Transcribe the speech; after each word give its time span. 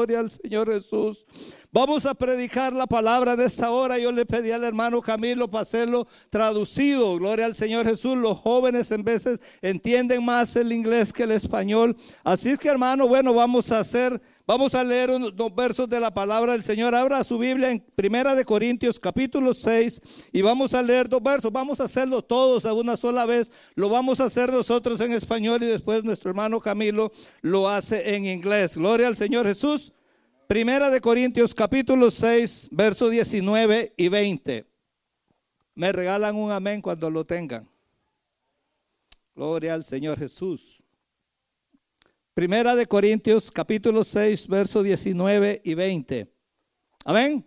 Gloria 0.00 0.20
al 0.20 0.30
Señor 0.30 0.72
Jesús. 0.72 1.26
Vamos 1.70 2.06
a 2.06 2.14
predicar 2.14 2.72
la 2.72 2.86
palabra 2.86 3.36
de 3.36 3.44
esta 3.44 3.70
hora. 3.70 3.98
Yo 3.98 4.10
le 4.10 4.24
pedí 4.24 4.50
al 4.50 4.64
hermano 4.64 5.02
Camilo 5.02 5.50
para 5.50 5.60
hacerlo 5.60 6.08
traducido. 6.30 7.18
Gloria 7.18 7.44
al 7.44 7.54
Señor 7.54 7.86
Jesús. 7.86 8.16
Los 8.16 8.38
jóvenes 8.38 8.90
en 8.92 9.04
veces 9.04 9.42
entienden 9.60 10.24
más 10.24 10.56
el 10.56 10.72
inglés 10.72 11.12
que 11.12 11.24
el 11.24 11.32
español. 11.32 11.98
Así 12.24 12.48
es 12.48 12.58
que 12.58 12.70
hermano, 12.70 13.08
bueno, 13.08 13.34
vamos 13.34 13.70
a 13.72 13.80
hacer, 13.80 14.22
vamos 14.50 14.74
a 14.74 14.82
leer 14.82 15.10
unos 15.10 15.54
versos 15.54 15.88
de 15.88 16.00
la 16.00 16.12
palabra 16.12 16.54
del 16.54 16.64
Señor. 16.64 16.92
Abra 16.92 17.22
su 17.22 17.38
Biblia 17.38 17.70
en 17.70 17.78
Primera 17.94 18.34
de 18.34 18.44
Corintios 18.44 18.98
capítulo 18.98 19.54
6 19.54 20.00
y 20.32 20.42
vamos 20.42 20.74
a 20.74 20.82
leer 20.82 21.08
dos 21.08 21.22
versos. 21.22 21.52
Vamos 21.52 21.78
a 21.78 21.84
hacerlo 21.84 22.20
todos 22.20 22.64
a 22.64 22.72
una 22.72 22.96
sola 22.96 23.26
vez. 23.26 23.52
Lo 23.76 23.88
vamos 23.88 24.18
a 24.18 24.24
hacer 24.24 24.50
nosotros 24.50 25.00
en 25.02 25.12
español 25.12 25.62
y 25.62 25.66
después 25.66 26.02
nuestro 26.02 26.30
hermano 26.30 26.58
Camilo 26.58 27.12
lo 27.42 27.68
hace 27.68 28.16
en 28.16 28.26
inglés. 28.26 28.76
Gloria 28.76 29.06
al 29.06 29.14
Señor 29.14 29.46
Jesús. 29.46 29.92
Primera 30.48 30.90
de 30.90 31.00
Corintios 31.00 31.54
capítulo 31.54 32.10
6, 32.10 32.70
verso 32.72 33.08
19 33.08 33.94
y 33.96 34.08
20. 34.08 34.66
Me 35.76 35.92
regalan 35.92 36.34
un 36.34 36.50
amén 36.50 36.82
cuando 36.82 37.08
lo 37.08 37.24
tengan. 37.24 37.68
Gloria 39.32 39.74
al 39.74 39.84
Señor 39.84 40.18
Jesús. 40.18 40.79
Primera 42.40 42.74
de 42.74 42.86
Corintios 42.86 43.50
capítulo 43.50 44.02
6, 44.02 44.48
verso 44.48 44.82
19 44.82 45.60
y 45.62 45.74
20. 45.74 46.34
Amén. 47.04 47.46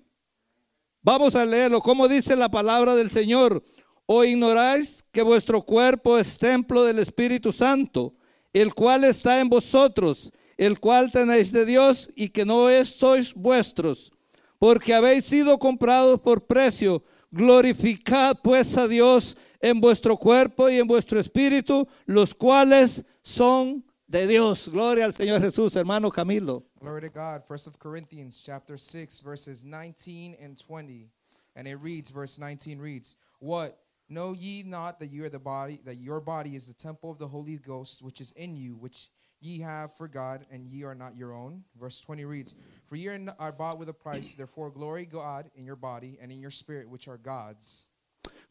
Vamos 1.01 1.33
a 1.33 1.43
leerlo. 1.43 1.81
¿Cómo 1.81 2.07
dice 2.07 2.35
la 2.35 2.47
palabra 2.47 2.93
del 2.93 3.09
Señor? 3.09 3.63
¿O 4.05 4.23
ignoráis 4.23 5.03
que 5.11 5.23
vuestro 5.23 5.63
cuerpo 5.63 6.19
es 6.19 6.37
templo 6.37 6.83
del 6.83 6.99
Espíritu 6.99 7.51
Santo, 7.51 8.13
el 8.53 8.75
cual 8.75 9.03
está 9.03 9.39
en 9.39 9.49
vosotros? 9.49 10.31
el 10.57 10.79
cual 10.79 11.11
tenéis 11.11 11.51
de 11.51 11.65
Dios 11.65 12.11
y 12.15 12.29
que 12.29 12.45
no 12.45 12.69
es, 12.69 12.89
sois 12.89 13.33
vuestros, 13.33 14.11
porque 14.59 14.93
habéis 14.93 15.25
sido 15.25 15.57
comprados 15.57 16.19
por 16.19 16.45
precio. 16.45 17.03
Glorificad 17.31 18.37
pues 18.43 18.77
a 18.77 18.87
Dios 18.87 19.37
en 19.59 19.81
vuestro 19.81 20.17
cuerpo 20.17 20.69
y 20.69 20.77
en 20.77 20.85
vuestro 20.85 21.19
espíritu, 21.19 21.87
los 22.05 22.35
cuales 22.35 23.03
son 23.23 23.83
de 24.13 24.27
Dios. 24.27 24.67
Gloria 24.67 25.05
al 25.05 25.11
Señor 25.11 25.41
Jesús, 25.41 25.75
hermano 25.75 26.11
Camilo. 26.11 26.63
Glory 26.79 27.01
to 27.01 27.09
God. 27.09 27.43
First 27.47 27.65
of 27.65 27.79
Corinthians 27.79 28.43
chapter 28.45 28.77
6 28.77 29.21
verses 29.21 29.65
19 29.65 30.37
and 30.39 30.55
20. 30.55 31.09
And 31.55 31.67
it 31.67 31.77
reads 31.77 32.11
verse 32.11 32.37
19 32.37 32.77
reads, 32.77 33.15
"What 33.39 33.79
know 34.09 34.33
ye 34.33 34.61
not 34.61 34.99
that 34.99 35.07
you 35.07 35.25
are 35.25 35.29
the 35.29 35.39
body 35.39 35.79
that 35.85 35.95
your 35.95 36.21
body 36.21 36.55
is 36.55 36.67
the 36.67 36.75
temple 36.75 37.09
of 37.09 37.17
the 37.17 37.27
Holy 37.27 37.57
Ghost 37.57 38.03
which 38.03 38.21
is 38.21 38.31
in 38.33 38.55
you, 38.55 38.75
which 38.75 39.09
ye 39.39 39.61
have 39.61 39.97
for 39.97 40.07
God, 40.07 40.45
and 40.51 40.67
ye 40.67 40.83
are 40.83 40.93
not 40.93 41.15
your 41.15 41.33
own." 41.33 41.63
Verse 41.75 41.99
20 41.99 42.23
reads, 42.23 42.53
"For 42.85 42.95
ye 42.95 43.07
are 43.07 43.35
are 43.39 43.51
bought 43.51 43.79
with 43.79 43.89
a 43.89 43.93
price, 43.93 44.35
therefore 44.35 44.69
glory 44.69 45.07
God 45.07 45.49
in 45.55 45.65
your 45.65 45.75
body 45.75 46.19
and 46.21 46.31
in 46.31 46.39
your 46.39 46.51
spirit 46.51 46.87
which 46.87 47.07
are 47.07 47.17
God's." 47.17 47.87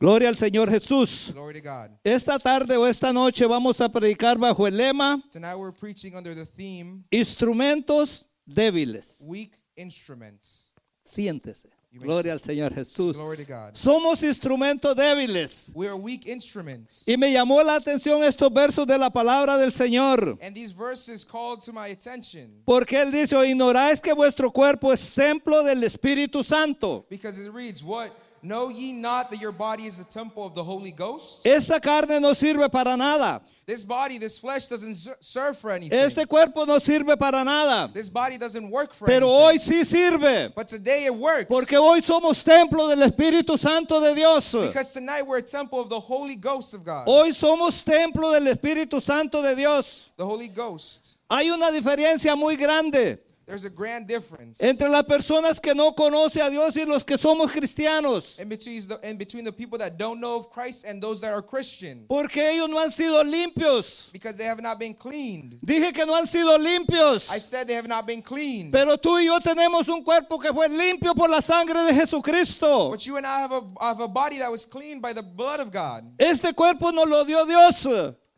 Gloria 0.03 0.31
al 0.31 0.37
Señor 0.37 0.69
Jesús. 0.69 1.31
Glory 1.33 1.63
to 1.63 1.69
God. 1.71 1.91
Esta 2.03 2.37
tarde 2.37 2.77
o 2.77 2.89
esta 2.89 3.13
noche 3.13 3.47
vamos 3.47 3.81
a 3.81 3.89
predicar 3.89 4.37
bajo 4.37 4.67
el 4.67 4.77
lema 4.77 5.23
Tonight 5.31 5.55
we're 5.57 5.71
preaching 5.73 6.17
under 6.17 6.35
the 6.35 6.45
theme 6.45 7.05
Instrumentos 7.13 8.27
débiles. 8.45 9.23
weak 9.27 9.57
instruments. 9.77 10.73
Siéntese. 11.05 11.69
Gloria 11.93 12.33
al 12.33 12.41
Señor 12.41 12.75
Jesús. 12.75 13.17
Glory 13.17 13.37
to 13.37 13.45
God. 13.45 13.75
Somos 13.75 14.23
instrumentos 14.25 14.97
débiles. 14.97 15.71
We 15.75 15.87
are 15.87 15.95
weak 15.95 16.27
instruments. 16.27 17.07
Y 17.07 17.17
me 17.17 17.31
llamó 17.31 17.63
la 17.63 17.77
atención 17.77 18.25
estos 18.25 18.53
versos 18.53 18.87
de 18.87 18.99
la 18.99 19.11
palabra 19.11 19.57
del 19.59 19.73
Señor. 19.73 20.37
And 20.43 20.53
these 20.55 20.73
verses 20.75 21.25
called 21.25 21.63
to 21.67 21.73
my 21.73 21.91
attention 21.93 22.63
Porque 22.65 23.01
Él 23.01 23.13
dice, 23.13 23.37
o 23.37 23.45
ignoráis 23.45 24.01
que 24.01 24.13
vuestro 24.15 24.51
cuerpo 24.51 24.93
es 24.93 25.13
templo 25.15 25.63
del 25.63 25.85
Espíritu 25.85 26.43
Santo. 26.43 27.07
because 27.09 27.39
it 27.39 27.53
reads, 27.53 27.85
What? 27.85 28.11
Know 28.45 28.71
ye 28.71 28.93
not 28.93 29.31
that 29.31 29.41
your 29.41 29.53
body 29.53 29.85
is 29.87 29.99
the 29.99 30.05
temple 30.05 30.45
of 30.45 30.53
the 30.55 30.65
Holy 30.65 30.91
Ghost? 30.91 31.47
Esta 31.47 31.79
carne 31.79 32.21
no 32.21 32.33
sirve 32.33 32.69
para 32.73 32.97
nada. 32.97 33.41
This 33.65 33.85
body, 33.85 34.19
this 34.19 34.37
flesh 34.41 34.67
doesn't 34.67 34.97
ser- 34.97 35.17
serve 35.21 35.57
for 35.57 35.71
anything. 35.71 35.97
Este 35.97 36.27
cuerpo 36.29 36.65
no 36.65 36.79
sirve 36.81 37.17
para 37.17 37.45
nada. 37.45 37.89
This 37.95 38.09
body 38.09 38.37
doesn't 38.39 38.69
work 38.69 38.93
for 38.95 39.07
Pero 39.07 39.29
anything. 39.29 39.45
hoy 39.45 39.59
sí 39.59 39.85
sirve. 39.85 40.53
but 40.57 40.67
today 40.67 41.05
it 41.07 41.15
works. 41.15 41.47
Porque 41.49 41.77
hoy 41.79 42.01
somos 42.01 42.43
templo 42.43 42.89
del 42.89 43.09
Espíritu 43.09 43.57
Santo 43.57 44.01
de 44.01 44.13
Dios. 44.17 44.51
because 44.53 44.93
tonight 44.93 45.23
we're 45.25 45.37
a 45.39 45.43
temple 45.43 45.81
of 45.81 45.89
the 45.89 46.01
Holy 46.01 46.35
Ghost 46.35 46.75
of 46.75 46.83
God. 46.85 47.05
Hoy 47.07 47.29
somos 47.31 47.85
templo 47.85 48.33
del 48.33 48.53
Espíritu 48.53 49.01
Santo 49.01 49.41
de 49.41 49.55
Dios. 49.55 50.11
the 50.17 50.27
Holy 50.27 50.49
Ghost. 50.49 51.19
Hay 51.31 51.49
una 51.51 51.71
diferencia 51.71 52.37
muy 52.37 52.57
grande 52.57 53.21
There's 53.45 53.65
a 53.65 53.71
grand 53.71 54.07
difference 54.07 54.61
entre 54.61 54.89
las 54.89 55.03
personas 55.03 55.61
que 55.61 55.75
no 55.75 55.93
conocen 55.95 56.43
a 56.43 56.49
Dios 56.51 56.77
y 56.77 56.85
los 56.85 57.03
que 57.05 57.19
somos 57.19 57.51
cristianos. 57.51 58.39
in 58.39 58.49
between, 58.49 58.87
the, 58.87 58.99
in 59.03 59.17
between 59.17 59.45
the 59.45 59.53
people 59.53 59.79
that 59.79 59.99
don't 59.99 60.21
know 60.21 60.37
of 60.37 60.49
Christ 60.51 60.85
and 60.85 61.03
those 61.03 61.21
that 61.21 61.33
are 61.33 61.43
Christian 61.43 62.05
Porque 62.09 62.37
ellos 62.37 62.69
no 62.69 62.79
han 62.79 62.91
sido 62.91 63.23
limpios. 63.25 64.11
because 64.13 64.37
they 64.37 64.45
have 64.45 64.61
not 64.63 64.79
been 64.79 64.95
cleaned. 64.95 65.59
Dije 65.65 65.93
que 65.93 66.07
no 66.07 66.15
han 66.15 66.27
sido 66.27 66.57
limpios. 66.57 67.31
I 67.33 67.39
said 67.39 67.67
they 67.67 67.75
have 67.75 67.89
not 67.89 68.07
been 68.07 68.23
cleaned. 68.23 68.73
Pero 68.73 68.97
tú 68.97 69.19
y 69.19 69.25
yo 69.27 69.39
tenemos 69.41 69.89
un 69.89 70.03
cuerpo 70.05 70.39
que 70.39 70.53
fue 70.53 70.69
limpio 70.69 71.15
por 71.15 71.29
la 71.29 71.41
sangre 71.41 71.83
de 71.85 71.95
Jesucristo. 71.95 72.91
But 72.91 73.05
you 73.07 73.17
and 73.17 73.27
I 73.27 73.41
have 73.41 73.53
a, 73.53 73.63
have 73.81 74.01
a 74.01 74.09
body 74.09 74.39
that 74.39 74.51
was 74.51 74.65
cleaned 74.65 75.03
by 75.03 75.13
the 75.13 75.23
blood 75.23 75.61
of 75.61 75.73
God. 75.73 76.05
Este 76.19 76.55
cuerpo 76.55 76.91
nos 76.91 77.09
lo 77.09 77.25
dio 77.25 77.45
Dios. 77.45 77.87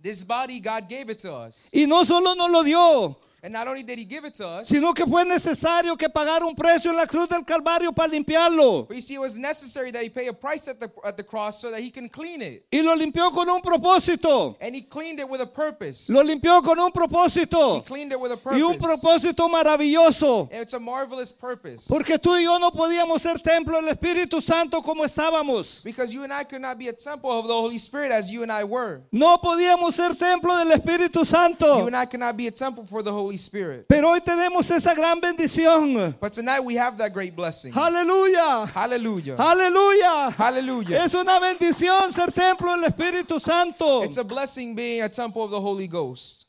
This 0.01 0.23
body, 0.25 0.61
God 0.61 0.89
gave 0.89 1.09
it 1.11 1.19
to 1.21 1.33
us. 1.33 1.69
Y 1.73 1.87
no 1.87 2.05
solo 2.05 2.35
nos 2.35 2.51
lo 2.51 2.63
dio, 2.63 3.17
And 3.45 3.53
not 3.53 3.69
only 3.69 3.83
did 3.83 3.99
He 3.99 4.07
give 4.07 4.25
it 4.25 4.33
to 4.37 4.49
us, 4.49 4.69
sino 4.69 4.95
que 4.95 5.05
fue 5.05 5.23
necesario 5.27 5.99
que 5.99 6.09
pagar 6.09 6.43
un 6.43 6.55
precio 6.55 6.91
en 6.91 6.97
la 6.97 7.07
cruz 7.07 7.29
del 7.29 7.45
Calvario 7.45 7.93
para 7.95 8.09
limpiarlo. 8.09 8.89
but 8.89 8.97
you 8.97 9.03
see, 9.03 9.15
it 9.15 9.21
was 9.21 9.37
necessary 9.37 9.91
that 9.91 10.03
He 10.03 10.09
pay 10.09 10.29
a 10.29 10.33
price 10.33 10.67
at 10.67 10.81
the, 10.81 10.91
at 11.05 11.19
the 11.19 11.23
cross 11.23 11.61
so 11.61 11.71
that 11.71 11.81
He 11.83 11.91
can 11.91 12.09
clean 12.09 12.41
it. 12.41 12.65
Y 12.73 12.81
lo 12.81 12.95
limpió 12.97 13.31
con 13.35 13.47
un 13.51 13.61
propósito. 13.61 14.57
And 14.63 14.75
He 14.75 14.81
cleaned 14.81 15.21
it 15.21 15.29
with 15.29 15.43
a 15.43 15.47
purpose. 15.47 16.09
Lo 16.11 16.23
limpió 16.23 16.63
con 16.65 16.79
un 16.81 16.89
He 16.89 16.91
propósito. 16.93 17.85
cleaned 17.85 18.13
it 18.13 18.19
with 18.19 18.33
a 18.33 18.39
Y 18.57 18.63
un 18.63 18.79
purpose. 18.79 18.99
propósito 19.03 19.47
maravilloso. 19.51 20.49
And 20.51 20.63
it's 20.63 20.73
a 20.73 20.81
marvelous 20.81 21.31
purpose. 21.31 21.87
Porque 21.87 22.19
tú 22.19 22.35
y 22.37 22.45
yo 22.45 22.59
no 22.59 22.71
podíamos 22.71 23.21
ser 23.21 23.39
templo 23.41 23.79
del 23.81 23.91
Espíritu 23.95 24.41
Santo 24.41 24.81
como 24.83 25.05
estábamos. 25.05 25.85
Because 25.85 26.15
you 26.15 26.23
and 26.25 26.33
I 26.33 26.45
could 26.45 26.63
not 26.63 26.79
be 26.79 26.89
a 26.89 26.93
temple 26.95 27.31
of 27.31 27.47
the 27.47 27.53
Holy 27.55 27.77
Spirit 27.79 28.11
as 28.11 28.31
you 28.31 28.43
and 28.43 28.51
I 28.51 28.65
were. 28.65 29.03
No 29.13 29.37
podíamos 29.39 29.95
ser 29.95 30.15
templo 30.15 30.57
del 30.57 30.71
Espíritu 30.73 31.21
You 31.21 31.25
Santo. 31.27 31.87
and 31.87 31.95
I 31.97 32.07
cannot 32.07 32.37
be 32.39 32.47
a 32.47 32.51
temple 32.51 32.87
for 32.87 33.03
the 33.03 33.13
Holy 33.13 33.34
Spirit. 33.37 33.87
Pero 33.89 34.11
hoy 34.11 34.21
tenemos 34.21 34.71
esa 34.71 34.95
gran 34.95 35.21
bendición. 35.21 36.17
But 36.21 36.33
tonight 36.33 36.61
we 36.61 36.75
have 36.77 36.97
that 36.99 37.13
great 37.13 37.35
blessing. 37.35 37.73
Aleluya. 37.73 38.67
Hallelujah. 38.67 39.37
Aleluya. 39.37 40.31
Hallelujah. 40.37 41.05
Es 41.05 41.15
una 41.15 41.41
bendición 41.41 42.13
ser 42.13 42.33
templo 42.33 42.77
del 42.77 42.85
Espíritu 42.91 43.41
Santo. 43.41 44.03
It's 44.05 44.17
a 44.17 44.25
blessing 44.25 44.75
being 44.75 45.03
a 45.03 45.09
temple 45.09 45.45
of 45.45 45.51
the 45.51 45.61
Holy 45.61 45.89
Ghost. 45.89 46.47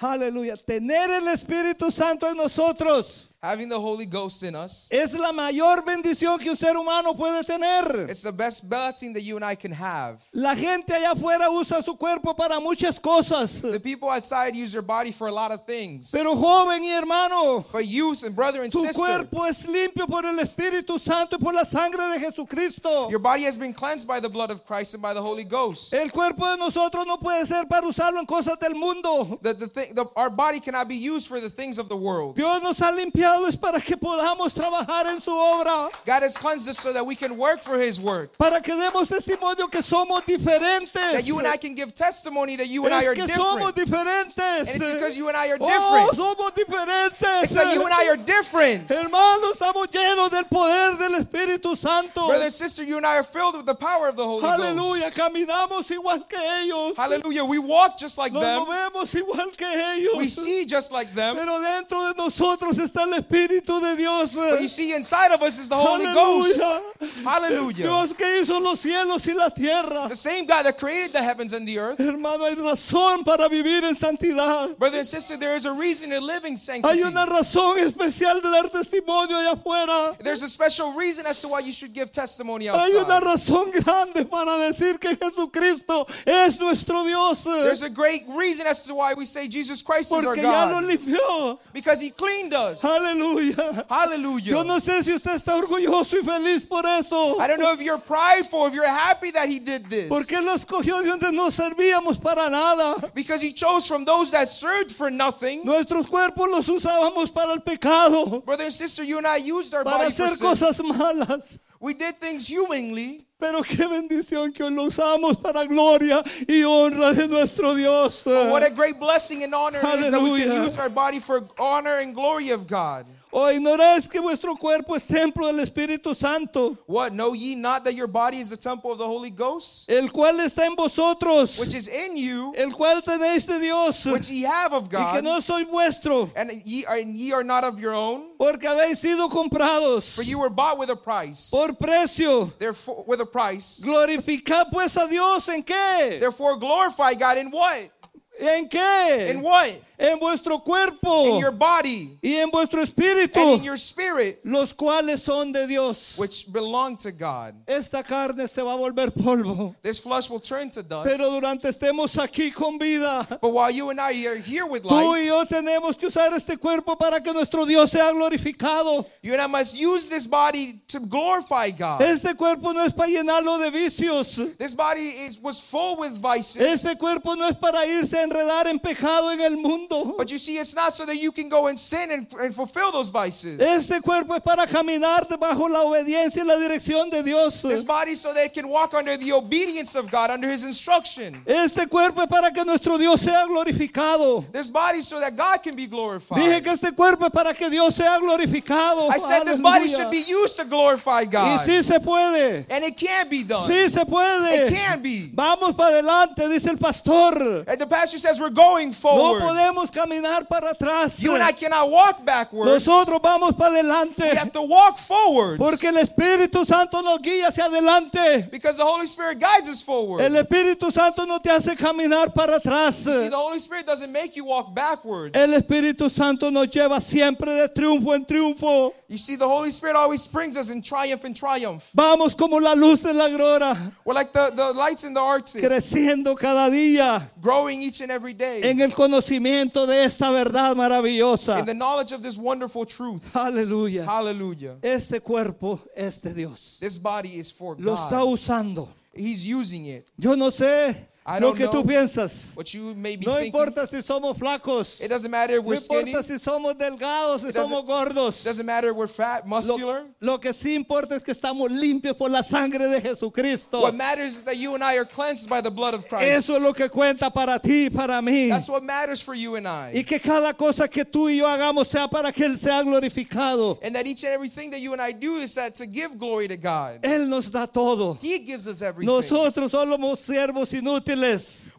Aleluya. 0.00 0.56
Tener 0.56 1.10
el 1.10 1.28
Espíritu 1.28 1.90
Santo 1.90 2.26
en 2.28 2.36
nosotros 2.36 3.32
Having 3.42 3.68
the 3.68 3.78
Holy 3.78 4.06
Ghost 4.06 4.42
in 4.42 4.56
us, 4.56 4.88
es 4.90 5.14
la 5.14 5.30
mayor 5.30 5.82
bendición 5.82 6.38
que 6.38 6.50
un 6.50 6.56
ser 6.56 6.74
humano 6.74 7.14
puede 7.14 7.44
tener. 7.44 8.08
it's 8.08 8.22
the 8.22 8.32
best 8.32 8.68
blessing 8.68 9.12
that 9.12 9.22
you 9.22 9.36
and 9.36 9.44
I 9.44 9.54
can 9.54 9.70
have. 9.72 10.20
La 10.32 10.54
gente 10.54 10.92
allá 10.94 11.12
afuera 11.12 11.50
usa 11.50 11.82
su 11.82 11.94
cuerpo 11.96 12.34
para 12.34 12.58
muchas 12.58 12.98
cosas. 12.98 13.60
The 13.60 13.78
people 13.78 14.08
outside 14.08 14.56
use 14.56 14.72
their 14.72 14.82
body 14.82 15.12
for 15.12 15.28
a 15.28 15.32
lot 15.32 15.52
of 15.52 15.64
things. 15.66 16.10
Pero 16.10 16.34
joven 16.34 16.82
y 16.82 16.90
hermano, 16.90 17.64
But 17.70 17.86
youth 17.86 18.22
and 18.24 18.34
brother 18.34 18.62
and 18.62 18.72
tu 18.72 18.80
sister, 18.80 18.94
cuerpo 18.94 19.44
es 19.44 19.66
limpio 19.66 20.06
por 20.08 20.24
el 20.24 20.38
Espíritu 20.38 20.98
Santo 20.98 21.36
y 21.36 21.38
por 21.38 21.52
la 21.52 21.64
sangre 21.64 22.18
de 22.18 22.18
Jesucristo. 22.18 23.10
your 23.10 23.20
body 23.20 23.44
has 23.44 23.58
been 23.58 23.74
cleansed 23.74 24.08
by 24.08 24.18
the 24.18 24.30
blood 24.30 24.50
of 24.50 24.64
Christ 24.64 24.94
and 24.94 25.02
by 25.02 25.12
the 25.12 25.22
Holy 25.22 25.44
Ghost. 25.44 25.92
El 25.92 26.08
cuerpo 26.08 26.46
de 26.50 26.56
nosotros 26.56 27.06
no 27.06 27.18
puede 27.18 27.46
ser 27.46 27.66
para 27.66 27.86
usarlo 27.86 28.18
en 28.18 28.26
cosas 28.26 28.58
del 28.58 28.74
mundo. 28.74 29.38
The, 29.42 29.52
the 29.52 29.68
thing, 29.68 29.94
the, 29.94 30.06
our 30.16 30.30
body 30.30 30.58
cannot 30.58 30.88
be 30.88 30.96
used 30.96 31.28
for 31.28 31.38
the 31.38 31.50
things 31.50 31.78
of 31.78 31.88
the 31.90 31.96
world. 31.96 32.34
Dios 32.34 32.62
nos 32.62 32.78
ha 32.78 32.90
limpiado 32.90 33.25
es 33.48 33.56
para 33.56 33.80
que 33.80 33.96
podamos 33.96 34.54
trabajar 34.54 35.06
en 35.06 35.20
su 35.20 35.30
obra, 35.32 35.90
God 36.06 36.22
has 36.22 36.36
cleansed 36.36 36.68
us 36.68 36.78
so 36.78 36.92
that 36.92 37.04
we 37.04 37.14
can 37.14 37.36
work 37.36 37.62
for 37.62 37.78
His 37.80 37.98
work. 38.00 38.36
para 38.38 38.60
que 38.60 38.74
demos 38.74 39.08
testimonio 39.08 39.70
que 39.70 39.82
somos 39.82 40.22
diferentes. 40.24 40.92
That 41.12 41.26
you 41.26 41.38
and 41.38 41.46
I 41.46 41.56
can 41.56 41.74
give 41.74 41.94
testimony 41.94 42.56
that 42.56 42.68
you 42.68 42.84
and 42.86 42.94
I 42.94 43.02
es 43.02 43.08
are 43.08 43.14
que 43.14 43.26
somos 43.26 43.74
different. 43.74 44.34
diferentes. 44.36 44.58
And 44.60 44.68
it's 44.68 44.78
because 44.94 45.16
you 45.16 45.28
and 45.28 45.36
I 45.36 45.48
are 45.50 45.58
Oh, 45.60 45.66
different. 45.68 46.16
somos 46.16 46.50
diferentes. 46.54 47.42
It's 47.44 47.54
that 47.54 47.74
you 47.74 47.84
and 47.84 47.92
I 47.92 48.08
are 48.08 48.16
different. 48.16 48.88
Hermanos, 48.88 49.52
estamos 49.58 49.86
llenos 49.90 50.30
del 50.30 50.44
poder 50.44 50.96
del 50.98 51.20
Espíritu 51.20 51.76
Santo. 51.76 52.28
Brother 52.28 52.44
and 52.44 52.52
sister, 52.52 52.82
you 52.84 52.96
and 52.96 53.06
I 53.06 53.16
are 53.18 53.24
filled 53.24 53.56
with 53.56 53.66
the 53.66 53.74
power 53.74 54.08
of 54.08 54.16
the 54.16 54.24
Holy 54.24 54.42
Aleluya, 54.44 55.10
Ghost. 55.10 55.16
caminamos 55.16 55.90
igual 55.90 56.28
que 56.28 56.38
ellos. 56.38 56.94
Hallelujah. 56.96 57.44
We 57.44 57.58
walk 57.58 57.98
just 57.98 58.18
like 58.18 58.32
Nos 58.32 58.42
them. 58.42 58.60
movemos 58.66 59.14
igual 59.14 59.56
que 59.56 59.66
ellos. 59.66 60.16
We 60.16 60.28
see 60.28 60.64
just 60.66 60.92
like 60.92 61.14
them. 61.14 61.36
Pero 61.36 61.60
dentro 61.60 62.06
de 62.08 62.14
nosotros 62.14 62.76
está 62.78 63.02
el 63.04 63.15
Espíritu 63.18 63.80
de 63.80 63.96
Dios. 63.96 64.34
But 64.34 64.60
you 64.62 64.68
see, 64.68 64.94
inside 64.94 65.32
of 65.32 65.42
us 65.42 65.58
is 65.58 65.68
the 65.68 65.76
Holy 65.76 66.04
Ghost. 66.06 66.60
Aleluya. 66.60 66.82
Hallelujah. 67.24 67.74
Dios 67.82 68.12
que 68.12 68.26
hizo 68.40 68.60
los 68.60 68.80
cielos 68.80 69.26
y 69.26 69.32
la 69.34 69.48
tierra. 69.50 70.08
The 70.08 70.16
same 70.16 70.46
God 70.46 70.64
that 70.64 70.78
created 70.78 71.12
the 71.12 71.22
heavens 71.22 71.52
and 71.52 71.66
the 71.66 71.78
earth. 71.78 71.98
Hermano, 71.98 72.44
hay 72.44 72.54
razón 72.54 73.24
para 73.24 73.48
vivir 73.48 73.84
en 73.84 73.94
santidad. 73.94 74.76
Brother 74.78 74.98
and 74.98 75.06
sister, 75.06 75.36
there 75.36 75.54
is 75.54 75.66
a 75.66 75.72
reason 75.72 76.10
to 76.10 76.20
live 76.20 76.44
in 76.44 76.52
Hay 76.52 76.56
sanctity. 76.56 77.02
una 77.02 77.26
razón 77.26 77.78
especial 77.78 78.40
de 78.42 78.50
dar 78.50 78.68
testimonio 78.70 79.36
allá 79.36 79.52
afuera. 79.52 80.16
There's 80.18 80.42
a 80.42 80.48
special 80.48 80.92
reason 80.92 81.26
as 81.26 81.40
to 81.42 81.48
why 81.48 81.60
you 81.60 81.72
should 81.72 81.92
give 81.92 82.10
testimony 82.10 82.66
Hay 82.66 82.92
una 82.94 83.14
outside. 83.16 83.22
razón 83.22 83.70
grande 83.72 84.24
para 84.24 84.52
decir 84.58 84.98
que 85.00 85.16
Jesucristo 85.16 86.06
es 86.26 86.58
nuestro 86.58 87.04
Dios. 87.04 87.44
There's 87.44 87.82
a 87.82 87.90
great 87.90 88.24
reason 88.28 88.66
as 88.66 88.82
to 88.84 88.94
why 88.94 89.14
we 89.14 89.24
say 89.24 89.48
Jesus 89.48 89.82
Christ 89.82 90.12
is 90.12 90.24
our 90.24 90.34
Porque 90.34 90.42
ya 90.42 90.64
lo 90.66 90.80
God. 90.80 90.84
limpió. 90.84 91.58
Because 91.72 92.00
He 92.00 92.10
cleaned 92.10 92.54
us. 92.54 92.82
Aleluya. 93.06 93.56
Yo 93.56 93.84
Hallelujah. 93.88 94.64
no 94.64 94.78
sé 94.80 95.02
si 95.04 95.12
usted 95.12 95.34
está 95.34 95.54
orgulloso 95.56 96.16
y 96.18 96.22
feliz 96.24 96.66
por 96.68 96.84
eso. 96.86 97.38
I 97.40 97.46
don't 97.46 97.60
know 97.60 97.72
if 97.72 97.80
you're 97.80 97.98
prideful, 97.98 98.66
if 98.66 98.74
you're 98.74 98.86
happy 98.86 99.30
that 99.32 99.48
He 99.48 99.58
did 99.58 99.86
this. 99.88 100.08
Porque 100.08 100.32
Él 100.36 100.44
nos 100.44 100.64
cogió 100.64 101.02
de 101.02 101.08
donde 101.08 101.32
no 101.32 101.50
servíamos 101.50 102.20
para 102.20 102.48
nada. 102.50 103.10
Because 103.14 103.42
He 103.42 103.52
chose 103.52 103.86
from 103.86 104.04
those 104.04 104.30
that 104.32 104.48
served 104.48 104.92
for 104.92 105.10
nothing. 105.10 105.62
Nuestros 105.64 106.06
cuerpos 106.06 106.48
los 106.50 106.66
usábamos 106.68 107.32
para 107.32 107.52
el 107.52 107.60
pecado, 107.60 108.40
Brother 108.44 108.64
and 108.64 108.72
sister, 108.72 109.02
you 109.04 109.18
and 109.18 109.26
I 109.26 109.36
used 109.36 109.74
our 109.74 109.84
para 109.84 109.98
body 109.98 110.10
for 110.10 110.22
hacer 110.24 110.36
sin. 110.36 110.46
cosas 110.46 110.80
malas. 110.80 111.58
We 111.80 111.94
did 111.94 112.18
things 112.18 112.46
humanly. 112.48 113.25
Pero 113.38 113.62
qué 113.62 113.86
bendición 113.86 114.50
que 114.52 114.64
hoy 114.64 114.72
lo 114.72 114.84
usamos 114.84 115.36
para 115.36 115.64
gloria 115.64 116.22
y 116.48 116.62
honra 116.64 117.12
de 117.12 117.28
nuestro 117.28 117.74
Dios. 117.74 118.22
But 118.24 118.50
what 118.50 118.62
a 118.62 118.70
great 118.70 118.98
blessing 118.98 119.44
and 119.44 119.54
honor 119.54 119.78
it 119.78 120.00
is 120.00 120.10
that 120.10 120.22
we 120.22 120.42
can 120.42 120.64
use 120.64 120.78
our 120.78 120.88
body 120.88 121.20
for 121.20 121.46
honor 121.58 121.98
and 121.98 122.14
glory 122.14 122.50
of 122.50 122.66
God. 122.66 123.06
Oh, 123.32 123.42
o 123.46 123.50
ignoráis 123.52 124.08
que 124.08 124.20
vuestro 124.20 124.56
cuerpo 124.56 124.94
es 124.94 125.04
templo 125.04 125.46
del 125.46 125.60
Espíritu 125.60 126.14
Santo, 126.14 126.78
What? 126.86 127.12
Know 127.12 127.34
ye 127.34 127.54
not 127.54 127.84
that 127.84 127.94
your 127.94 128.06
body 128.06 128.38
is 128.38 128.50
the 128.50 128.56
temple 128.56 128.92
of 128.92 128.98
the 128.98 129.06
Holy 129.06 129.30
Ghost, 129.30 129.90
el 129.90 130.08
cual 130.08 130.38
está 130.40 130.64
en 130.66 130.74
vosotros, 130.76 131.58
which 131.58 131.74
is 131.74 131.88
in 131.88 132.16
you, 132.16 132.54
el 132.56 132.70
cual 132.70 133.02
tenéis 133.02 133.46
de 133.46 133.58
Dios, 133.60 134.04
which 134.06 134.30
ye 134.30 134.42
have 134.42 134.72
of 134.72 134.88
God. 134.88 135.00
y 135.00 135.12
que 135.16 135.22
no 135.22 135.40
soy 135.40 135.64
vuestro, 135.64 136.30
and 136.36 136.50
ye 136.64 136.84
are, 136.86 136.96
and 136.96 137.16
ye 137.16 137.32
are 137.32 137.44
not 137.44 137.64
of 137.64 137.78
your 137.80 137.94
own? 137.94 138.22
porque 138.38 138.62
habéis 138.68 138.98
sido 138.98 139.28
comprados 139.28 140.14
For 140.14 140.22
you 140.22 140.38
were 140.38 140.50
bought 140.50 140.78
with 140.78 140.90
a 140.90 140.96
price. 140.96 141.50
por 141.50 141.68
precio. 141.74 142.52
Therefore, 142.58 143.04
with 143.06 143.20
a 143.20 143.26
price. 143.26 143.80
Glorificad 143.82 144.70
pues 144.70 144.96
a 144.96 145.08
Dios 145.08 145.48
en 145.48 145.62
qué? 145.62 146.20
Therefore, 146.20 146.56
glorify 146.56 147.14
God 147.14 147.38
in 147.38 147.50
what? 147.50 147.90
¿En 148.38 148.68
qué? 148.68 149.30
In 149.30 149.40
what? 149.42 149.68
En 149.98 150.18
vuestro 150.18 150.58
cuerpo 150.58 151.24
In 151.26 151.38
your 151.40 151.52
body 151.52 152.18
y 152.22 152.34
en 152.36 152.50
vuestro 152.50 152.82
espíritu, 152.82 153.40
and 153.40 153.60
in 153.60 153.64
your 153.64 153.78
spirit, 153.78 154.40
los 154.44 154.74
cuales 154.74 155.22
son 155.22 155.52
de 155.52 155.66
Dios. 155.66 156.18
which 156.18 156.52
belong 156.52 156.98
to 156.98 157.10
God. 157.10 157.54
Esta 157.66 158.02
carne 158.02 158.46
se 158.46 158.60
va 158.60 158.74
a 158.74 158.76
volver 158.76 159.10
polvo, 159.10 159.74
This 159.82 159.98
flesh 159.98 160.28
will 160.28 160.40
turn 160.40 160.68
to 160.72 160.82
dust. 160.82 161.08
pero 161.08 161.30
durante 161.30 161.68
estemos 161.70 162.18
aquí 162.18 162.50
con 162.52 162.76
vida, 162.78 163.26
But 163.40 163.48
while 163.54 163.70
you 163.70 163.88
and 163.88 163.98
I 163.98 164.26
are 164.26 164.36
here 164.36 164.66
with 164.66 164.82
tú 164.82 164.90
life, 164.90 165.18
y 165.22 165.26
yo 165.28 165.44
tenemos 165.46 165.96
que 165.96 166.08
usar 166.08 166.30
este 166.34 166.58
cuerpo 166.58 166.94
para 166.96 167.22
que 167.22 167.32
nuestro 167.32 167.64
Dios 167.64 167.90
sea 167.90 168.12
glorificado. 168.12 169.06
you 169.22 169.32
and 169.32 169.40
I 169.40 169.46
must 169.46 169.74
use 169.74 170.10
this 170.10 170.26
body 170.26 170.82
to 170.88 171.00
glorify 171.00 171.70
God. 171.70 172.02
Este 172.02 172.36
cuerpo 172.36 172.72
no 172.72 172.84
es 172.84 172.92
para 172.92 173.08
llenarlo 173.08 173.58
de 173.58 173.70
vicios. 173.70 174.36
This 174.58 174.74
body 174.74 175.24
is 175.26 175.38
was 175.40 175.58
full 175.58 175.96
with 175.96 176.12
vices. 176.20 176.60
Este 176.60 176.98
cuerpo 176.98 177.34
no 177.34 177.46
es 177.48 177.56
para 177.56 177.86
irse 177.86 178.25
enredar 178.26 178.66
en 178.66 178.78
pecado 178.78 179.30
en 179.32 179.40
el 179.40 179.56
mundo. 179.56 180.14
But 180.18 180.30
you 180.30 180.38
see, 180.38 180.58
it's 180.58 180.74
not 180.74 180.94
so 180.94 181.06
that 181.06 181.16
you 181.16 181.32
can 181.32 181.48
go 181.48 181.68
and 181.68 181.78
sin 181.78 182.10
and, 182.10 182.26
and 182.40 182.54
fulfill 182.54 182.92
those 182.92 183.10
vices. 183.10 183.60
Este 183.60 184.00
cuerpo 184.02 184.34
es 184.34 184.40
para 184.42 184.66
caminar 184.66 185.26
bajo 185.38 185.68
la 185.68 185.80
obediencia 185.82 186.42
y 186.42 186.46
la 186.46 186.56
dirección 186.56 187.10
de 187.10 187.22
Dios. 187.22 187.62
This 187.62 187.84
body 187.84 188.14
so 188.14 188.32
that 188.34 188.44
it 188.46 188.54
can 188.54 188.68
walk 188.68 188.94
under 188.94 189.16
the 189.16 189.32
obedience 189.32 189.94
of 189.94 190.10
God, 190.10 190.30
under 190.30 190.48
His 190.50 190.64
instruction. 190.64 191.42
Este 191.46 191.88
cuerpo 191.88 192.22
es 192.22 192.28
para 192.28 192.50
que 192.52 192.64
nuestro 192.64 192.98
Dios 192.98 193.20
sea 193.20 193.44
glorificado. 193.46 194.44
This 194.52 194.70
body 194.70 195.00
so 195.02 195.20
that 195.20 195.36
God 195.36 195.62
can 195.62 195.74
be 195.76 195.86
glorified. 195.86 196.38
Dije 196.38 196.62
que 196.62 196.72
este 196.72 196.92
cuerpo 196.94 197.26
es 197.26 197.30
para 197.32 197.54
que 197.54 197.68
Dios 197.70 197.94
sea 197.94 198.18
glorificado. 198.18 199.10
I 199.10 199.18
said 199.20 199.44
this 199.46 199.60
body 199.60 199.86
Aleluya. 199.86 199.96
should 199.96 200.10
be 200.10 200.20
used 200.26 200.56
to 200.56 200.64
glorify 200.64 201.20
Y 201.20 201.24
God. 201.26 201.60
sí 201.60 201.82
se 201.82 201.98
puede. 202.00 202.66
And 202.70 202.84
it 202.84 202.96
can 202.96 203.28
be 203.28 203.42
done. 203.42 203.60
Sí 203.62 203.88
se 203.88 204.02
It 204.02 204.08
puede. 204.08 204.68
can 204.70 205.02
be. 205.02 205.30
Vamos 205.34 205.74
para 205.76 205.90
adelante, 205.98 206.48
dice 206.48 206.68
el 206.70 206.76
pastor. 206.78 207.64
And 207.66 207.78
the 207.80 207.86
pastor 207.86 208.15
says 208.18 208.40
we're 208.40 208.50
going 208.50 208.88
No 208.88 208.94
forward. 208.94 209.42
podemos 209.42 209.90
caminar 209.90 210.46
para 210.48 210.72
atrás. 210.72 211.20
You 211.20 211.34
and 211.34 211.42
I 211.42 211.52
cannot 211.52 211.90
walk 211.90 212.24
backwards. 212.24 212.86
Nosotros 212.86 213.20
vamos 213.22 213.52
para 213.56 213.70
We 213.72 213.80
adelante. 213.80 214.36
have 214.36 214.52
to 214.52 214.62
walk 214.62 214.98
forward. 214.98 215.58
Porque 215.58 215.84
el 215.88 215.96
Espíritu 215.98 216.64
Santo 216.66 217.00
nos 217.02 217.18
guía 217.20 217.48
hacia 217.48 217.64
adelante. 217.66 218.48
Because 218.50 218.76
the 218.76 218.84
Holy 218.84 219.06
Spirit 219.06 219.38
guides 219.38 219.68
us 219.68 219.82
forward. 219.82 220.20
El 220.22 220.36
Espíritu 220.36 220.92
Santo 220.92 221.24
no 221.26 221.38
te 221.38 221.50
hace 221.50 221.76
caminar 221.76 222.32
para 222.34 222.56
atrás. 222.58 222.94
See, 222.94 223.28
the 223.28 223.36
Holy 223.36 223.58
Spirit 223.58 223.86
doesn't 223.86 224.12
make 224.12 224.36
you 224.36 224.44
walk 224.44 224.74
backwards. 224.74 225.36
El 225.36 225.54
Espíritu 225.54 226.10
Santo 226.10 226.50
nos 226.50 226.68
lleva 226.68 227.00
siempre 227.00 227.52
de 227.54 227.68
triunfo 227.68 228.14
en 228.14 228.24
triunfo. 228.24 228.92
You 229.08 229.18
see, 229.18 229.36
the 229.36 229.46
Holy 229.46 229.70
Spirit 229.70 229.94
always 229.96 230.26
brings 230.26 230.56
us 230.56 230.70
in 230.70 230.82
triumph 230.82 231.24
and 231.24 231.34
triumph. 231.36 231.88
Vamos 231.94 232.34
como 232.34 232.58
la 232.58 232.74
luz 232.74 233.00
de 233.02 233.12
la 233.12 233.28
gloria, 233.28 233.92
We're 234.04 234.14
like 234.14 234.32
the, 234.32 234.50
the 234.54 234.72
lights 234.72 235.04
in 235.04 235.14
the 235.14 235.20
Arctic, 235.20 235.62
creciendo 235.62 236.36
cada 236.36 236.68
día 236.70 237.30
growing 237.40 237.82
each 237.82 238.00
every 238.10 238.34
day 238.34 238.60
en 238.62 238.80
el 238.80 238.92
conocimiento 238.92 239.86
de 239.86 240.04
esta 240.04 240.30
verdad 240.30 240.74
maravillosa. 240.76 241.58
in 241.58 241.66
the 241.66 241.74
knowledge 241.74 242.12
of 242.12 242.22
this 242.22 242.36
wonderful 242.36 242.84
truth. 242.86 243.22
Aleluya. 243.34 244.04
Hallelujah. 244.04 244.76
Este 244.82 245.20
cuerpo 245.20 245.80
es 245.94 246.20
de 246.20 246.32
Dios. 246.34 246.78
This 246.80 246.98
body 246.98 247.36
is 247.38 247.52
for 247.52 247.76
Lo 247.78 247.94
está 247.94 248.20
God. 248.20 248.32
usando. 248.32 248.88
He's 249.14 249.46
using 249.46 249.86
it. 249.86 250.06
Yo 250.18 250.34
no 250.36 250.50
sé 250.50 250.94
lo 251.34 251.48
don't 251.52 251.56
que 251.58 251.66
tú 251.66 251.84
piensas. 251.84 252.54
What 252.56 252.72
you 252.72 252.94
may 252.94 253.16
be 253.16 253.26
No 253.26 253.40
importa 253.40 253.86
si 253.86 253.96
somos 254.02 254.38
flacos. 254.38 255.00
It 255.00 255.08
doesn't 255.08 255.30
matter 255.30 255.56
if 255.56 255.62
No 255.62 255.68
we're 255.70 255.76
skinny. 255.76 256.10
importa 256.12 256.22
si 256.22 256.38
somos 256.38 256.74
delgados, 256.74 257.40
si 257.40 257.52
somos 257.52 257.84
gordos. 257.84 258.44
doesn't 258.44 258.64
matter 258.64 258.90
if 258.90 258.96
we're 258.96 259.08
fat, 259.08 259.44
muscular. 259.46 260.04
Lo, 260.20 260.32
lo 260.34 260.38
que 260.38 260.52
sí 260.52 260.74
importa 260.74 261.16
es 261.16 261.24
que 261.24 261.32
estamos 261.32 261.70
limpios 261.70 262.16
por 262.16 262.30
la 262.30 262.42
sangre 262.42 262.86
de 262.88 263.00
Jesucristo. 263.00 263.80
What 263.80 263.94
matters 263.96 264.36
is 264.36 264.44
that 264.44 264.56
you 264.56 264.74
and 264.74 264.84
I 264.84 264.96
are 264.96 265.04
cleansed 265.04 265.48
by 265.50 265.60
the 265.60 265.70
blood 265.70 265.94
of 265.94 266.06
Christ. 266.08 266.24
Eso 266.24 266.56
es 266.56 266.62
lo 266.62 266.72
que 266.72 266.88
cuenta 266.88 267.30
para 267.32 267.58
ti 267.58 267.86
y 267.86 267.90
para 267.90 268.22
mí. 268.22 268.48
That's 268.48 268.68
what 268.68 268.84
matters 268.84 269.20
for 269.20 269.34
you 269.34 269.56
and 269.56 269.66
I. 269.66 269.92
Y 269.94 270.04
que 270.04 270.20
cada 270.20 270.54
cosa 270.54 270.86
que 270.86 271.04
tú 271.04 271.28
y 271.28 271.38
yo 271.38 271.46
hagamos 271.46 271.88
sea 271.88 272.06
para 272.06 272.30
que 272.30 272.44
Él 272.44 272.56
sea 272.56 272.82
glorificado. 272.82 273.78
And 273.82 273.96
that 273.96 274.06
each 274.06 274.22
and 274.22 274.32
everything 274.32 274.70
that 274.70 274.80
you 274.80 274.92
and 274.92 275.02
I 275.02 275.12
do 275.12 275.36
is 275.36 275.54
that 275.54 275.74
to 275.76 275.86
give 275.86 276.16
glory 276.16 276.46
to 276.46 276.56
God. 276.56 277.00
Él 277.02 277.28
nos 277.28 277.50
da 277.50 277.66
todo. 277.66 278.16
He 278.22 278.38
gives 278.38 278.68
us 278.68 278.80
everything. 278.80 279.12
Nosotros 279.12 279.72
somos 279.72 280.20
siervos 280.20 280.72
inútiles. 280.72 281.15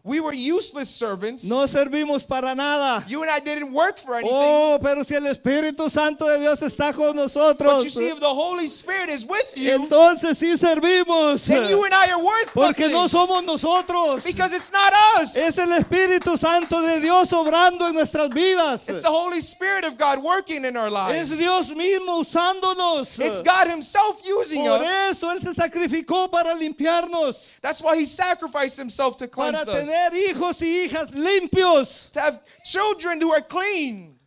We 0.04 0.20
were 0.20 0.32
useless 0.32 0.88
servants. 0.88 1.44
No 1.44 1.66
servimos 1.66 2.26
para 2.26 2.54
nada. 2.54 3.04
You 3.08 3.22
and 3.22 3.30
I 3.30 3.40
didn't 3.40 3.72
work 3.72 3.98
for 3.98 4.14
anything. 4.14 4.32
Oh, 4.34 4.78
pero 4.82 5.02
si 5.02 5.14
el 5.14 5.24
Espíritu 5.26 5.90
Santo 5.90 6.26
de 6.26 6.38
Dios 6.40 6.60
está 6.60 6.94
con 6.94 7.08
but 7.08 7.16
you 7.16 7.22
nosotros, 7.22 7.92
see, 7.92 8.08
if 8.08 8.18
the 8.18 8.26
Holy 8.34 8.66
Spirit 8.68 9.10
is 9.10 9.26
with 9.26 9.44
you, 9.54 9.70
entonces 9.70 10.38
sí 10.38 10.56
servimos. 10.56 11.46
then 11.46 11.68
you 11.68 11.84
and 11.84 11.92
I 11.92 12.10
are 12.10 12.22
worth 12.22 12.54
Porque 12.54 12.88
something. 12.88 12.92
no 12.92 13.06
somos 13.06 13.44
nosotros. 13.44 14.24
because 14.24 14.52
it's 14.54 14.72
not 14.72 14.92
us. 15.20 15.36
Es 15.36 15.58
el 15.58 15.68
Espíritu 15.78 16.38
Santo 16.38 16.80
de 16.80 17.00
Dios 17.00 17.30
obrando 17.32 17.86
en 17.88 17.94
nuestras 17.94 18.30
vidas. 18.30 18.88
it's 18.88 19.02
the 19.02 19.08
Holy 19.08 19.40
Spirit 19.40 19.84
of 19.84 19.98
God 19.98 20.22
working 20.22 20.64
in 20.64 20.76
our 20.76 20.90
lives. 20.90 21.30
Es 21.30 21.38
Dios 21.38 21.70
mismo 21.70 22.22
usándonos. 22.24 23.18
It's 23.18 23.42
God 23.42 23.68
Himself 23.68 24.22
using 24.24 24.62
Por 24.64 24.80
us. 24.80 24.88
eso 25.10 25.30
Él 25.30 25.40
se 25.42 25.52
sacrificó 25.52 26.30
para 26.30 26.54
limpiarnos, 26.54 27.60
That's 27.60 27.82
why 27.82 27.96
He 27.96 28.06
sacrificed 28.06 28.78
Himself 28.78 29.16
to 29.18 29.27
para 29.34 29.64
tener 29.64 30.12
hijos 30.14 30.60
y 30.62 30.84
hijas 30.84 31.10
limpios. 31.14 32.10
To 32.12 32.20
have 32.20 32.40
children 32.64 33.20
who 33.20 33.32
are 33.32 33.42
clean. 33.42 34.17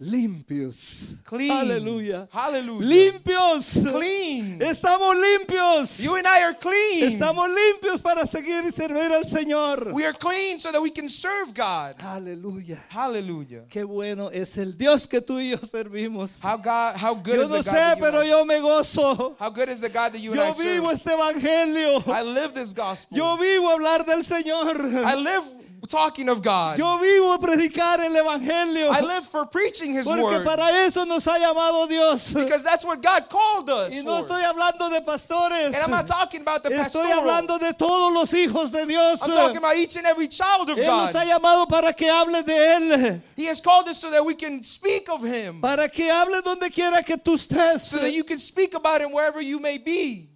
Limpios. 0.00 1.14
Clean. 1.24 1.50
Aleluya. 1.50 2.26
Hallelujah. 2.32 2.86
Limpios. 2.86 3.74
Clean. 3.92 4.58
Estamos 4.62 5.14
limpios. 5.14 6.00
You 6.00 6.16
and 6.16 6.26
I 6.26 6.42
are 6.42 6.54
clean. 6.54 7.02
Estamos 7.04 7.48
limpios 7.48 8.00
para 8.02 8.26
seguir 8.26 8.64
y 8.64 8.70
servir 8.72 9.12
al 9.12 9.24
Señor. 9.26 9.92
We 9.92 10.06
are 10.06 10.14
clean 10.14 10.58
so 10.58 10.72
that 10.72 10.80
we 10.80 10.90
can 10.90 11.08
serve 11.08 11.52
God. 11.52 11.96
Aleluya. 12.00 12.78
Hallelujah. 12.88 13.64
Qué 13.68 13.84
bueno 13.84 14.30
es 14.32 14.56
el 14.56 14.72
Dios 14.76 15.06
que 15.06 15.20
tú 15.20 15.38
y 15.38 15.50
yo 15.50 15.58
servimos. 15.58 16.40
How 16.42 16.56
God, 16.56 16.96
how 16.96 17.14
good 17.14 17.34
Yo 17.34 17.42
is 17.42 17.50
no 17.50 17.56
the 17.62 17.70
God 17.70 17.74
sé, 17.76 17.96
pero 18.00 18.22
yo 18.24 18.44
me 18.46 18.58
gozo. 18.60 19.36
How 19.38 19.50
good 19.50 19.68
is 19.68 19.80
the 19.80 19.90
God 19.90 20.12
that 20.14 20.20
you 20.20 20.32
and 20.32 20.40
I 20.40 20.46
Yo 20.46 20.52
serve? 20.54 20.72
vivo 20.80 20.90
este 20.90 21.10
evangelio. 21.12 22.02
I 22.06 22.22
live 22.22 22.54
this 22.54 22.72
gospel. 22.72 23.18
Yo 23.18 23.36
vivo 23.36 23.68
hablar 23.70 24.06
del 24.06 24.24
Señor. 24.24 25.04
I 25.04 25.14
live 25.14 25.44
talking 25.90 26.28
of 26.28 26.40
God. 26.42 26.78
Yo 26.78 26.98
vivo 26.98 27.32
a 27.34 27.38
predicar 27.38 27.98
el 28.00 28.14
evangelio. 28.14 28.90
I 28.92 29.00
live 29.00 29.26
for 29.26 29.44
preaching 29.46 29.92
His 29.94 30.06
Porque 30.06 30.22
word. 30.22 30.44
para 30.44 30.86
eso 30.86 31.04
nos 31.04 31.24
ha 31.26 31.36
llamado 31.38 31.88
Dios. 31.88 32.32
Because 32.32 32.62
that's 32.62 32.84
what 32.84 33.02
God 33.02 33.28
called 33.28 33.68
us 33.70 33.92
Y 33.94 34.02
no 34.02 34.24
for. 34.24 34.28
estoy 34.36 34.42
hablando 34.44 34.88
de 34.90 35.00
pastores. 35.02 35.74
And 35.74 35.76
I'm 35.76 35.90
not 35.90 36.06
talking 36.06 36.42
about 36.42 36.62
the 36.62 36.70
Estoy 36.70 37.02
pastoral. 37.02 37.20
hablando 37.20 37.58
de 37.58 37.72
todos 37.74 38.12
los 38.14 38.32
hijos 38.32 38.70
de 38.70 38.86
Dios. 38.86 39.20
I'm 39.22 39.30
talking 39.30 39.56
about 39.56 39.76
each 39.76 39.96
and 39.96 40.06
every 40.06 40.28
child 40.28 40.70
of 40.70 40.78
Él 40.78 40.86
nos 40.86 41.12
ha 41.12 41.24
God. 41.24 41.26
llamado 41.26 41.68
para 41.68 41.92
que 41.92 42.08
hable 42.08 42.42
de 42.44 42.52
Él. 42.54 43.22
He 43.36 43.46
has 43.46 43.60
called 43.60 43.88
us 43.88 43.98
so 43.98 44.10
that 44.10 44.24
we 44.24 44.34
can 44.34 44.62
speak 44.62 45.08
of 45.10 45.22
Him. 45.24 45.60
Para 45.60 45.88
que 45.88 46.08
hable 46.10 46.40
donde 46.42 46.70
quiera 46.70 47.02
que 47.02 47.16
tú 47.16 47.34
estés. 47.34 47.80
So 47.80 47.98
that 47.98 48.12
you 48.12 48.22
can 48.24 48.38
speak 48.38 48.74
about 48.74 49.00
Him 49.00 49.12
wherever 49.12 49.40
you 49.40 49.58
may 49.58 49.78
be. 49.78 50.28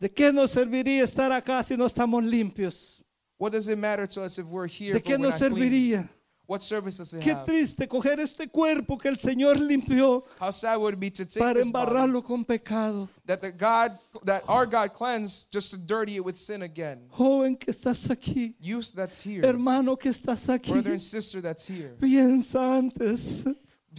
¿De 0.00 0.08
qué 0.08 0.32
nos 0.32 0.52
serviría 0.52 1.02
estar 1.04 1.30
acá 1.30 1.62
si 1.62 1.76
no 1.76 1.84
estamos 1.86 2.22
limpios? 2.24 3.02
What 3.40 3.52
does 3.52 3.68
it 3.68 3.78
matter 3.78 4.06
to 4.06 4.22
us 4.24 4.38
if 4.38 4.44
we're 4.46 4.66
here 4.66 4.92
¿De 4.92 5.00
but 5.00 5.04
qué 5.06 5.12
we're 5.18 5.28
nos 5.30 5.40
not 5.40 5.50
clean? 5.52 5.70
serviría? 5.72 6.08
What 6.46 6.62
service 6.62 6.98
does 6.98 7.14
it 7.14 7.22
Qué 7.22 7.32
have? 7.32 7.46
triste 7.46 7.86
coger 7.88 8.18
este 8.20 8.48
cuerpo 8.50 8.98
que 8.98 9.08
el 9.08 9.16
Señor 9.16 9.56
limpió 9.56 10.22
How 10.38 10.50
sad 10.50 10.76
would 10.78 10.94
it 10.94 11.00
be 11.00 11.08
to 11.10 11.24
take 11.24 11.38
para 11.38 11.54
this 11.54 11.70
body 11.70 11.86
embarrarlo 11.90 12.22
con 12.22 12.44
pecado. 12.44 13.08
that 13.24 13.40
the 13.40 13.50
God 13.52 13.96
that 14.24 14.42
our 14.46 14.66
God 14.66 14.92
cleansed 14.92 15.50
just 15.52 15.70
to 15.70 15.78
dirty 15.78 16.16
it 16.16 16.24
with 16.24 16.36
sin 16.36 16.62
again. 16.62 17.06
Joven 17.08 17.56
que 17.56 17.72
estás 17.72 18.08
aquí, 18.10 18.54
Youth 18.60 18.92
that's 18.94 19.22
here, 19.22 19.42
hermano 19.46 19.96
que 19.96 20.10
estás 20.10 20.48
aquí, 20.48 20.72
brother 20.72 20.90
and 20.90 21.00
sister 21.00 21.40
that's 21.40 21.66
here. 21.66 21.94
piensa 22.00 22.76
antes, 22.78 23.46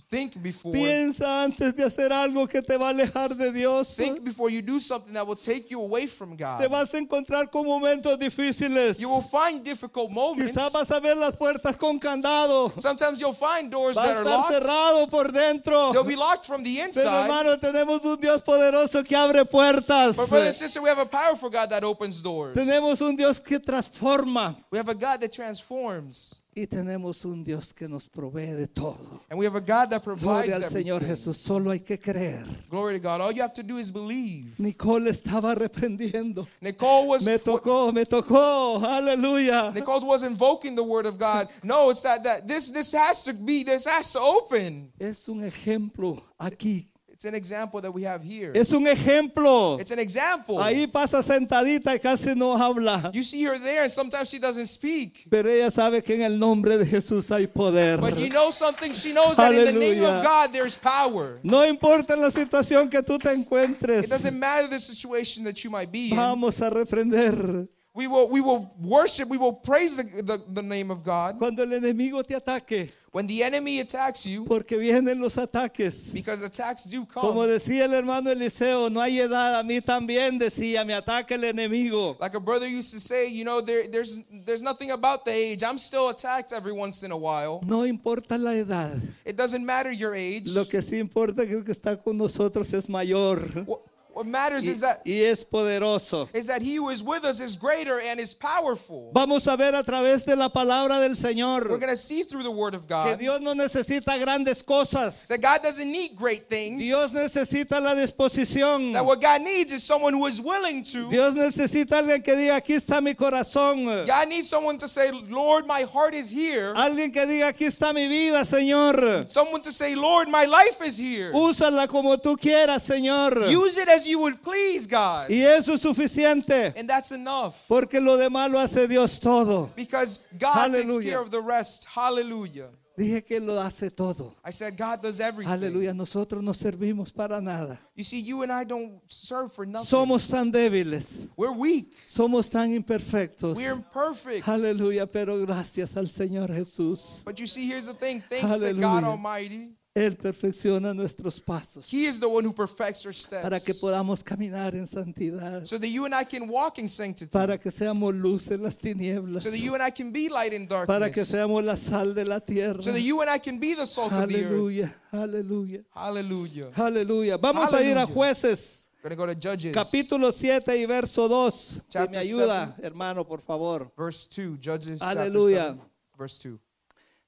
Think 0.09 0.41
before 0.41 0.73
piensa 0.73 1.43
antes 1.43 1.75
de 1.75 1.83
hacer 1.83 2.11
algo 2.13 2.47
que 2.47 2.61
te 2.61 2.77
va 2.77 2.87
a 2.87 2.89
alejar 2.91 3.35
de 3.35 3.51
Dios. 3.51 3.95
think 3.95 4.23
before 4.23 4.49
you 4.49 4.61
do 4.61 4.79
something 4.79 5.13
that 5.13 5.25
will 5.25 5.35
take 5.37 5.69
you 5.69 5.81
away 5.81 6.07
from 6.07 6.35
God. 6.37 6.59
Te 6.61 6.67
vas 6.67 6.93
a 6.93 6.97
encontrar 6.97 7.49
con 7.51 7.65
momentos 7.65 8.17
difíciles. 8.17 8.99
You 8.99 9.09
will 9.09 9.21
find 9.21 9.63
difficult 9.63 10.09
moments. 10.09 10.53
Quizás 10.53 10.71
vas 10.71 10.91
a 10.91 10.99
ver 10.99 11.15
las 11.17 11.35
puertas 11.35 11.77
con 11.77 11.99
candado. 11.99 12.71
Sometimes 12.77 13.19
you'll 13.19 13.33
find 13.33 13.69
doors 13.69 13.95
Va 13.97 14.03
a 14.03 14.07
that 14.07 14.17
are 14.17 14.23
estar 14.23 14.37
locked. 14.37 14.63
cerrado 14.63 15.09
por 15.09 15.31
dentro. 15.31 15.91
They'll 15.91 16.03
be 16.05 16.15
locked 16.15 16.45
from 16.45 16.63
the 16.63 16.75
Pero 16.75 16.87
inside. 16.87 17.23
hermano, 17.23 17.57
tenemos 17.57 18.03
un 18.03 18.19
Dios 18.19 18.41
poderoso 18.41 19.03
que 19.05 19.15
abre 19.15 19.43
puertas. 19.45 20.15
But 20.15 20.29
brother 20.29 20.47
and 20.47 20.55
sister, 20.55 20.81
we 20.81 20.89
have 20.89 20.99
a 20.99 21.05
powerful 21.05 21.49
God 21.49 21.69
that 21.69 21.83
opens 21.83 22.21
doors. 22.21 22.53
Tenemos 22.55 23.01
un 23.01 23.15
Dios 23.15 23.39
que 23.41 23.59
transforma. 23.59 24.55
We 24.71 24.77
have 24.77 24.89
a 24.89 24.95
God 24.95 25.19
that 25.21 25.31
transforms. 25.33 26.40
Y 26.53 26.67
tenemos 26.67 27.23
un 27.23 27.45
Dios 27.45 27.71
que 27.71 27.87
nos 27.87 28.09
provee 28.09 28.51
de 28.51 28.67
todo. 28.67 29.21
And 29.29 29.39
we 29.39 29.45
have 29.45 29.55
a 29.55 29.61
God 29.61 29.89
that 29.91 30.03
provides 30.03 30.49
Gloria 30.49 30.55
al 30.57 30.63
Señor 30.63 31.01
everything. 31.01 31.15
Jesús. 31.15 31.37
Solo 31.37 31.71
hay 31.71 31.79
que 31.79 31.97
creer. 31.97 32.45
Glory 32.69 32.95
to 32.95 32.99
God. 32.99 33.21
All 33.21 33.31
you 33.31 33.41
have 33.41 33.53
to 33.53 33.63
do 33.63 33.77
is 33.77 33.89
believe. 33.89 34.59
Nicole 34.59 35.09
estaba 35.09 35.55
reprendiendo. 35.55 36.45
Nicole 36.59 37.07
was 37.07 37.25
Me 37.25 37.37
tocó, 37.37 37.93
me 37.93 38.03
tocó. 38.03 38.83
Aleluya. 38.83 39.73
Nicole 39.73 40.05
was 40.05 40.23
invoking 40.23 40.75
the 40.75 40.83
word 40.83 41.05
of 41.05 41.17
God. 41.17 41.47
No, 41.63 41.89
it's 41.89 42.03
that, 42.03 42.21
that 42.25 42.45
this 42.45 42.69
this 42.69 42.91
has 42.91 43.23
to 43.23 43.33
be 43.33 43.63
this 43.63 43.85
has 43.85 44.11
to 44.11 44.19
open. 44.19 44.91
Es 44.99 45.29
un 45.29 45.43
ejemplo 45.43 46.21
aquí. 46.37 46.87
It's 47.21 47.27
an 47.27 47.35
example 47.35 47.79
that 47.81 47.93
we 47.93 48.01
have 48.01 48.23
here. 48.23 48.51
Es 48.55 48.73
un 48.73 48.87
ejemplo. 48.87 49.79
It's 49.79 49.91
an 49.91 49.99
example. 49.99 50.57
Ahí 50.57 50.91
pasa 50.91 51.21
sentadita 51.21 51.93
y 51.93 51.99
casi 51.99 52.33
no 52.33 52.57
habla. 52.57 53.11
You 53.13 53.21
see 53.23 53.43
her 53.43 53.59
there, 53.59 53.83
and 53.83 53.91
sometimes 53.91 54.27
she 54.27 54.39
doesn't 54.39 54.65
speak. 54.65 55.27
Pero 55.29 55.47
ella 55.47 55.69
sabe 55.69 56.03
que 56.03 56.15
en 56.15 56.23
el 56.23 56.39
nombre 56.39 56.79
de 56.79 56.85
Jesús 56.87 57.29
hay 57.29 57.45
poder. 57.45 57.99
But 57.99 58.17
you 58.17 58.29
know 58.29 58.49
something? 58.49 58.91
She 58.93 59.13
knows 59.13 59.37
that 59.37 59.53
in 59.53 59.65
the 59.65 59.71
name 59.71 60.03
of 60.03 60.23
God 60.23 60.51
there's 60.51 60.79
power. 60.79 61.39
No 61.43 61.63
importa 61.63 62.15
la 62.15 62.31
situación 62.31 62.89
que 62.89 63.03
tú 63.03 63.19
te 63.19 63.29
It 63.29 63.37
encuentres. 63.37 64.09
doesn't 64.09 64.39
matter 64.39 64.67
the 64.67 64.79
situation 64.79 65.43
that 65.43 65.63
you 65.63 65.69
might 65.69 65.91
be 65.91 66.09
in. 66.09 66.17
Vamos 66.17 66.59
a 66.59 66.71
reprender. 66.71 67.67
We 67.93 68.07
will 68.07 68.29
we 68.29 68.41
will 68.41 68.73
worship, 68.81 69.29
we 69.29 69.37
will 69.37 69.53
praise 69.53 69.95
the, 69.95 70.23
the, 70.23 70.41
the 70.51 70.63
name 70.63 70.89
of 70.89 71.03
God. 71.03 71.37
Cuando 71.37 71.61
el 71.61 71.69
enemigo 71.69 72.23
te 72.25 72.33
ataque, 72.33 72.89
When 73.13 73.27
the 73.27 73.43
enemy 73.43 73.81
attacks 73.81 74.25
you, 74.25 74.45
porque 74.45 74.77
vienen 74.77 75.19
los 75.19 75.35
ataques. 75.35 76.13
because 76.13 76.41
attacks 76.41 76.85
do 76.85 77.05
come. 77.05 77.27
Como 77.27 77.45
decía 77.45 77.83
el 77.83 77.93
hermano 77.93 78.31
Eliseo, 78.31 78.89
no 78.89 79.01
hay 79.01 79.19
edad. 79.19 79.59
A 79.59 79.63
mí 79.63 79.81
también 79.81 80.39
decía, 80.39 80.85
me 80.85 80.93
ataca 80.93 81.35
el 81.35 81.43
enemigo. 81.43 82.15
Like 82.21 82.37
a 82.37 82.39
brother 82.39 82.67
used 82.67 82.93
to 82.93 83.01
say, 83.01 83.27
you 83.27 83.43
know, 83.43 83.59
there, 83.59 83.85
there's 83.89 84.21
there's 84.45 84.61
nothing 84.61 84.91
about 84.91 85.25
the 85.25 85.33
age. 85.33 85.61
I'm 85.61 85.77
still 85.77 86.07
attacked 86.07 86.53
every 86.53 86.71
once 86.71 87.03
in 87.03 87.11
a 87.11 87.17
while. 87.17 87.59
No 87.65 87.83
importa 87.85 88.37
la 88.37 88.51
edad. 88.51 88.97
It 89.25 89.35
doesn't 89.35 89.65
matter 89.65 89.91
your 89.91 90.15
age. 90.15 90.47
Lo 90.53 90.63
que 90.63 90.81
sí 90.81 90.97
importa 90.97 91.43
el 91.43 91.65
que 91.65 91.73
está 91.73 92.01
con 92.01 92.17
nosotros 92.17 92.71
es 92.71 92.87
mayor. 92.87 93.41
What, 93.65 93.81
what 94.21 94.27
matters 94.27 94.65
Y, 94.65 94.71
is 94.71 94.79
that 94.81 95.01
y 95.05 95.13
es 95.23 95.43
poderoso. 95.43 96.29
is 96.33 96.45
that 96.45 96.61
he 96.61 96.75
who 96.75 96.89
is 96.89 97.03
with 97.03 97.25
us 97.25 97.39
is 97.39 97.55
greater 97.55 97.99
and 97.99 98.19
is 98.19 98.33
powerful. 98.33 99.11
Vamos 99.13 99.47
a 99.47 99.57
ver 99.57 99.73
a 99.75 99.83
través 99.83 100.25
de 100.25 100.35
la 100.35 100.49
palabra 100.49 100.99
del 100.99 101.11
We're 101.11 101.15
Señor 101.15 101.67
going 101.67 101.81
to 101.81 101.95
see 101.95 102.23
through 102.23 102.43
the 102.43 102.51
word 102.51 102.75
of 102.75 102.81
que 102.81 102.89
God 102.89 103.19
Dios 103.19 103.41
no 103.41 103.53
necesita 103.53 104.17
grandes 104.19 104.63
cosas. 104.63 105.27
that 105.27 105.41
God 105.41 105.63
doesn't 105.63 105.91
need 105.91 106.15
great 106.15 106.43
things. 106.49 106.81
Dios 106.83 107.11
necesita 107.11 107.81
la 107.81 107.95
disposición. 107.95 108.93
That 108.93 109.05
what 109.05 109.21
God 109.21 109.41
needs 109.41 109.73
is 109.73 109.83
someone 109.83 110.13
who 110.13 110.25
is 110.27 110.39
willing 110.39 110.83
to. 110.83 111.09
Dios 111.09 111.33
necesita 111.35 111.97
alguien 111.97 112.23
que 112.23 112.35
diga, 112.35 112.55
aquí 112.55 112.73
está 112.75 113.01
mi 113.01 113.13
corazón. 113.13 114.05
God 114.05 114.27
needs 114.27 114.49
someone 114.49 114.77
to 114.77 114.87
say, 114.87 115.11
Lord, 115.11 115.65
my 115.65 115.83
heart 115.83 116.13
is 116.13 116.29
here. 116.29 116.73
Alguien 116.75 117.11
que 117.11 117.25
diga, 117.25 117.47
aquí 117.47 117.65
está 117.65 117.93
mi 117.93 118.07
vida, 118.07 118.43
Señor. 118.45 119.29
Someone 119.29 119.61
to 119.61 119.71
say, 119.71 119.95
Lord, 119.95 120.29
my 120.29 120.45
life 120.45 120.81
is 120.81 120.97
here. 120.97 121.31
Úsala 121.33 121.87
como 121.87 122.17
tú 122.17 122.37
quieras, 122.37 122.83
Señor. 122.83 123.49
Use 123.49 123.77
it 123.77 123.87
as 123.89 124.07
you 124.07 124.10
would 124.15 124.41
please, 124.43 124.85
God. 124.87 125.29
Y 125.29 125.41
eso 125.41 125.73
es 125.73 125.81
suficiente. 125.81 126.73
And 126.77 126.89
that's 126.89 127.11
enough. 127.11 127.55
Porque 127.67 127.99
lo 127.99 128.17
demás 128.17 128.51
lo 128.51 128.59
hace 128.59 128.87
Dios 128.87 129.19
todo. 129.19 129.69
Because 129.75 130.21
God 130.37 130.53
takes 130.53 130.77
Hallelujah. 130.77 131.09
care 131.11 131.21
of 131.21 131.29
the 131.31 131.41
rest. 131.41 131.85
Hallelujah. 131.85 132.69
Dije 132.97 133.23
que 133.25 133.39
lo 133.39 133.57
hace 133.59 133.89
todo. 133.89 134.35
I 134.43 134.51
said, 134.51 134.75
God 134.77 135.01
does 135.01 135.21
everything. 135.21 135.51
Aleluya, 135.51 135.93
nosotros 135.95 136.43
no 136.43 136.51
servimos 136.51 137.11
para 137.11 137.39
nada. 137.39 137.79
You 137.95 138.03
see, 138.03 138.19
you 138.19 138.43
and 138.43 138.51
I 138.51 138.65
don't 138.65 138.99
serve 139.07 139.53
for 139.53 139.65
nothing. 139.65 139.87
Somos 139.87 140.27
tan 140.29 140.51
débiles, 140.51 141.27
We're 141.37 141.53
weak. 141.53 141.95
somos 142.05 142.49
tan 142.49 142.69
imperfectos. 142.69 143.55
We're 143.55 143.71
imperfect. 143.71 144.45
Aleluya, 144.47 145.09
pero 145.09 145.39
gracias 145.45 145.95
al 145.95 146.09
Señor 146.09 146.49
Jesús. 146.53 147.23
But 147.23 147.39
you 147.39 147.47
see, 147.47 147.65
here's 147.65 147.87
the 147.87 147.93
thing. 147.93 148.21
Thanks 148.29 148.41
to 148.41 148.47
God 148.49 148.59
Hallelujah. 148.59 149.07
Almighty, 149.07 149.71
Él 149.93 150.15
perfecciona 150.15 150.93
nuestros 150.93 151.41
pasos 151.41 151.91
He 151.91 152.05
is 152.07 152.17
the 152.17 152.25
one 152.25 152.45
who 152.47 152.53
perfects 152.53 153.05
our 153.05 153.13
para 153.41 153.59
que 153.59 153.73
steps. 153.73 153.79
podamos 153.81 154.23
caminar 154.23 154.73
en 154.73 154.87
santidad, 154.87 155.65
So 155.65 155.77
that 155.77 155.89
you 155.89 156.05
and 156.05 156.15
I 156.15 156.23
can 156.23 156.47
walk 156.49 156.79
in 156.79 156.87
sanctity. 156.87 157.29
para 157.29 157.57
que 157.59 157.69
seamos 157.71 158.13
luz 158.15 158.49
en 158.51 158.63
las 158.63 158.77
tinieblas, 158.77 159.43
So 159.43 159.51
that 159.51 159.59
you 159.59 159.73
and 159.73 159.83
I 159.83 159.91
can 159.91 160.13
be 160.13 160.29
light 160.29 160.53
in 160.53 160.65
para 160.67 160.85
que 160.85 161.21
darkness. 161.21 161.27
seamos 161.27 161.61
la 161.65 161.75
sal 161.75 162.13
de 162.13 162.23
la 162.23 162.39
tierra. 162.39 162.81
So 162.81 162.93
that 162.93 163.01
you 163.01 163.19
and 163.21 163.29
I 163.29 163.37
can 163.39 163.59
be 163.59 163.73
the 163.75 163.85
salt 163.85 164.13
of 164.13 164.29
the 164.29 164.35
earth. 164.45 164.51
Aleluya, 164.53 164.95
aleluya, 165.11 165.83
Hallelujah. 165.91 166.71
aleluya. 166.73 167.37
Vamos 167.37 167.73
a 167.73 167.81
ir 167.83 167.97
a 167.97 168.05
Hallelujah. 168.05 168.07
jueces. 168.07 168.87
We're 169.03 169.15
go 169.15 169.25
to 169.25 169.35
Judges. 169.35 169.73
Capítulo 169.75 170.31
7 170.31 170.77
y 170.77 170.85
verso 170.85 171.27
2. 171.27 171.69
Que 171.73 171.75
me 171.79 171.83
Chapter 171.89 172.17
ayuda, 172.21 172.75
hermano, 172.81 173.25
por 173.27 173.41
favor. 173.41 173.91
Verse 173.97 174.29
2. 174.29 174.57
Judges 174.61 175.01
Aleluya. 175.01 175.57
chapter 175.57 175.75
7. 175.75 175.81
Verse 176.17 176.39
2. 176.43 176.59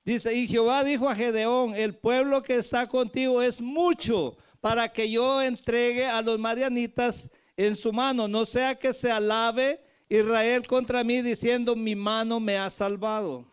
Dice, 0.05 0.33
y 0.33 0.47
Jehová 0.47 0.83
dijo 0.83 1.09
a 1.09 1.15
Gedeón, 1.15 1.75
el 1.75 1.95
pueblo 1.95 2.43
que 2.43 2.57
está 2.57 2.87
contigo 2.87 3.41
es 3.41 3.61
mucho 3.61 4.35
para 4.59 4.89
que 4.89 5.09
yo 5.09 5.41
entregue 5.41 6.05
a 6.05 6.21
los 6.21 6.37
marianitas 6.39 7.29
en 7.55 7.75
su 7.75 7.93
mano, 7.93 8.27
no 8.27 8.45
sea 8.45 8.75
que 8.75 8.93
se 8.93 9.11
alabe 9.11 9.79
Israel 10.09 10.67
contra 10.67 11.03
mí 11.03 11.21
diciendo, 11.21 11.75
mi 11.75 11.95
mano 11.95 12.39
me 12.39 12.57
ha 12.57 12.69
salvado. 12.69 13.45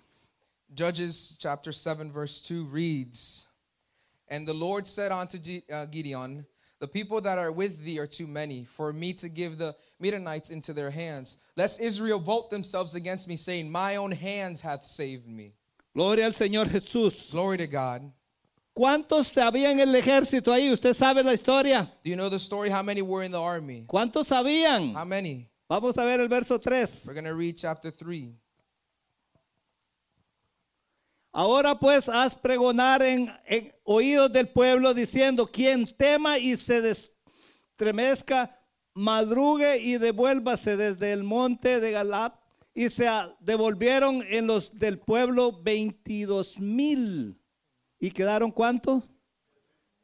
Judges 0.72 1.36
chapter 1.38 1.72
7, 1.72 2.10
verse 2.12 2.40
2 2.40 2.64
reads 2.64 3.46
And 4.28 4.46
the 4.46 4.54
Lord 4.54 4.86
said 4.86 5.10
unto 5.10 5.38
uh, 5.72 5.86
Gideon, 5.86 6.46
The 6.78 6.88
people 6.88 7.20
that 7.22 7.38
are 7.38 7.52
with 7.52 7.84
thee 7.84 7.98
are 7.98 8.06
too 8.06 8.26
many 8.26 8.64
for 8.64 8.92
me 8.92 9.12
to 9.14 9.28
give 9.28 9.58
the 9.58 9.76
Midianites 9.98 10.50
into 10.50 10.72
their 10.72 10.90
hands, 10.90 11.38
lest 11.56 11.80
Israel 11.80 12.18
vote 12.18 12.50
themselves 12.50 12.94
against 12.94 13.28
me, 13.28 13.36
saying, 13.36 13.70
My 13.70 13.96
own 13.96 14.12
hands 14.12 14.60
hath 14.60 14.86
saved 14.86 15.28
me. 15.28 15.54
Gloria 15.94 16.26
al 16.26 16.34
Señor 16.34 16.68
Jesús. 16.68 17.30
Glory 17.32 17.58
to 17.58 17.66
God. 17.66 18.12
¿Cuántos 18.72 19.36
había 19.36 19.72
en 19.72 19.80
el 19.80 19.94
ejército 19.94 20.52
ahí? 20.52 20.70
¿Usted 20.70 20.94
sabe 20.94 21.24
la 21.24 21.34
historia? 21.34 21.82
Do 22.04 22.10
you 22.10 22.16
know 22.16 22.30
the 22.30 22.36
story? 22.36 22.70
How 22.70 22.82
many 22.82 23.02
were 23.02 23.24
in 23.24 23.32
the 23.32 23.38
army? 23.38 23.84
¿Cuántos 23.86 24.28
sabían? 24.28 24.94
How 24.94 25.04
many? 25.04 25.48
Vamos 25.68 25.98
a 25.98 26.04
ver 26.04 26.20
el 26.20 26.28
verso 26.28 26.58
3. 26.58 27.04
We're 27.06 27.14
going 27.14 27.24
to 27.24 27.34
read 27.34 27.56
chapter 27.56 27.90
3. 27.90 28.32
Ahora 31.32 31.76
pues 31.76 32.08
haz 32.08 32.34
pregonar 32.34 33.02
en, 33.02 33.30
en 33.46 33.72
oídos 33.84 34.32
del 34.32 34.48
pueblo 34.48 34.94
diciendo, 34.94 35.46
quien 35.46 35.86
tema 35.86 36.38
y 36.38 36.56
se 36.56 36.80
estremezca, 36.90 38.58
madrugue 38.94 39.78
y 39.78 39.96
devuélvase 39.98 40.76
desde 40.76 41.12
el 41.12 41.22
monte 41.22 41.80
de 41.80 41.92
Galap. 41.92 42.39
Y 42.80 42.88
se 42.88 43.06
devolvieron 43.40 44.24
en 44.26 44.46
los 44.46 44.72
del 44.72 44.98
pueblo 44.98 45.52
22 45.52 46.58
mil. 46.58 47.38
¿Y 47.98 48.10
quedaron 48.10 48.50
cuánto? 48.50 49.02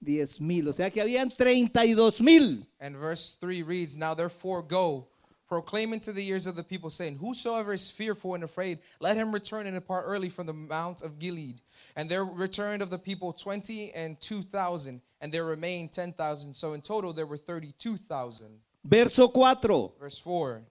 10 0.00 0.42
mil. 0.42 0.68
O 0.68 0.74
sea 0.74 0.90
que 0.90 1.00
habían 1.00 1.30
32 1.30 2.20
mil. 2.20 2.66
And 2.78 2.94
verse 2.94 3.38
3 3.40 3.62
reads, 3.62 3.96
Now 3.96 4.12
therefore 4.12 4.60
go, 4.60 5.08
proclaiming 5.48 6.00
to 6.00 6.12
the 6.12 6.28
ears 6.28 6.46
of 6.46 6.54
the 6.54 6.62
people, 6.62 6.90
saying, 6.90 7.16
Whosoever 7.16 7.72
is 7.72 7.90
fearful 7.90 8.34
and 8.34 8.44
afraid, 8.44 8.80
let 9.00 9.16
him 9.16 9.32
return 9.32 9.66
and 9.66 9.74
depart 9.74 10.04
early 10.06 10.28
from 10.28 10.44
the 10.44 10.52
mount 10.52 11.00
of 11.00 11.18
Gilead. 11.18 11.62
And 11.96 12.10
there 12.10 12.26
returned 12.26 12.82
of 12.82 12.90
the 12.90 12.98
people 12.98 13.32
twenty 13.32 13.90
and 13.94 14.20
two 14.20 14.42
thousand, 14.42 15.00
and 15.22 15.32
there 15.32 15.46
remained 15.46 15.92
ten 15.92 16.12
thousand. 16.12 16.52
So 16.52 16.74
in 16.74 16.82
total 16.82 17.14
there 17.14 17.24
were 17.24 17.38
thirty-two 17.38 17.96
thousand. 17.96 18.60
Verso 18.84 19.28
4. 19.28 19.92
Verse 19.98 20.18
4. 20.18 20.62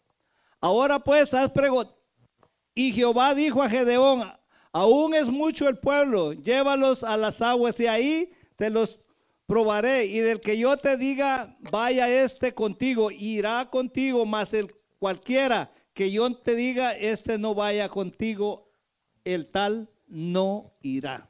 Ahora 0.66 0.98
pues 0.98 1.32
haz 1.32 1.52
pregunta. 1.52 1.94
Y 2.74 2.92
Jehová 2.92 3.36
dijo 3.36 3.62
a 3.62 3.70
Gedeón, 3.70 4.24
aún 4.72 5.14
es 5.14 5.28
mucho 5.28 5.70
el 5.70 5.78
pueblo, 5.78 6.34
llévalos 6.34 7.04
a 7.04 7.16
las 7.18 7.40
aguas 7.44 7.80
y 7.80 7.86
ahí 7.86 8.34
te 8.56 8.72
los 8.72 9.00
probaré. 9.46 10.06
Y 10.06 10.22
del 10.22 10.42
que 10.42 10.58
yo 10.58 10.76
te 10.76 10.98
diga, 10.98 11.56
vaya 11.72 12.10
este 12.10 12.56
contigo, 12.56 13.12
irá 13.12 13.70
contigo, 13.70 14.26
mas 14.26 14.56
el 14.56 14.76
cualquiera 14.98 15.72
que 15.94 16.10
yo 16.10 16.36
te 16.36 16.56
diga, 16.56 16.94
este 16.94 17.38
no 17.38 17.54
vaya 17.54 17.88
contigo, 17.88 18.68
el 19.24 19.46
tal 19.52 19.88
no 20.08 20.74
irá. 20.82 21.30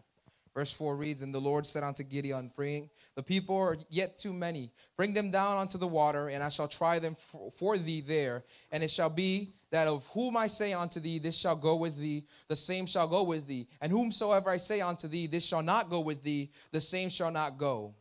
Verse 0.55 0.71
4 0.71 0.95
reads, 0.95 1.21
And 1.21 1.35
the 1.35 1.41
Lord 1.41 1.67
said 1.67 1.83
unto 1.83 2.01
Gideon, 2.01 2.49
Bring 2.55 2.89
the 3.15 3.21
people 3.21 3.57
are 3.57 3.77
yet 3.89 4.17
too 4.17 4.31
many. 4.31 4.71
Bring 4.95 5.13
them 5.13 5.29
down 5.29 5.57
unto 5.57 5.77
the 5.77 5.87
water, 5.87 6.29
and 6.29 6.41
I 6.41 6.47
shall 6.47 6.69
try 6.69 6.97
them 6.97 7.15
for, 7.15 7.51
for 7.51 7.77
thee 7.77 7.99
there. 7.99 8.45
And 8.71 8.81
it 8.81 8.89
shall 8.89 9.09
be 9.09 9.53
that 9.71 9.89
of 9.89 10.07
whom 10.13 10.37
I 10.37 10.47
say 10.47 10.71
unto 10.71 11.01
thee, 11.01 11.19
This 11.19 11.37
shall 11.37 11.57
go 11.57 11.75
with 11.75 11.97
thee, 11.97 12.23
the 12.47 12.55
same 12.55 12.85
shall 12.85 13.07
go 13.07 13.23
with 13.23 13.45
thee. 13.45 13.67
And 13.81 13.91
whomsoever 13.91 14.49
I 14.49 14.55
say 14.55 14.79
unto 14.79 15.09
thee, 15.09 15.27
This 15.27 15.45
shall 15.45 15.61
not 15.61 15.89
go 15.89 15.99
with 15.99 16.23
thee, 16.23 16.51
the 16.71 16.79
same 16.79 17.09
shall 17.09 17.31
not 17.31 17.57
go. 17.57 17.93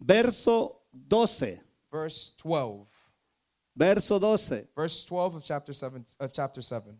Verso 0.00 0.76
12. 1.10 1.58
Verse 1.92 2.32
12. 2.38 2.86
Verso 3.76 4.18
12. 4.18 4.64
Verse 4.74 5.04
12 5.04 5.34
of 5.34 5.44
chapter 5.44 5.74
7 5.74 6.04
of 6.20 6.32
chapter 6.32 6.62
7. 6.62 6.96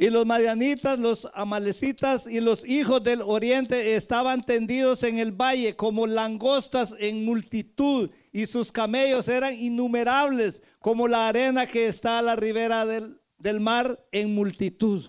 Y 0.00 0.08
los 0.08 0.24
madianitas, 0.24 0.98
los 0.98 1.28
amalecitas 1.34 2.26
y 2.26 2.40
los 2.40 2.64
hijos 2.64 3.04
del 3.04 3.20
oriente 3.20 3.96
estaban 3.96 4.42
tendidos 4.42 5.02
en 5.02 5.18
el 5.18 5.30
valle 5.30 5.76
como 5.76 6.06
langostas 6.06 6.94
en 6.98 7.22
multitud, 7.22 8.10
y 8.32 8.46
sus 8.46 8.72
camellos 8.72 9.28
eran 9.28 9.54
innumerables 9.60 10.62
como 10.78 11.06
la 11.06 11.28
arena 11.28 11.66
que 11.66 11.86
está 11.86 12.18
a 12.18 12.22
la 12.22 12.34
ribera 12.34 12.86
del, 12.86 13.20
del 13.36 13.60
mar 13.60 14.02
en 14.10 14.34
multitud. 14.34 15.04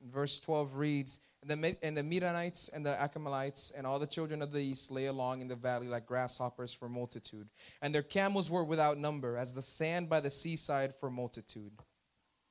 Verse 0.00 0.40
12 0.40 0.74
reads, 0.74 1.20
and 1.48 1.62
the, 1.62 1.76
and 1.80 1.96
the 1.96 2.02
Midianites 2.02 2.68
and 2.74 2.84
the 2.84 2.96
Achemalites 3.00 3.72
and 3.78 3.86
all 3.86 4.00
the 4.00 4.06
children 4.08 4.42
of 4.42 4.50
the 4.50 4.58
east 4.58 4.90
lay 4.90 5.06
along 5.06 5.42
in 5.42 5.46
the 5.46 5.54
valley 5.54 5.86
like 5.86 6.06
grasshoppers 6.06 6.72
for 6.72 6.88
multitude. 6.88 7.48
And 7.80 7.94
their 7.94 8.02
camels 8.02 8.50
were 8.50 8.64
without 8.64 8.98
number, 8.98 9.36
as 9.36 9.54
the 9.54 9.62
sand 9.62 10.08
by 10.08 10.18
the 10.18 10.32
seaside 10.32 10.92
for 10.92 11.08
multitude. 11.08 11.70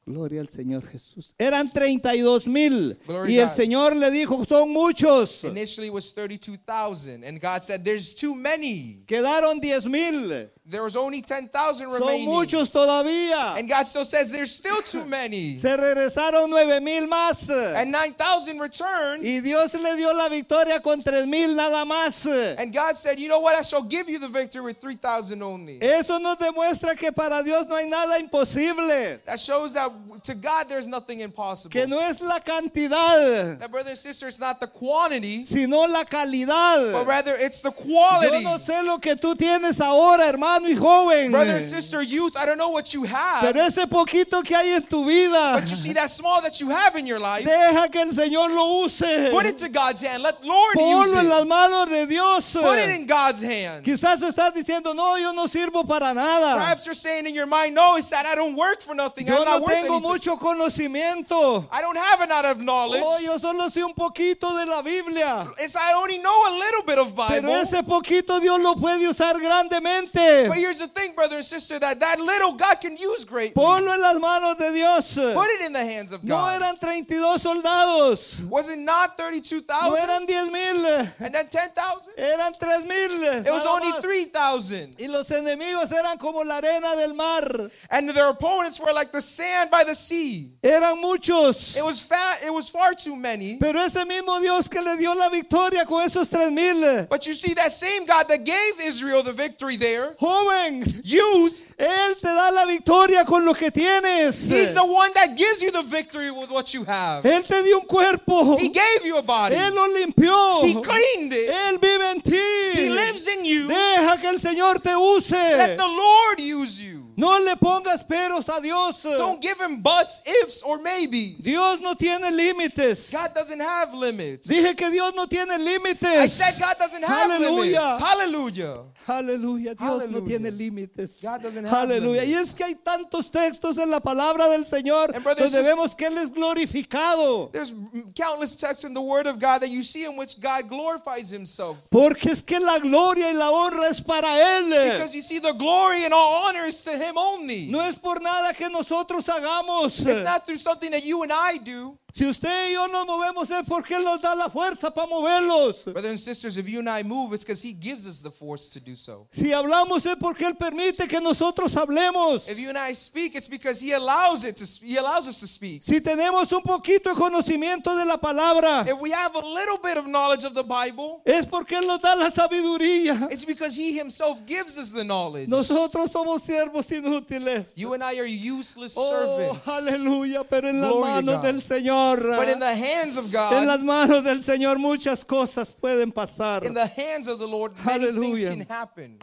Gloria 0.05 0.41
al 0.41 0.49
Señor 0.49 0.85
Jesús. 0.85 1.33
Eran 1.37 1.71
32 1.71 2.47
mil. 2.47 2.97
Y 3.27 3.37
el 3.37 3.47
God. 3.47 3.53
Señor 3.53 3.95
le 3.95 4.11
dijo, 4.11 4.43
son 4.45 4.69
muchos. 4.69 5.43
Initially 5.45 5.87
it 5.87 5.93
was 5.93 6.13
32,000, 6.13 7.23
and 7.23 7.39
God 7.39 7.63
said, 7.63 7.85
There's 7.85 8.13
too 8.13 8.35
many. 8.35 9.03
Quedaron 9.07 9.61
10 9.61 9.89
mil. 9.89 10.49
There 10.65 10.81
was 10.83 10.95
only 10.95 11.21
10,000 11.21 11.51
Son 11.91 11.99
remaining. 11.99 12.29
muchos 12.29 12.71
todavía. 12.71 13.57
And 13.59 13.67
God 13.67 13.83
still 13.85 14.05
says, 14.05 14.31
There's 14.31 14.55
still 14.55 14.81
too 14.81 15.03
many. 15.03 15.57
Se 15.57 15.67
regresaron 15.75 16.49
9 16.49 16.81
mil 16.81 17.05
más. 17.09 17.49
And 17.49 17.91
9,000 17.91 18.59
returned. 18.59 19.25
Y 19.25 19.41
Dios 19.41 19.73
le 19.73 19.97
dio 19.97 20.13
la 20.13 20.29
victoria 20.29 20.79
con 20.79 21.01
3 21.01 21.27
mil 21.27 21.53
nada 21.53 21.83
más. 21.83 22.25
And 22.57 22.71
God 22.73 22.95
said, 22.95 23.19
You 23.19 23.27
know 23.27 23.41
what? 23.41 23.57
I 23.57 23.61
shall 23.61 23.83
give 23.83 24.07
you 24.09 24.19
the 24.19 24.29
victory 24.29 24.61
with 24.61 24.77
3,000 24.79 25.41
only. 25.43 25.79
Eso 25.81 26.17
nos 26.17 26.37
demuestra 26.37 26.95
que 26.97 27.11
para 27.11 27.43
Dios 27.43 27.65
no 27.67 27.75
hay 27.75 27.89
nada 27.89 28.17
imposible. 28.17 29.19
That 29.25 29.41
shows 29.41 29.73
that 29.73 29.91
to 30.23 30.33
God 30.33 30.69
there's 30.69 30.87
nothing 30.87 31.19
impossible. 31.19 31.71
Que 31.71 31.87
no 31.87 31.99
es 31.99 32.21
la 32.21 32.39
cantidad, 32.39 33.59
That, 33.59 33.69
brother 33.69 33.89
and 33.89 33.99
sister, 33.99 34.29
it's 34.29 34.39
not 34.39 34.61
the 34.61 34.67
quantity, 34.67 35.43
sino 35.43 35.79
la 35.87 36.05
calidad. 36.05 36.93
but 36.93 37.05
rather 37.05 37.35
it's 37.37 37.59
the 37.61 37.71
quality. 37.71 38.43
Yo 38.43 38.49
no 38.49 38.57
sé 38.59 38.81
lo 38.85 38.99
que 38.99 39.17
tú 39.17 39.35
tienes 39.35 39.81
ahora, 39.81 40.25
hermano 40.25 40.52
y 40.61 40.75
joven. 40.75 41.31
Brother, 41.31 41.59
sister, 41.59 42.01
youth, 42.01 42.35
I 42.37 42.45
don't 42.45 42.57
know 42.57 42.69
what 42.69 42.93
you 42.93 43.03
have, 43.03 43.41
Pero 43.41 43.61
ese 43.65 43.87
poquito 43.87 44.43
que 44.43 44.55
hay 44.55 44.75
en 44.75 44.83
tu 44.83 45.05
vida, 45.05 45.59
but 45.59 45.69
you 45.69 45.75
see 45.75 45.93
that 45.93 46.11
small 46.11 46.41
that 46.41 46.59
you 46.61 46.69
have 46.69 46.95
in 46.95 47.07
your 47.07 47.19
life, 47.19 47.45
deja 47.45 47.89
que 47.89 48.01
el 48.01 48.11
Señor 48.13 48.49
lo 48.53 48.83
use. 48.85 49.29
put 49.31 49.45
it 49.45 49.57
to 49.57 49.69
God's 49.69 50.01
hand. 50.01 50.23
Let 50.23 50.43
Lord 50.43 50.75
use 50.77 51.13
Ponlo 51.13 51.19
en 51.19 51.29
las 51.29 51.43
it. 51.43 51.47
manos 51.47 51.89
de 51.89 52.05
Dios. 52.05 52.53
Put 52.53 52.77
it 52.77 52.89
in 52.89 53.05
God's 53.05 53.41
hand. 53.41 53.83
Quizás 53.83 54.21
estás 54.21 54.53
diciendo, 54.53 54.93
no, 54.95 55.17
yo 55.17 55.31
no 55.33 55.47
sirvo 55.47 55.87
para 55.87 56.13
nada. 56.13 56.55
Perhaps 56.55 56.85
you're 56.85 56.93
saying 56.95 57.25
in 57.27 57.33
your 57.33 57.47
mind, 57.47 57.73
no, 57.75 57.95
it's 57.97 58.09
that 58.09 58.25
I 58.25 58.35
don't 58.35 58.55
work 58.55 58.81
for 58.81 58.93
nothing. 58.95 59.27
Yo 59.27 59.37
I'm 59.37 59.45
not 59.45 59.59
no 59.59 59.65
worth 59.65 59.73
tengo 59.81 59.99
mucho 59.99 60.35
conocimiento. 60.37 61.65
I 61.71 61.81
don't 61.81 61.97
have 61.97 62.21
a 62.21 62.27
lot 62.27 62.45
of 62.45 62.59
knowledge. 62.59 63.01
Oh, 63.05 63.19
yo 63.19 63.37
solo 63.37 63.69
sé 63.69 63.83
un 63.83 63.93
poquito 63.93 64.57
de 64.57 64.65
la 64.65 64.81
Biblia. 64.81 65.47
It's 65.59 65.75
I 65.75 65.93
only 65.93 66.17
know 66.19 66.47
a 66.47 66.53
little 66.57 66.83
bit 66.83 66.99
of 66.99 67.15
Pero 67.15 67.41
Bible. 67.41 67.61
ese 67.61 67.83
poquito 67.83 68.39
Dios 68.39 68.59
lo 68.59 68.75
puede 68.75 69.07
usar 69.07 69.39
grandemente. 69.39 70.42
But 70.49 70.57
here's 70.57 70.79
the 70.79 70.87
thing, 70.87 71.13
brother 71.15 71.37
and 71.37 71.45
sister, 71.45 71.79
that 71.79 71.99
that 71.99 72.19
little 72.19 72.53
God 72.53 72.75
can 72.81 72.97
use 72.97 73.25
great. 73.25 73.53
Ponlo 73.55 73.93
en 73.93 74.01
las 74.01 74.19
manos 74.19 74.57
de 74.57 74.71
Dios. 74.73 75.15
Put 75.15 75.47
it 75.49 75.61
in 75.65 75.73
the 75.73 75.83
hands 75.83 76.11
of 76.11 76.23
No 76.23 76.35
God. 76.35 76.61
eran 76.61 76.77
32 76.77 77.37
soldados. 77.39 78.41
Was 78.49 78.69
it 78.69 78.79
not 78.79 79.17
32,000? 79.17 79.89
No 79.89 79.95
32,000? 79.95 80.09
eran 80.09 80.27
10 80.27 80.51
mil. 80.51 80.85
And 81.19 81.33
then 81.35 81.47
10,000? 81.47 82.13
Eran 82.17 82.53
3 82.53 82.69
mil. 82.85 83.23
It 83.45 83.51
was 83.51 83.65
only 83.65 83.91
3,000. 84.01 84.95
Y 84.99 85.07
los 85.07 85.29
enemigos 85.29 85.91
eran 85.91 86.17
como 86.17 86.43
la 86.43 86.57
arena 86.57 86.95
del 86.95 87.13
mar. 87.13 87.69
And 87.89 88.09
their 88.09 88.29
opponents 88.29 88.79
were 88.79 88.93
like 88.93 89.11
the 89.11 89.21
sand 89.21 89.69
by 89.71 89.83
the 89.83 89.95
sea. 89.95 90.51
Eran 90.63 91.01
muchos. 91.01 91.75
It 91.75 91.83
was 91.83 92.01
fat, 92.01 92.39
it 92.45 92.53
was 92.53 92.69
far 92.69 92.93
too 92.93 93.15
many. 93.15 93.57
Pero 93.59 93.79
ese 93.79 94.05
mismo 94.05 94.39
Dios 94.41 94.67
que 94.67 94.81
le 94.81 94.97
dio 94.97 95.13
la 95.13 95.29
victoria 95.29 95.85
con 95.85 96.03
esos 96.07 96.29
3 96.29 96.51
mil. 96.51 97.07
But 97.09 97.25
you 97.25 97.33
see 97.33 97.53
that 97.55 97.71
same 97.71 98.05
God 98.05 98.27
that 98.29 98.43
gave 98.43 98.79
Israel 98.81 99.23
the 99.23 99.31
victory 99.33 99.75
there, 99.77 100.15
Joven, 100.33 101.01
youth, 101.03 101.53
Él 101.77 102.15
te 102.21 102.27
da 102.27 102.49
la 102.51 102.65
victoria 102.65 103.25
con 103.25 103.45
lo 103.45 103.53
que 103.53 103.69
tienes. 103.71 104.47
he's 104.49 104.73
the 104.73 104.83
one 104.83 105.11
that 105.13 105.35
gives 105.35 105.61
you 105.61 105.71
the 105.71 105.83
victory 105.83 106.31
with 106.31 106.49
what 106.49 106.73
you 106.73 106.83
have. 106.85 107.23
Él 107.23 107.43
te 107.43 107.61
dio 107.63 107.79
un 107.79 107.85
cuerpo. 107.85 108.57
He 108.57 108.69
gave 108.69 109.05
you 109.05 109.17
a 109.17 109.21
body. 109.21 109.55
Él 109.55 109.73
lo 109.73 109.87
limpió. 109.87 110.63
He 110.63 110.73
cleaned 110.81 111.33
it. 111.33 111.49
Él 111.49 111.79
vive 111.79 112.11
en 112.11 112.21
ti. 112.21 112.79
He 112.79 112.89
lives 112.89 113.27
in 113.27 113.45
you. 113.45 113.67
Deja 113.67 114.17
que 114.19 114.29
el 114.29 114.39
Señor 114.39 114.81
te 114.81 114.95
use. 114.95 115.31
Let 115.31 115.77
the 115.77 115.87
Lord 115.87 116.39
use 116.39 116.79
you. 116.79 117.03
No 117.15 117.37
le 117.39 117.55
pongas 117.57 118.03
peros 118.07 118.49
a 118.49 118.59
Dios. 118.59 119.03
Don't 119.03 119.39
give 119.39 119.59
him 119.61 119.81
buts, 119.81 120.21
ifs, 120.25 120.63
or 120.63 120.79
maybes. 120.79 121.43
Dios 121.43 121.79
no 121.79 121.93
tiene 121.93 122.31
límites. 122.31 123.11
God 123.11 123.33
doesn't 123.35 123.59
have 123.59 123.93
limits. 123.93 124.47
Dije 124.47 124.75
que 124.75 124.89
Dios 124.89 125.13
no 125.13 125.27
tiene 125.27 125.53
I 125.53 125.59
límites. 125.59 126.29
said 126.31 126.55
God 126.59 126.75
doesn't 126.79 127.03
have 127.03 127.29
Aleluya. 127.29 127.81
limits. 127.81 127.99
Hallelujah. 128.03 128.77
Aleluya, 129.05 129.73
Dios 129.75 129.79
no 129.79 129.99
Hallelujah. 129.99 130.25
tiene 130.25 130.51
límites. 130.51 131.23
Aleluya. 131.25 132.23
Y 132.23 132.33
es 132.33 132.53
que 132.53 132.63
hay 132.63 132.75
tantos 132.75 133.29
textos 133.29 133.77
en 133.77 133.89
la 133.89 133.99
palabra 133.99 134.47
del 134.49 134.65
Señor 134.65 135.11
brothers 135.21 135.51
donde 135.51 135.67
vemos 135.67 135.95
que 135.95 136.07
Él 136.07 136.17
es 136.17 136.31
glorificado. 136.31 137.51
There's 137.51 137.73
countless 138.15 138.55
texts 138.55 138.83
in 138.83 138.93
the 138.93 139.01
Word 139.01 139.27
of 139.27 139.39
God 139.39 139.61
that 139.61 139.69
you 139.69 139.83
see 139.83 140.05
in 140.05 140.15
which 140.15 140.39
God 140.39 140.69
glorifies 140.69 141.29
Himself. 141.29 141.77
Porque 141.89 142.31
es 142.31 142.41
que 142.41 142.59
la 142.59 142.79
gloria 142.79 143.29
y 143.29 143.33
la 143.33 143.51
honra 143.51 143.89
es 143.89 144.01
para 144.01 144.27
Él. 144.27 144.69
Because 144.69 145.13
you 145.13 145.21
see, 145.21 145.39
the 145.39 145.53
glory 145.53 146.05
and 146.05 146.13
all 146.13 146.45
honor 146.45 146.65
is 146.65 146.81
to 146.83 146.91
Him 146.91 147.17
only. 147.17 147.67
No 147.69 147.79
es 147.81 147.95
por 147.95 148.21
nada 148.21 148.53
que 148.53 148.69
nosotros 148.69 149.25
hagamos. 149.27 149.99
It's 150.05 150.23
not 150.23 150.45
through 150.45 150.57
something 150.57 150.91
that 150.91 151.03
you 151.03 151.23
and 151.23 151.31
I 151.31 151.57
do. 151.57 151.97
Si 152.15 152.27
usted 152.27 152.69
y 152.69 152.73
yo 152.73 152.87
nos 152.89 153.07
movemos 153.07 153.49
es 153.49 153.67
porque 153.67 153.95
Él 153.95 154.03
nos 154.03 154.21
da 154.21 154.35
la 154.35 154.47
fuerza 154.47 154.93
para 154.93 155.07
moverlos. 155.07 155.83
Brothers 155.83 156.05
and 156.11 156.19
sisters, 156.19 156.57
if 156.57 156.69
you 156.69 156.77
and 156.77 156.87
I 156.87 157.01
move, 157.01 157.33
it's 157.33 157.43
because 157.43 157.59
He 157.63 157.73
gives 157.73 158.05
us 158.05 158.21
the 158.21 158.29
force 158.29 158.69
to 158.69 158.79
do 158.79 158.95
so. 158.95 159.25
Si 159.31 159.51
hablamos 159.51 160.05
es 160.05 160.15
porque 160.19 160.45
Él 160.45 160.55
permite 160.55 161.07
que 161.07 161.19
nosotros 161.19 161.73
hablemos. 161.75 162.47
If 162.47 162.59
you 162.59 162.69
and 162.69 162.77
I 162.77 162.93
speak, 162.93 163.33
it's 163.35 163.47
because 163.47 163.79
He 163.81 163.93
allows 163.93 164.43
it 164.45 164.57
to. 164.57 164.65
He 164.85 164.95
allows 164.97 165.27
us 165.27 165.39
to 165.39 165.47
speak. 165.47 165.81
Si 165.81 166.01
tenemos 166.01 166.51
un 166.53 166.61
poquito 166.61 167.09
de 167.09 167.15
conocimiento 167.15 167.95
de 167.97 168.05
la 168.05 168.17
palabra, 168.17 168.85
If 168.87 168.99
we 169.01 169.09
have 169.09 169.33
a 169.35 169.39
little 169.43 169.79
bit 169.79 169.97
of 169.97 170.05
knowledge 170.05 170.43
of 170.43 170.53
the 170.53 170.63
Bible, 170.63 171.23
es 171.25 171.47
porque 171.47 171.71
Él 171.77 171.87
nos 171.87 171.99
da 171.99 172.13
la 172.13 172.29
sabiduría. 172.29 173.27
it's 173.31 173.43
because 173.43 173.75
He 173.75 173.91
Himself 173.97 174.45
gives 174.45 174.77
us 174.77 174.91
the 174.91 175.03
knowledge. 175.03 175.49
Nosotros 175.49 176.11
somos 176.11 176.43
siervos 176.43 176.91
inútiles. 176.91 177.71
You 177.75 177.95
and 177.95 178.03
I 178.03 178.19
are 178.19 178.25
useless 178.25 178.93
Oh, 178.95 179.47
servants. 179.49 179.67
aleluya, 179.67 180.43
pero 180.47 180.67
en 180.69 180.79
las 180.79 180.93
manos 180.93 181.41
del 181.41 181.59
Señor. 181.63 182.02
But 182.37 182.49
in 182.49 182.59
the 182.59 182.75
hands 182.75 183.17
of 183.17 183.25
En 183.25 183.31
God, 183.31 183.65
las 183.65 183.81
manos 183.81 184.23
del 184.23 184.41
Señor 184.43 184.77
muchas 184.79 185.23
cosas 185.25 185.71
pueden 185.75 186.11
pasar. 186.11 186.63
in 186.65 186.73
the 186.73 186.87
hands 186.87 187.27
of 187.27 187.39
the 187.39 187.47
Lord, 187.47 187.73
many 187.85 188.05
things 188.05 188.15
Hallelujah. 188.15 188.49
can 188.49 188.61
happen. 188.69 189.19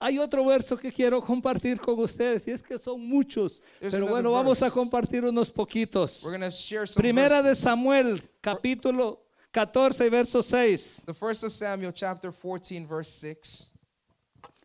Hay 0.00 0.18
otro 0.18 0.44
verso 0.44 0.76
que 0.76 0.92
quiero 0.92 1.22
compartir 1.22 1.80
con 1.80 1.98
ustedes 1.98 2.46
y 2.46 2.50
es 2.50 2.62
que 2.62 2.78
son 2.78 3.00
muchos, 3.00 3.62
There's 3.80 3.94
pero 3.94 4.06
bueno, 4.06 4.32
vamos 4.32 4.60
a 4.62 4.70
compartir 4.70 5.24
unos 5.24 5.50
poquitos. 5.50 6.22
We're 6.24 6.36
going 6.36 6.42
to 6.42 6.50
share 6.50 6.86
some 6.86 7.00
Primera 7.00 7.40
verses. 7.40 7.58
de 7.60 7.62
Samuel, 7.70 8.22
capítulo 8.42 9.20
14 9.52 10.06
y 10.06 10.10
verso 10.10 10.42
6. 10.42 11.04
The 11.06 11.14
first 11.14 11.44
of 11.44 11.52
Samuel, 11.52 11.92
chapter 11.94 12.32
14, 12.32 12.86
verse 12.86 13.10
6. 13.10 13.70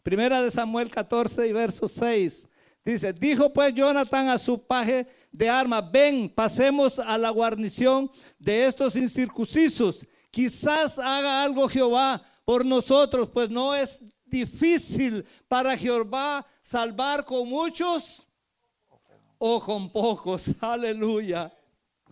Primera 0.04 0.42
de 0.42 0.52
Samuel 0.52 0.90
14 0.90 1.48
y 1.48 1.54
verso 1.54 1.88
6. 1.88 2.48
Dice, 2.84 3.14
dijo 3.14 3.54
pues 3.54 3.74
Jonathan 3.74 4.30
a 4.30 4.38
su 4.38 4.58
paje 4.58 5.06
de 5.32 5.50
armas, 5.50 5.90
ven, 5.92 6.30
pasemos 6.30 7.00
a 7.00 7.18
la 7.18 7.30
guarnición 7.30 8.10
de 8.38 8.66
estos 8.66 8.96
incircuncisos. 8.96 10.06
Quizás 10.32 11.00
haga 11.00 11.44
algo 11.44 11.68
Jehová 11.68 12.22
por 12.46 12.66
nosotros, 12.66 13.30
pues 13.30 13.50
no 13.50 13.74
es 13.74 14.04
difícil 14.26 15.26
para 15.48 15.78
Jehová 15.78 16.46
salvar 16.62 17.26
con 17.26 17.48
muchos 17.48 18.26
o 19.38 19.60
con 19.60 19.90
pocos. 19.90 20.54
Aleluya. 20.62 21.52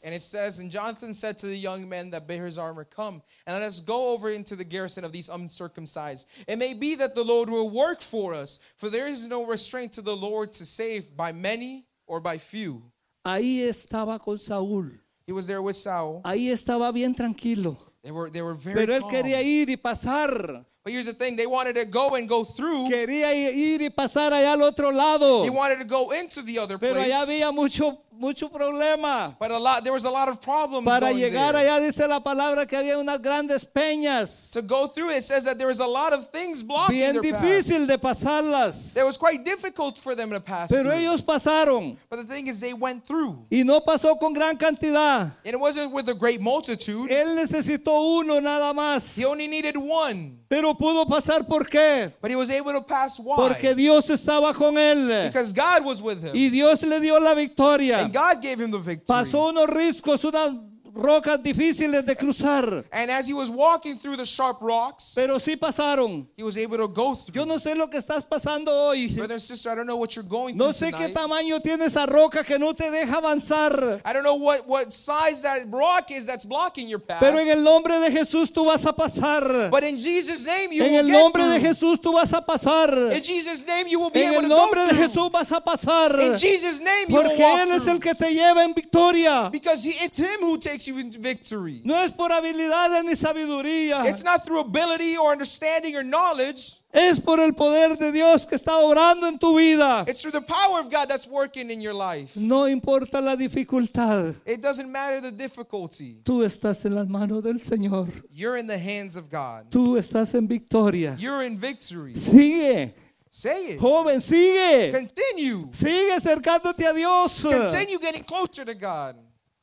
And 0.03 0.13
it 0.13 0.21
says, 0.21 0.60
And 0.60 0.69
Jonathan 0.69 1.13
said 1.13 1.38
to 1.39 1.47
the 1.47 1.58
young 1.58 1.89
men 1.89 2.12
that 2.12 2.27
bear 2.27 2.45
his 2.45 2.58
armor, 2.58 2.86
Come, 2.86 3.21
and 3.45 3.56
let 3.56 3.63
us 3.63 3.80
go 3.80 4.13
over 4.13 4.30
into 4.30 4.56
the 4.56 4.63
garrison 4.63 5.03
of 5.03 5.12
these 5.12 5.27
uncircumcised. 5.27 6.27
It 6.47 6.58
may 6.58 6.73
be 6.73 6.95
that 6.95 7.15
the 7.15 7.23
Lord 7.23 7.49
will 7.49 7.69
work 7.69 8.01
for 8.01 8.34
us, 8.34 8.60
for 8.77 8.89
there 8.89 9.08
is 9.08 9.27
no 9.27 9.45
restraint 9.45 9.93
to 9.93 10.01
the 10.01 10.15
Lord 10.15 10.53
to 10.53 10.65
save 10.65 11.17
by 11.17 11.32
many 11.32 11.88
or 12.06 12.19
by 12.19 12.38
few. 12.38 12.84
Ahí 13.27 13.61
estaba 13.61 14.17
con 14.19 14.37
Saúl. 14.37 15.01
He 15.27 15.33
was 15.33 15.45
there 15.47 15.59
with 15.59 15.75
Saul. 15.75 16.21
Ahí 16.23 16.49
estaba 16.49 16.91
bien 16.93 17.13
tranquilo. 17.13 17.77
They 18.01 18.11
were, 18.11 18.31
they 18.31 18.41
were 18.41 18.53
very 18.55 18.75
Pero 18.79 18.93
él 18.95 19.01
calm. 19.01 19.11
quería 19.11 19.41
ir 19.41 19.69
y 19.69 19.75
pasar. 19.75 20.65
But 20.88 20.93
here's 20.93 21.06
the 21.06 21.12
thing 21.12 21.36
they 21.36 21.45
wanted 21.45 21.76
to 21.76 21.84
go 21.84 22.15
and 22.15 22.30
go 22.30 22.45
through. 22.45 22.88
Quería 22.88 23.34
ir 23.36 23.82
y 23.82 23.89
pasar 23.89 24.32
allá 24.32 24.54
al 24.54 24.63
otro 24.63 24.89
lado. 24.89 25.43
He 25.43 25.50
wanted 25.50 25.80
to 25.80 25.84
go 25.84 26.12
into 26.12 26.41
the 26.41 26.60
other 26.60 26.78
Pero 26.78 26.93
allá 26.93 27.26
place. 27.26 27.41
había 27.41 27.54
mucho, 27.54 28.00
mucho 28.17 28.47
problema. 28.47 29.36
But 29.38 29.52
a 29.52 29.58
lot, 29.58 29.84
there 29.84 29.91
was 29.91 30.06
a 30.06 30.10
lot 30.10 30.30
of 30.30 30.41
problems 30.41 30.86
Para 30.86 31.08
going 31.12 31.17
llegar 31.17 31.52
there. 31.52 31.65
allá 31.67 31.82
dice 31.82 32.08
la 32.08 32.21
palabra 32.21 32.65
que 32.65 32.78
había 32.78 32.97
unas 32.97 33.19
grandes 33.21 33.65
peñas. 33.65 34.50
To 34.52 34.62
go 34.62 34.88
through 34.88 35.10
it 35.10 35.23
says 35.23 35.43
that 35.43 35.58
there 35.58 35.67
was 35.67 35.82
a 35.82 35.86
lot 35.86 36.13
of 36.13 36.30
things 36.32 36.63
blocking 36.63 36.95
Bien 36.95 37.21
their 37.21 37.34
difícil 37.34 37.86
de 37.86 37.97
pasarlas. 37.97 38.95
It 38.95 39.04
was 39.04 39.17
quite 39.17 39.43
difficult 39.43 39.97
for 40.00 40.15
them 40.15 40.30
to 40.30 40.39
pass 40.39 40.69
Pero 40.71 40.84
through. 40.84 41.00
ellos 41.00 41.21
pasaron. 41.21 41.97
But 42.10 42.26
the 42.26 42.34
thing 42.34 42.47
is, 42.47 42.62
they 42.62 42.73
went 42.73 43.06
through. 43.06 43.45
Y 43.52 43.63
no 43.65 43.82
pasó 43.82 44.17
con 44.17 44.32
gran 44.32 44.56
cantidad. 44.56 45.34
And 45.43 45.54
it 45.54 45.60
wasn't 45.60 45.91
with 45.91 46.08
a 46.08 46.13
great 46.13 46.39
multitude. 46.39 47.12
Él 47.12 47.36
necesitó 47.36 48.19
uno 48.21 48.39
nada 48.39 48.73
más. 48.73 49.17
He 49.17 49.26
only 49.26 49.50
needed 49.50 49.76
one. 49.76 50.39
Pero 50.47 50.73
pudo 50.75 51.05
pasar 51.05 51.45
¿por 51.45 51.67
qué? 51.67 52.12
But 52.21 52.31
he 52.31 52.36
was 52.36 52.49
able 52.49 52.71
to 52.73 52.81
pass. 52.81 53.19
Why? 53.19 53.36
Porque 53.36 53.75
Dios 53.75 54.10
estaba 54.10 54.53
con 54.53 54.77
él. 54.77 55.25
Because 55.27 55.51
God 55.53 55.86
was 55.86 56.01
with 56.01 56.23
him. 56.23 56.31
Y 56.33 56.49
Dios 56.49 56.81
le 56.83 56.99
dio 56.99 57.19
la 57.19 57.33
victoria. 57.33 57.99
And 57.99 58.13
God 58.13 58.41
gave 58.41 58.60
him 58.62 58.71
the 58.71 58.79
victory. 58.79 59.05
Pasó 59.07 59.49
unos 59.49 59.67
riscos, 59.67 60.23
unas 60.23 60.51
rocas 60.97 61.41
difíciles 61.41 62.05
de 62.05 62.15
cruzar. 62.15 62.83
And 62.91 63.10
as 63.12 63.27
he 63.27 63.33
was 63.33 63.49
walking 63.49 63.97
through 63.99 64.17
the 64.17 64.25
sharp 64.25 64.57
rocks, 64.62 65.13
Pero 65.15 65.38
sí 65.39 65.55
pasaron. 65.55 66.27
he 66.36 66.43
was 66.43 66.57
able 66.57 66.77
to 66.77 66.88
go 66.88 67.15
through. 67.15 67.33
Yo 67.36 67.45
no 67.45 67.57
sé 67.57 67.75
lo 67.75 67.88
que 67.88 67.99
estás 67.99 68.25
pasando 68.27 68.67
hoy. 68.71 69.07
Brother 69.15 69.33
and 69.36 69.41
sister, 69.41 69.69
I 69.71 69.75
don't 69.75 69.88
know 69.88 69.97
what 69.97 70.15
you're 70.15 70.23
going 70.27 70.57
No 70.57 70.71
through 70.71 70.89
sé 70.89 70.91
qué 70.91 71.07
tonight. 71.10 71.13
tamaño 71.15 71.62
tiene 71.62 71.86
esa 71.86 72.05
roca 72.05 72.43
que 72.43 72.57
no 72.60 72.73
te 72.73 72.89
deja 72.91 73.17
avanzar. 73.17 74.01
I 74.05 74.13
don't 74.13 74.23
know 74.23 74.36
what, 74.36 74.67
what 74.67 74.91
size 74.91 75.41
that 75.43 75.60
rock 75.69 76.12
is 76.12 76.25
that's 76.25 76.45
blocking 76.45 76.88
your 76.88 76.99
path. 76.99 77.19
Pero 77.19 77.38
en 77.39 77.47
el 77.49 77.63
nombre 77.63 77.99
de 77.99 78.12
Jesús 78.12 78.51
tú 78.51 78.65
vas 78.65 78.86
a 78.86 78.93
pasar. 78.93 79.69
but 79.71 79.83
in 79.83 79.97
Jesus' 79.97 80.45
name, 80.45 80.71
you 80.71 80.83
En 80.83 80.91
will 80.91 80.99
el 80.99 81.05
get 81.07 81.13
nombre 81.13 81.43
de. 81.49 81.60
Jesús 81.60 81.99
tú 82.01 82.13
vas 82.13 82.33
a 82.33 82.41
pasar. 82.41 83.12
In 83.13 83.23
Jesus' 83.23 83.65
name, 83.65 83.88
you 83.88 83.99
will 83.99 84.10
be 84.10 84.21
En 84.21 84.29
able 84.33 84.43
el 84.43 84.49
to 84.49 84.55
nombre 84.55 84.81
go 84.81 84.88
de. 84.88 84.95
Jesús 84.95 85.31
vas 85.31 85.51
a 85.51 85.62
pasar. 85.62 86.19
In 86.19 86.36
Jesus' 86.38 86.79
name, 86.81 87.05
you 87.10 87.15
Porque 87.15 87.29
will 87.29 87.39
walk 87.41 87.60
Él 87.60 87.71
es 87.71 87.88
el 87.88 87.99
que 87.99 88.13
te 88.15 88.33
lleva 88.33 88.63
en 88.63 88.73
victoria. 88.73 89.49
Because 89.51 89.83
he, 89.83 89.91
it's 90.03 90.17
him 90.17 90.39
who 90.41 90.57
takes 90.57 90.87
you 90.88 90.97
into 91.00 91.19
victory. 91.19 91.82
No 91.84 91.95
es 91.95 92.12
por 92.12 92.30
habilidades 92.30 93.04
ni 93.04 93.15
sabiduría. 93.15 94.08
It's 94.08 94.23
not 94.23 94.45
through 94.45 94.60
ability 94.62 95.17
or 95.17 95.32
understanding 95.32 95.95
or 95.95 96.04
knowledge. 96.04 96.82
Es 96.93 97.19
por 97.19 97.39
el 97.39 97.54
poder 97.54 97.97
de 97.97 98.12
Dios 98.12 98.45
que 98.47 98.58
está 98.58 98.78
obrando 98.78 99.28
en 99.28 99.38
tu 99.38 99.58
vida. 99.58 100.06
It's 100.08 100.21
through 100.21 100.32
the 100.32 100.41
power 100.41 100.80
of 100.80 100.89
God 100.89 101.08
that's 101.10 101.28
working 101.28 101.69
in 101.69 101.82
your 101.82 101.93
life. 101.93 102.36
No 102.36 102.65
importa 102.65 103.21
la 103.21 103.36
dificultad. 103.36 104.36
It 104.45 104.62
doesn't 104.62 104.89
matter 104.89 105.21
the 105.21 105.32
difficulty. 105.32 106.21
Tú 106.23 106.43
estás 106.43 106.86
en 106.86 106.95
las 106.95 107.08
manos 107.08 107.43
del 107.43 107.60
Señor. 107.60 108.08
You're 108.32 108.58
in 108.58 108.67
the 108.67 108.80
hands 108.80 109.15
of 109.15 109.30
God. 109.30 109.69
Tú 109.69 109.97
estás 109.97 110.34
en 110.34 110.47
victoria. 110.47 111.15
You're 111.19 111.43
in 111.43 111.58
victory. 111.58 112.15
Sigue, 112.15 112.93
Say 113.30 113.73
it. 113.73 113.80
joven, 113.80 114.19
sigue. 114.21 114.91
Continue. 114.91 115.69
Sigue 115.71 116.13
acercándote 116.13 116.88
a 116.88 116.93
Dios. 116.93 117.43
Continue 117.43 118.00
getting 118.00 118.23
closer 118.23 118.65
to 118.65 118.73
God. 118.73 119.17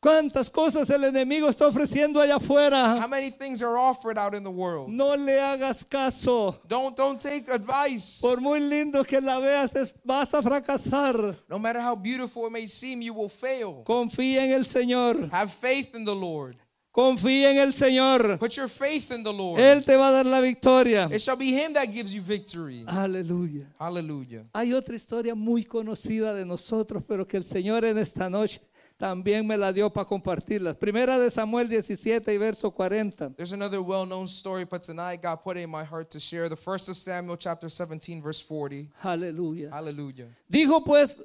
¿Cuántas 0.05 0.51
cosas 0.51 0.91
el 0.91 1.03
enemigo 1.05 1.49
está 1.49 1.67
ofreciendo 1.67 2.21
allá 2.21 2.35
How 2.35 2.41
afuera? 2.43 3.09
many 3.09 3.31
things 3.31 3.63
are 3.63 3.79
offered 3.79 4.19
out 4.19 4.35
in 4.35 4.43
the 4.43 4.51
world? 4.51 4.91
No 4.91 5.15
le 5.17 5.41
hagas 5.41 5.83
caso. 5.83 6.61
Don't 6.69 6.95
don't 6.95 7.19
take 7.19 7.49
advice. 7.51 8.21
Por 8.21 8.39
muy 8.39 8.61
lindo 8.61 9.03
que 9.03 9.19
la 9.19 9.39
veas, 9.41 9.75
es- 9.75 9.95
vas 10.05 10.35
a 10.35 10.43
fracasar. 10.43 11.35
No 11.49 11.59
matter 11.59 11.81
how 11.81 11.97
beautiful 11.97 12.45
it 12.47 12.53
may 12.53 12.67
seem, 12.67 13.01
you 13.01 13.15
will 13.15 13.31
fail. 13.31 13.83
Confía 13.87 14.45
en 14.45 14.53
el 14.53 14.67
Señor. 14.67 15.31
Have 15.33 15.51
faith 15.51 15.95
in 15.95 16.05
the 16.05 16.15
Lord. 16.15 16.57
Confía 16.95 17.51
en 17.53 17.57
el 17.59 17.73
Señor. 17.73 18.39
Put 18.39 18.53
your 18.59 18.69
faith 18.69 19.11
in 19.11 19.23
the 19.25 19.33
Lord. 19.33 19.59
Él 19.59 19.85
te 19.87 19.97
va 19.97 20.09
a 20.09 20.13
dar 20.13 20.27
la 20.27 20.41
victoria. 20.41 21.09
It 21.11 21.23
shall 21.23 21.37
be 21.39 21.47
Him 21.51 21.73
that 21.73 21.87
gives 21.91 22.13
you 22.13 22.21
victory. 22.21 22.85
Aleluya. 22.87 23.67
Hallelujah. 23.81 24.45
Hay 24.53 24.75
otra 24.75 24.95
historia 24.95 25.35
muy 25.35 25.65
conocida 25.65 26.35
de 26.35 26.45
nosotros, 26.45 27.03
pero 27.09 27.27
que 27.27 27.39
el 27.39 27.45
Señor 27.45 27.87
en 27.87 27.97
esta 27.97 28.29
noche 28.29 28.61
también 28.97 29.47
me 29.47 29.57
la 29.57 29.73
dio 29.73 29.91
para 29.91 30.07
compartirla. 30.07 30.75
Primera 30.75 31.19
de 31.19 31.31
Samuel 31.31 31.69
17 31.69 32.33
y 32.33 32.39
verso 32.39 32.71
40. 32.71 33.31
There's 33.37 33.53
another 33.53 33.81
well-known 33.81 34.27
story, 34.27 34.65
but 34.65 34.83
tonight 34.83 35.21
God 35.23 35.43
put 35.43 35.57
it 35.57 35.65
in 35.65 35.71
my 35.71 35.85
heart 35.85 36.11
to 36.11 36.21
share. 36.21 36.49
The 36.49 36.57
first 36.57 36.89
of 36.89 36.97
Samuel, 36.97 37.37
chapter 37.37 37.69
17, 37.69 38.23
verse 38.23 38.43
40. 38.43 38.91
Aleluya. 39.03 39.71
Hallelujah. 39.71 40.29
Dijo 40.49 40.85
pues, 40.85 41.17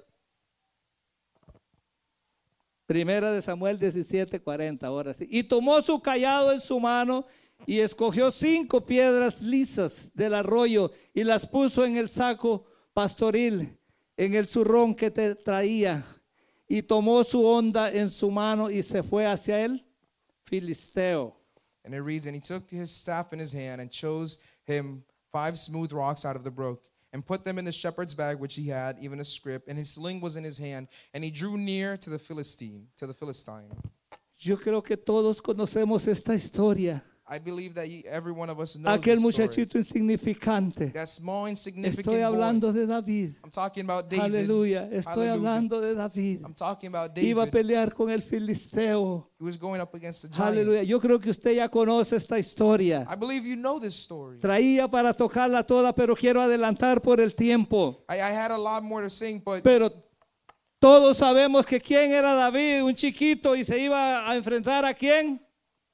Primera 2.89 3.31
de 3.31 3.39
Samuel 3.43 3.77
17, 3.77 4.39
40, 4.39 4.87
ahora 4.87 5.13
sí. 5.13 5.27
Y 5.29 5.43
tomó 5.43 5.79
su 5.83 6.01
callado 6.01 6.51
en 6.51 6.59
su 6.59 6.79
mano 6.79 7.23
y 7.67 7.81
escogió 7.81 8.31
cinco 8.31 8.83
piedras 8.83 9.43
lisas 9.43 10.09
del 10.15 10.33
arroyo 10.33 10.91
y 11.13 11.23
las 11.23 11.45
puso 11.45 11.85
en 11.85 11.97
el 11.97 12.09
saco 12.09 12.65
pastoril, 12.93 13.77
en 14.17 14.33
el 14.33 14.47
zurrón 14.47 14.95
que 14.95 15.11
te 15.11 15.35
traía. 15.35 16.03
Y 16.69 16.81
tomó 16.81 17.23
su 17.23 17.43
onda 17.43 17.91
en 17.91 18.09
su 18.09 18.29
mano 18.29 18.69
y 18.69 18.81
se 18.83 19.01
fue 19.01 19.25
hacia 19.25 19.59
el 19.65 19.83
filisteo. 20.45 21.35
And 21.83 21.95
it 21.95 22.01
reads, 22.01 22.27
And 22.27 22.35
he 22.35 22.41
took 22.41 22.69
his 22.69 22.91
staff 22.91 23.33
in 23.33 23.39
his 23.39 23.51
hand 23.51 23.81
and 23.81 23.89
chose 23.91 24.39
him 24.65 25.03
five 25.31 25.57
smooth 25.57 25.91
rocks 25.91 26.25
out 26.25 26.35
of 26.35 26.43
the 26.43 26.51
brook 26.51 26.83
and 27.11 27.25
put 27.25 27.43
them 27.43 27.57
in 27.57 27.65
the 27.65 27.71
shepherd's 27.71 28.13
bag 28.13 28.39
which 28.39 28.55
he 28.55 28.67
had, 28.67 28.97
even 29.01 29.19
a 29.19 29.25
scrip, 29.25 29.67
and 29.67 29.77
his 29.77 29.89
sling 29.89 30.21
was 30.21 30.37
in 30.37 30.43
his 30.43 30.59
hand. 30.59 30.87
And 31.13 31.23
he 31.23 31.31
drew 31.31 31.57
near 31.57 31.97
to 31.97 32.09
the 32.09 32.19
Philistine, 32.19 32.87
to 32.97 33.07
the 33.07 33.13
Philistine. 33.13 33.71
Yo 34.37 34.55
creo 34.57 34.83
que 34.83 34.95
todos 34.95 35.41
conocemos 35.41 36.07
esta 36.07 36.33
historia. 36.33 37.03
I 37.31 37.37
believe 37.37 37.75
that 37.75 37.85
every 38.11 38.31
one 38.31 38.49
of 38.49 38.59
us 38.59 38.75
knows 38.75 38.97
Aquel 38.97 39.19
muchachito 39.19 39.77
insignificante. 39.77 40.91
That 40.93 41.07
small, 41.07 41.47
insignificant 41.47 42.07
Estoy 42.07 42.17
boy. 42.17 42.23
hablando 42.23 42.73
de 42.73 42.87
David. 42.87 43.35
I'm 43.43 43.51
talking 43.51 43.83
about 43.83 44.09
David. 44.09 44.25
Aleluya. 44.25 44.89
Estoy 44.91 45.27
Hallelujah. 45.27 45.33
hablando 45.33 45.79
de 45.79 45.93
David. 45.93 46.41
I'm 46.43 46.55
talking 46.55 46.87
about 46.87 47.15
Iba 47.15 47.43
a 47.43 47.45
David 47.45 47.51
pelear 47.51 47.93
con 47.93 48.09
el 48.09 48.23
filisteo. 48.23 49.29
who 49.37 49.45
was 49.45 49.57
going 49.57 49.79
up 49.79 49.93
against 49.93 50.23
the 50.23 50.29
giant. 50.29 50.57
Aleluya. 50.57 50.81
Yo 50.83 50.99
creo 50.99 51.19
que 51.19 51.29
usted 51.29 51.55
ya 51.55 51.69
conoce 51.69 52.15
esta 52.15 52.39
historia. 52.39 53.05
I 53.07 53.15
believe 53.15 53.45
you 53.47 53.55
know 53.55 53.79
this 53.79 53.93
story. 53.95 54.39
Traía 54.39 54.89
para 54.89 55.13
tocarla 55.13 55.63
toda, 55.63 55.93
pero 55.93 56.15
quiero 56.15 56.41
adelantar 56.41 56.99
por 56.99 57.21
el 57.21 57.35
tiempo. 57.35 58.03
I, 58.09 58.15
I 58.15 58.31
had 58.35 58.49
a 58.51 58.57
lot 58.57 58.81
more 58.81 59.03
to 59.03 59.09
sing, 59.09 59.39
but 59.45 59.61
Pero 59.61 59.91
todos 60.79 61.17
sabemos 61.19 61.65
que 61.65 61.79
quién 61.79 62.11
era 62.11 62.33
David, 62.33 62.83
un 62.83 62.95
chiquito, 62.95 63.55
y 63.55 63.63
se 63.65 63.79
iba 63.79 64.27
a 64.27 64.35
enfrentar 64.35 64.83
a 64.83 64.93
quién. 64.95 65.39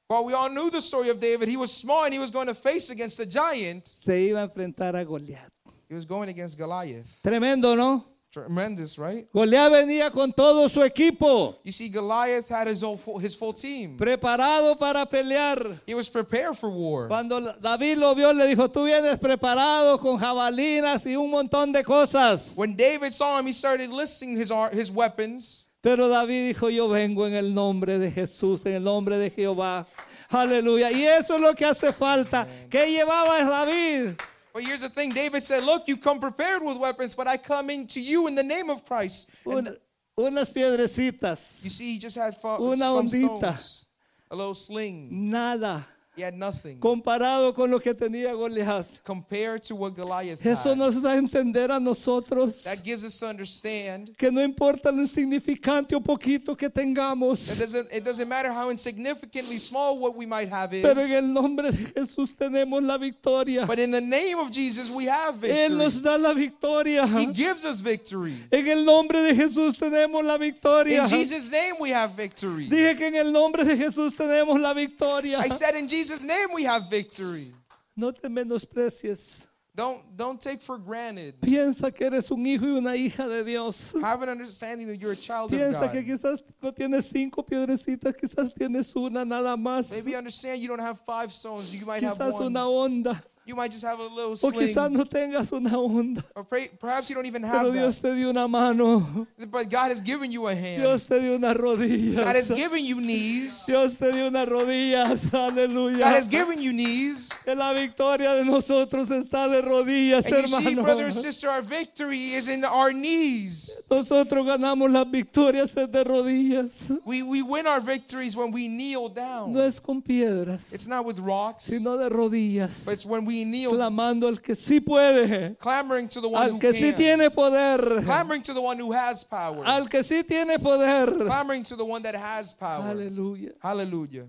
Well, 0.10 0.24
we 0.26 0.34
all 0.34 0.50
knew 0.50 0.70
the 0.70 0.82
story 0.82 1.10
of 1.10 1.20
David. 1.20 1.48
He 1.50 1.58
was 1.58 1.72
small 1.72 2.04
and 2.06 2.14
he 2.14 2.20
was 2.20 2.32
going 2.32 2.48
to 2.48 2.54
face 2.54 2.90
against 2.92 3.18
the 3.18 3.26
giant. 3.26 3.88
Se 3.88 4.30
iba 4.30 4.44
a 4.44 4.48
enfrentar 4.48 4.94
a 4.96 5.04
Goliat. 5.06 5.50
He 5.90 5.96
was 5.96 6.06
going 6.06 6.30
against 6.30 6.58
Goliath. 6.58 7.06
Tremendo, 7.24 7.76
¿no? 7.76 8.04
Tremendous, 8.32 9.00
right? 9.00 9.28
Goliat 9.34 9.72
venía 9.72 10.12
con 10.12 10.32
todo 10.34 10.68
su 10.68 10.82
equipo, 10.82 11.56
You 11.64 11.72
see, 11.72 11.88
Goliath 11.90 12.50
had 12.50 12.68
his 12.68 12.84
own 12.84 12.98
full, 12.98 13.18
his 13.18 13.34
full 13.34 13.54
team. 13.54 13.98
preparado 13.98 14.78
para 14.78 15.06
pelear. 15.06 15.80
He 15.88 15.96
was 15.96 16.10
prepared 16.10 16.58
for 16.58 16.70
war. 16.70 17.08
Cuando 17.08 17.40
David 17.62 17.98
lo 17.98 18.14
vio, 18.14 18.34
le 18.34 18.46
dijo, 18.54 18.68
tú 18.70 18.84
vienes 18.84 19.18
preparado 19.20 19.98
con 20.00 20.18
jabalinas 20.20 21.06
y 21.06 21.16
un 21.16 21.32
montón 21.32 21.72
de 21.72 21.82
cosas. 21.84 22.56
When 22.58 22.76
David 22.76 23.14
saw 23.14 23.40
him, 23.40 23.48
he 23.48 23.54
started 23.54 23.90
listing 23.92 24.36
his 24.36 24.52
his 24.74 24.92
weapons. 24.92 25.70
Pero 25.86 26.10
David 26.10 26.48
dijo, 26.48 26.72
yo 26.72 26.90
vengo 26.90 27.28
en 27.28 27.36
el 27.36 27.54
nombre 27.54 28.00
de 28.00 28.10
Jesús, 28.10 28.66
en 28.66 28.74
el 28.74 28.84
nombre 28.84 29.20
de 29.20 29.30
Jehová. 29.30 29.86
Aleluya. 30.30 30.92
Y 30.92 31.06
eso 31.06 31.36
es 31.36 31.42
lo 31.42 31.54
que 31.54 31.64
hace 31.64 31.94
falta. 31.94 32.48
¿Qué 32.72 32.90
llevaba 32.90 33.38
David? 33.44 34.16
But 34.52 34.64
here's 34.64 34.82
the 34.82 34.90
thing: 34.90 35.14
David 35.14 35.44
said, 35.44 35.64
"Look, 35.64 35.84
you 35.86 35.96
come 35.98 36.20
prepared 36.20 36.64
with 36.64 36.78
weapons, 36.78 37.14
but 37.16 37.28
I 37.28 37.38
come 37.38 37.70
into 37.70 38.00
you 38.00 38.28
in 38.28 38.34
the 38.34 38.42
name 38.44 38.72
of 38.72 38.84
Christ." 38.84 39.30
And 39.46 39.68
Un- 39.68 39.78
unas 40.18 40.50
piedrecitas. 40.50 41.64
you 41.64 41.70
see, 41.70 41.94
he 41.94 42.00
just 42.00 42.18
had 42.18 42.36
Una 42.44 42.86
ondita. 42.86 43.38
stones, 43.60 43.86
a 44.32 44.36
little 44.36 44.56
sling, 44.56 45.30
Nada. 45.30 45.86
He 46.18 46.24
had 46.24 46.34
nothing 46.34 46.80
comparado 46.80 47.54
con 47.54 47.70
lo 47.70 47.80
que 47.80 47.94
tenía 47.94 48.34
Goliat. 48.34 48.86
compared 49.04 49.62
to 49.64 49.76
what 49.76 49.96
Goliath 49.96 50.46
Eso 50.46 50.70
had. 50.70 50.78
nos 50.78 51.02
da 51.02 51.12
a 51.12 51.18
entender 51.18 51.72
a 51.72 51.80
nosotros 51.80 52.64
That 52.64 52.84
gives 52.84 53.04
us 53.04 53.18
to 53.20 53.28
understand 53.28 54.16
que 54.18 54.32
no 54.32 54.42
importa 54.42 54.92
lo 54.92 55.02
insignificante 55.02 55.96
o 55.96 56.00
poquito 56.02 56.56
que 56.56 56.70
tengamos, 56.70 57.48
doesn't, 57.58 57.88
it 57.92 58.04
doesn't 58.04 58.28
matter 58.30 58.52
how 58.52 58.70
insignificantly 58.70 59.58
small 59.58 59.98
what 59.98 60.16
we 60.16 60.26
might 60.26 60.50
have 60.50 60.72
pero 60.82 61.00
en 61.02 61.08
is, 61.08 61.12
el 61.14 61.34
nombre 61.34 61.72
de 61.72 61.86
Jesús 61.94 62.34
tenemos 62.36 62.82
la 62.84 62.98
victoria. 62.98 63.66
but 63.66 63.80
in 63.80 63.92
the 63.92 64.02
name 64.02 64.38
of 64.40 64.52
Jesus 64.52 64.90
we 64.90 65.06
have 65.06 65.36
Él 65.44 65.76
nos 65.78 65.96
victory. 65.96 66.04
da 66.04 66.18
la 66.18 66.34
victoria. 66.34 67.06
He 67.08 67.28
gives 67.34 67.66
us 67.66 67.82
victory. 67.82 68.34
En 68.52 68.68
el 68.68 68.86
nombre 68.86 69.22
de 69.22 69.36
Jesús 69.36 69.78
tenemos 69.78 70.24
la 70.24 70.38
victoria. 70.38 71.04
In 71.04 71.10
Jesus' 71.10 71.52
name 71.52 71.76
we 71.80 71.90
have 71.92 72.12
victory. 72.16 72.68
Dije 72.70 72.98
que 72.98 73.08
en 73.08 73.16
el 73.16 73.32
nombre 73.32 73.64
de 73.64 73.76
Jesús 73.78 74.16
tenemos 74.16 74.60
la 74.60 74.74
victoria. 74.74 75.40
I 75.40 75.50
said 75.50 75.76
in 75.76 75.88
Jesus' 76.06 76.24
name 76.24 76.50
we 76.54 76.64
have 76.64 76.90
victory. 76.90 77.52
No 77.96 78.12
te 78.12 78.28
menosprecies. 78.28 79.48
Don't 79.76 80.16
don't 80.16 80.40
take 80.40 80.62
for 80.62 80.78
granted. 80.78 81.42
Piensa 81.42 81.94
que 81.94 82.06
eres 82.06 82.32
un 82.32 82.46
hijo 82.46 82.66
y 82.66 82.78
una 82.78 82.92
hija 82.96 83.28
de 83.28 83.44
Dios. 83.44 83.94
Have 84.02 84.22
an 84.24 84.30
understanding 84.30 84.88
that 84.88 84.98
you're 85.02 85.12
a 85.12 85.16
child 85.18 85.52
of 85.54 85.60
Piensa 85.60 85.82
God. 85.82 85.92
que 85.92 86.04
quizás 86.04 86.42
no 86.62 86.72
tienes 86.72 87.04
cinco 87.10 87.44
piedrecitas, 87.44 88.14
quizás 88.14 88.54
tienes 88.54 88.96
una 88.96 89.26
nada 89.26 89.58
más. 89.58 89.92
Maybe 89.92 90.16
understand 90.16 90.62
you 90.62 90.70
don't 90.70 90.80
have 90.80 91.00
five 91.00 91.34
stones. 91.34 91.74
You 91.74 91.86
might 91.86 92.04
have 92.04 92.18
Quizás 92.18 92.34
one. 92.34 92.46
una 92.56 92.70
onda. 92.70 93.22
You 93.48 93.54
might 93.56 93.70
just 93.72 93.86
have 93.86 94.00
a 94.00 94.08
little 94.08 94.32
O 94.32 94.52
quizás 94.52 94.90
no 94.92 95.04
tengas 95.06 95.52
una 95.52 95.70
onda. 95.78 96.24
Or 96.36 96.44
pray, 96.44 96.68
perhaps 96.80 97.10
you 97.10 97.16
don't 97.16 97.28
even 97.28 97.44
Pero 97.44 97.54
have 97.66 97.74
Dios 97.74 98.00
that. 98.00 98.10
te 98.10 98.16
dio 98.16 98.30
una 98.32 98.48
mano. 98.48 99.28
But 99.38 99.70
God 99.70 99.92
has 99.92 100.02
given 100.02 100.32
you 100.32 100.48
a 100.48 100.56
hand. 100.56 100.82
Dios 100.82 101.04
te 101.04 101.20
dio 101.20 101.36
unas 101.36 101.56
God 101.56 101.78
has 101.78 101.78
rodillas. 101.78 102.56
given 102.56 102.84
you 102.84 103.00
knees. 103.02 103.66
Dios 103.68 103.98
te 103.98 104.12
dio 104.12 104.30
unas 104.30 104.48
rodillas. 104.50 105.32
Aleluya. 105.34 106.00
God 106.00 106.16
has 106.16 106.28
given 106.28 106.60
you 106.60 106.74
knees. 106.74 107.30
Que 107.46 107.54
la 107.54 107.72
victoria 107.74 108.34
de 108.34 108.46
nosotros 108.46 109.10
está 109.12 109.48
de 109.48 109.62
rodillas, 109.62 110.26
And 110.26 110.42
you 110.42 110.48
see, 110.48 110.64
hermano. 110.64 110.84
brother 110.84 111.06
and 111.06 111.14
sister, 111.14 111.48
our 111.48 111.62
victory 111.62 112.34
is 112.34 112.48
in 112.48 112.66
our 112.66 112.92
knees. 112.94 113.80
Nosotros 113.92 114.44
ganamos 114.48 114.92
las 114.92 115.06
victorias 115.12 115.78
es 115.78 115.88
de 115.92 116.04
rodillas. 116.04 116.90
We, 117.06 117.22
we 117.22 117.44
win 117.44 117.68
our 117.68 117.80
victories 117.80 118.36
when 118.36 118.52
we 118.52 118.68
kneel 118.68 119.08
down. 119.10 119.54
No 119.54 119.62
es 119.62 119.80
con 119.80 120.02
piedras, 120.02 120.74
It's 120.74 120.88
not 120.88 121.06
with 121.06 121.20
rocks, 121.20 121.66
sino 121.66 121.96
de 121.96 122.10
rodillas. 122.10 122.86
but 122.86 122.94
it's 122.96 123.06
when 123.06 123.24
we 123.24 123.35
kneel, 123.44 123.72
Clamando 123.72 124.28
al 124.28 124.40
que 124.42 124.56
sí 124.56 124.80
puede, 124.80 125.58
clamoring 125.58 126.08
to 126.08 126.22
the 126.22 126.28
one 126.28 126.42
al 126.44 126.52
who 126.52 126.60
que 126.60 126.72
sí 126.72 126.94
tiene 126.96 127.30
poder, 127.30 128.04
clamoring 128.06 128.42
to 128.44 128.54
the 128.54 128.62
one 128.62 128.80
who 128.80 128.94
has 128.94 129.26
power, 129.26 129.64
al 129.66 129.90
que 129.90 130.04
sí 130.04 130.24
tiene 130.24 130.58
poder. 130.60 131.26
clamoring 131.26 131.64
to 131.66 131.76
the 131.76 131.84
one 131.84 132.02
that 132.02 132.16
has 132.16 132.54
power. 132.54 132.86
Aleluya. 132.86 133.52
Hallelujah. 133.60 134.28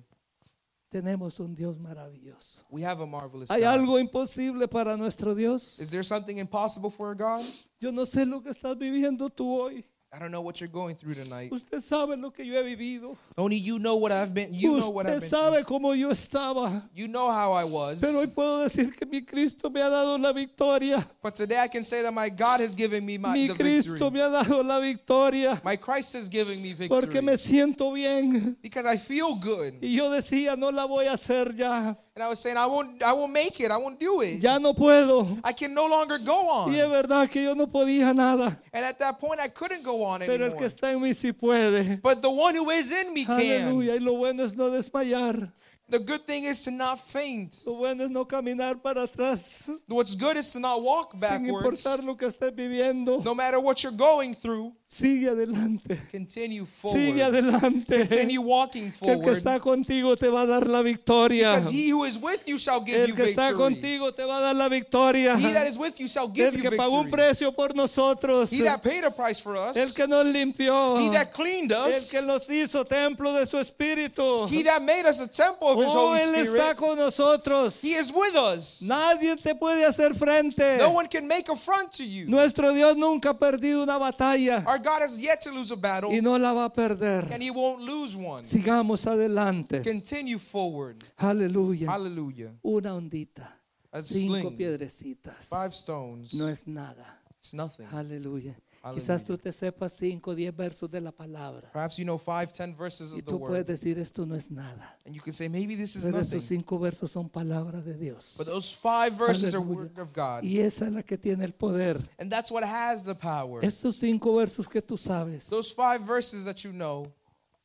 Tenemos 0.90 1.38
un 1.40 1.55
Dios 1.55 1.77
maravilloso. 1.79 2.62
We 2.71 2.83
have 2.83 3.01
a 3.01 3.07
marvelous 3.07 3.51
¿Hay 3.51 3.61
God. 3.61 3.66
algo 3.69 3.99
imposible 3.99 4.66
para 4.69 4.97
nuestro 4.97 5.35
Dios? 5.35 5.79
Is 5.79 5.90
there 5.90 6.03
something 6.05 6.38
impossible 6.38 6.90
for 6.90 7.11
a 7.11 7.14
God? 7.14 7.45
Yo 7.79 7.90
no 7.90 8.05
sé 8.07 8.25
lo 8.25 8.40
que 8.40 8.51
estás 8.51 8.79
viviendo 8.79 9.29
tú 9.29 9.61
hoy. 9.61 9.85
I 10.16 10.18
don't 10.18 10.31
know 10.31 10.40
what 10.40 10.62
you're 10.62 10.68
going 10.68 10.96
through 10.96 11.14
tonight. 11.14 11.52
Usted 11.52 11.83
sabe 11.83 12.16
lo 12.16 12.31
que 12.31 12.42
yo 12.42 12.55
he 12.64 12.74
vivido. 12.74 13.18
Only 13.37 13.57
you 13.57 13.79
know 13.79 13.96
what 13.96 14.12
I've 14.12 14.33
been. 14.33 14.48
You 14.55 14.81
know 14.81 14.88
what 14.88 15.07
I've 15.07 15.20
been. 15.20 15.29
sabe 15.29 15.62
cómo 15.62 15.94
yo 15.94 16.09
estaba. 16.09 16.83
You 16.94 17.07
know 17.07 17.31
how 17.31 17.52
I 17.52 17.64
was. 17.64 18.00
Pero 18.00 18.20
hoy 18.20 18.26
puedo 18.29 18.61
decir 18.61 18.96
que 18.96 19.05
mi 19.05 19.20
Cristo 19.20 19.68
me 19.68 19.83
ha 19.83 19.90
dado 19.90 20.16
la 20.16 20.33
victoria. 20.33 21.07
But 21.22 21.35
today 21.35 21.59
I 21.59 21.68
can 21.68 21.85
say 21.85 22.00
that 22.00 22.14
my 22.14 22.31
God 22.31 22.61
has 22.61 22.74
given 22.74 23.05
me 23.05 23.18
my 23.18 23.35
Mi 23.35 23.48
the 23.48 23.55
Cristo 23.57 23.92
victory. 23.92 24.11
me 24.12 24.20
ha 24.20 24.42
dado 24.42 24.62
la 24.62 24.81
victoria. 24.81 25.61
My 25.62 25.76
Christ 25.76 26.14
has 26.14 26.31
given 26.31 26.62
me 26.62 26.72
Porque 26.72 27.20
victory. 27.20 27.20
me 27.20 27.33
siento 27.37 27.92
bien. 27.92 28.57
Because 28.62 28.87
I 28.87 28.96
feel 28.96 29.35
good. 29.35 29.74
Y 29.83 29.96
yo 29.96 30.09
decía, 30.09 30.57
no 30.57 30.70
la 30.70 30.87
voy 30.87 31.05
a 31.09 31.12
hacer 31.12 31.55
ya. 31.55 31.94
And 32.16 32.22
I 32.22 32.31
was 32.31 32.38
saying, 32.40 32.57
I 32.57 32.64
won't, 32.64 33.02
I 33.02 33.12
won't 33.12 33.31
make 33.31 33.61
it. 33.61 33.70
I 33.70 33.76
won't 33.76 34.00
do 34.00 34.22
it. 34.22 34.40
Ya 34.42 34.59
no 34.59 34.72
puedo. 34.72 35.38
I 35.44 35.52
can 35.52 35.74
no 35.74 35.87
longer 35.87 36.16
go 36.16 36.48
on. 36.48 36.72
Y 36.72 36.81
es 36.81 36.88
verdad 36.88 37.29
que 37.29 37.42
yo 37.44 37.55
no 37.55 37.66
podía 37.66 38.14
nada. 38.14 38.59
And 38.72 38.87
at 38.87 38.98
that 39.00 39.18
point, 39.20 39.38
I 39.38 39.48
couldn't 39.48 39.83
go 39.83 40.02
on 40.02 40.20
Pero 40.20 40.33
el 40.33 40.42
anymore. 40.44 40.57
que 40.57 40.64
está 40.64 40.90
en 40.92 41.02
mí 41.02 41.12
sí 41.12 41.33
puede. 41.35 42.00
But 42.00 42.22
the 42.22 42.31
one 42.31 42.55
who 42.57 42.70
is 42.70 42.90
in 42.90 43.12
me 43.12 43.26
can. 43.26 43.38
Aleluya. 43.38 43.96
Y 43.96 43.98
lo 43.98 44.14
bueno 44.14 44.44
es 44.44 44.57
no 44.57 44.70
desmayar. 44.70 45.52
The 45.88 46.01
good 46.01 46.27
thing 46.27 46.44
is 46.44 46.64
to 46.64 46.72
not 46.72 46.99
faint. 46.99 47.62
Lo 47.64 47.75
bueno 47.77 48.03
es 48.03 48.11
no 48.11 48.25
caminar 48.27 48.83
para 48.83 49.03
atrás. 49.07 49.70
What's 49.87 50.16
good 50.16 50.37
is 50.37 50.51
to 50.53 50.59
not 50.59 50.83
walk 50.83 51.12
Sin 51.12 51.20
backwards. 51.20 51.85
importar 51.85 52.03
lo 52.05 52.16
que 52.16 52.27
estés 52.27 52.53
viviendo. 52.55 53.22
No 53.25 53.37
matter 53.37 53.61
what 53.61 53.85
you're 53.85 53.96
going 53.96 54.35
through, 54.35 54.72
Sigue 54.88 55.29
adelante. 55.29 55.96
continue 56.11 56.64
Sigue 56.66 57.20
forward. 57.20 57.20
adelante. 57.20 57.99
Continue 58.09 58.38
walking 58.38 58.90
Que 58.90 59.12
el 59.12 59.20
que 59.20 59.33
forward. 59.33 59.37
está 59.37 59.61
contigo 59.61 60.16
te 60.16 60.29
va 60.29 60.42
a 60.42 60.46
dar 60.46 60.66
la 60.66 60.83
victoria. 60.83 61.55
Because 61.55 61.70
he 61.72 61.90
who 61.92 62.05
is 62.05 62.18
with 62.18 62.40
you 62.46 62.59
shall 62.59 62.81
give 62.85 62.96
El 63.03 63.09
you 63.11 63.14
que 63.14 63.25
está 63.25 63.51
victory. 63.51 63.75
contigo 63.75 64.12
te 64.12 64.25
va 64.25 64.38
a 64.38 64.40
dar 64.40 64.57
la 64.57 64.68
victoria. 64.68 65.37
He 65.38 65.53
that 65.53 65.68
is 65.68 65.79
with 65.79 65.94
you 66.01 66.09
shall 66.09 66.29
give 66.29 66.49
El 66.49 66.55
you 66.57 66.62
que 66.68 66.77
pagó 66.77 66.99
un 67.01 67.05
victory. 67.07 67.22
precio 67.29 67.53
por 67.53 67.75
nosotros. 67.77 68.51
He 68.53 68.62
that 68.62 68.83
paid 68.83 69.05
a 69.05 69.11
price 69.12 69.40
for 69.40 69.57
us. 69.57 69.77
El 69.77 69.92
que 69.94 70.07
nos 70.09 70.27
limpió. 70.27 70.99
He 71.01 71.11
that 71.12 71.33
cleaned 71.33 71.70
El 71.70 71.88
us. 71.88 72.11
que 72.11 72.22
nos 72.22 72.49
hizo 72.51 72.85
templo 72.85 73.33
de 73.33 73.46
su 73.46 73.57
espíritu. 73.59 74.49
He 74.51 74.64
that 74.64 74.83
made 74.83 75.07
us 75.09 75.20
a 75.20 75.29
temple 75.29 75.76
of 75.81 75.85
his 75.85 75.95
Oh, 75.95 76.09
Holy 76.09 76.21
Él 76.21 76.35
está 76.35 76.75
con 76.77 76.97
nosotros. 76.99 77.81
He 77.83 77.95
is 77.95 78.12
with 78.12 78.35
us. 78.35 78.81
Nadie 78.83 79.37
te 79.37 79.55
puede 79.55 79.85
hacer 79.85 80.15
frente. 80.15 80.79
No 80.79 80.91
one 80.91 81.09
can 81.09 81.27
make 81.27 81.49
a 81.51 81.57
front 81.57 81.93
to 81.93 82.05
you. 82.05 82.27
Nuestro 82.29 82.73
Dios 82.73 82.97
nunca 82.97 83.31
ha 83.31 83.39
perdido 83.39 83.83
una 83.83 83.99
batalla 83.99 84.65
Our 84.67 84.79
God 84.79 85.03
has 85.03 85.19
yet 85.19 85.41
to 85.43 85.51
lose 85.53 85.71
a 85.73 85.77
battle, 85.77 86.11
y 86.12 86.21
no 86.21 86.37
la 86.39 86.53
va 86.53 86.65
a 86.67 86.73
perder. 86.73 87.27
and 87.33 87.43
he 87.43 87.51
won't 87.51 87.81
lose 87.83 88.17
one. 88.17 88.43
Sigamos 88.45 89.07
adelante. 89.07 89.83
Continue 89.83 90.39
forward. 90.39 91.05
Aleluya. 91.19 91.89
Hallelujah. 91.91 92.53
Una 92.65 92.95
ondita. 92.95 93.53
A 93.93 94.03
Cinco 94.03 94.41
sling, 94.41 94.57
piedrecitas. 94.57 95.49
five 95.49 95.73
stones. 95.75 96.35
No 96.35 96.49
es 96.49 96.67
nada. 96.67 97.19
It's 97.39 97.55
nothing. 97.55 97.87
Aleluya. 97.93 98.55
Quizás 98.94 99.25
tú 99.25 99.37
te 99.38 99.51
sepas 99.53 99.92
cinco, 99.92 100.35
diez 100.35 100.55
versos 100.55 100.90
de 100.90 101.01
la 101.01 101.11
palabra. 101.12 101.70
Perhaps 101.72 101.96
you 101.99 102.05
know 102.05 102.18
five, 102.18 102.49
ten 102.53 102.75
verses 102.77 103.12
Y 103.12 103.18
of 103.20 103.25
the 103.25 103.31
tú 103.33 103.38
puedes 103.40 103.59
word, 103.59 103.66
decir 103.66 103.99
esto 103.99 104.25
no 104.27 104.35
es 104.35 104.51
nada. 104.51 104.96
and 105.05 105.14
you 105.14 105.20
can 105.22 105.33
say 105.33 105.49
maybe 105.49 105.75
this 105.77 105.96
is 105.96 106.05
Pero 106.05 106.18
esos 106.20 106.51
nothing. 106.51 106.64
versos 106.81 107.11
son 107.11 107.29
palabras 107.29 107.85
de 107.85 107.94
Dios. 107.94 108.35
But 108.38 108.46
those 108.46 108.72
five 108.75 109.14
verses 109.14 109.55
are 109.55 109.61
word 109.61 109.99
of 109.99 110.12
God, 110.12 110.44
Y 110.44 110.59
esa 110.61 110.87
es 110.87 110.92
la 110.92 111.03
que 111.03 111.16
tiene 111.18 111.44
el 111.44 111.53
poder. 111.53 111.99
and 112.18 112.31
that's 112.31 112.51
what 112.51 112.62
has 112.64 113.03
the 113.03 113.14
power. 113.14 113.61
Esos 113.64 113.96
cinco 113.96 114.35
versos 114.37 114.68
que 114.68 114.81
tú 114.83 114.96
sabes, 114.96 115.49
Those 115.49 115.72
five 115.72 116.01
verses 116.07 116.44
that 116.44 116.62
you 116.64 116.72
know, 116.72 117.12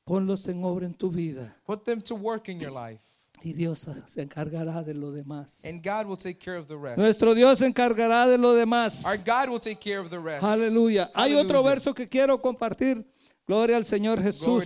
ponlos 0.06 0.48
en 0.48 0.64
obra 0.64 0.86
en 0.86 0.94
tu 0.94 1.10
vida. 1.10 1.56
put 1.66 1.86
them 1.86 2.02
to 2.02 2.16
work 2.16 2.50
in 2.50 2.60
your 2.60 2.72
life, 2.72 3.00
Y 3.44 3.54
Dios 3.54 3.88
se 4.06 4.22
encargará 4.22 4.84
de 4.84 4.94
lo 4.94 5.12
demás. 5.12 5.66
and 5.66 5.84
God 5.84 6.06
will 6.06 6.18
take 6.18 6.40
care 6.40 6.58
of 6.58 6.68
the 6.68 6.78
rest. 6.78 6.98
Nuestro 6.98 7.34
Dios 7.34 7.60
se 7.60 7.66
encargará 7.66 8.28
de 8.28 8.38
lo 8.38 8.54
demás. 8.54 9.04
Our 9.06 9.18
God 9.18 9.50
will 9.50 9.60
take 9.60 9.80
care 9.80 10.00
of 10.00 10.10
the 10.10 10.20
rest. 10.20 10.44
Aleluya. 10.44 11.10
Hay 11.16 11.34
otro 11.36 11.64
verso 11.64 11.94
que 11.94 12.08
quiero 12.08 12.42
compartir. 12.42 13.06
Gloria 13.48 13.78
al 13.78 13.86
Señor 13.86 14.22
Jesús. 14.22 14.66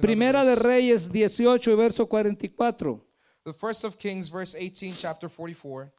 Primera 0.00 0.44
de. 0.44 0.54
Reyes 0.54 1.10
18 1.10 1.70
y 1.70 1.74
verso 1.74 2.06
44. 2.06 3.04
The 3.44 3.52
first 3.52 3.84
of 3.84 3.98
Kings, 3.98 4.30
verse 4.30 4.54
18, 4.54 4.94
chapter 4.96 5.28
44. 5.28 5.92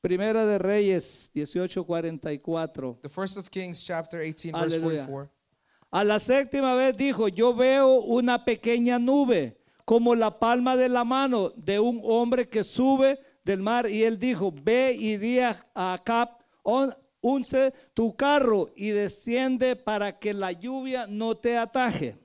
Primera 0.00 0.44
de 0.44 0.58
Reyes 0.58 1.30
18, 1.32 1.84
44. 1.84 2.98
The 3.02 3.08
first 3.08 3.36
of 3.36 3.50
Kings, 3.50 3.84
chapter 3.84 4.20
18, 4.20 4.52
verse 4.52 4.74
Aleluya. 4.74 5.06
44. 5.06 5.30
A 5.92 6.02
la 6.02 6.18
séptima 6.18 6.74
vez 6.74 6.96
dijo, 6.96 7.28
yo 7.28 7.54
veo 7.54 8.00
una 8.00 8.44
pequeña 8.44 8.98
nube 8.98 9.56
como 9.84 10.14
la 10.14 10.38
palma 10.38 10.76
de 10.76 10.88
la 10.88 11.04
mano 11.04 11.50
de 11.56 11.78
un 11.78 12.00
hombre 12.04 12.48
que 12.48 12.64
sube 12.64 13.18
del 13.44 13.60
mar. 13.62 13.88
Y 13.88 14.04
él 14.04 14.18
dijo, 14.18 14.52
ve 14.52 14.94
y 14.98 15.16
di 15.16 15.40
a 15.40 15.56
Acab, 15.74 16.30
"On- 16.62 16.94
unce 17.20 17.72
tu 17.94 18.14
carro 18.16 18.70
y 18.76 18.90
desciende 18.90 19.76
para 19.76 20.18
que 20.18 20.34
la 20.34 20.52
lluvia 20.52 21.06
no 21.06 21.36
te 21.36 21.56
ataje. 21.56 22.18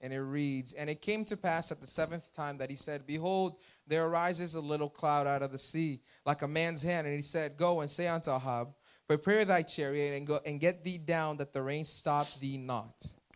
And 0.00 0.12
it 0.12 0.20
reads, 0.20 0.74
And 0.74 0.90
it 0.90 1.00
came 1.00 1.24
to 1.26 1.36
pass 1.36 1.70
at 1.70 1.80
the 1.80 1.86
seventh 1.86 2.34
time 2.34 2.58
that 2.58 2.68
he 2.70 2.74
said, 2.76 3.06
Behold, 3.06 3.54
there 3.86 4.04
arises 4.04 4.54
a 4.56 4.60
little 4.60 4.88
cloud 4.90 5.28
out 5.28 5.42
of 5.42 5.52
the 5.52 5.58
sea, 5.60 6.00
like 6.26 6.42
a 6.42 6.48
man's 6.48 6.82
hand. 6.82 7.06
And 7.06 7.14
he 7.14 7.22
said, 7.22 7.56
Go 7.56 7.80
and 7.82 7.88
say 7.88 8.08
unto 8.08 8.32
Ahab, 8.32 8.74
Prepare 9.06 9.44
thy 9.44 9.62
chariot 9.62 10.16
and 10.16 10.26
go 10.26 10.40
and 10.44 10.58
get 10.58 10.82
thee 10.82 10.98
down, 10.98 11.36
that 11.36 11.52
the 11.52 11.62
rain 11.62 11.84
stop 11.84 12.26
thee 12.40 12.58
not. 12.58 12.94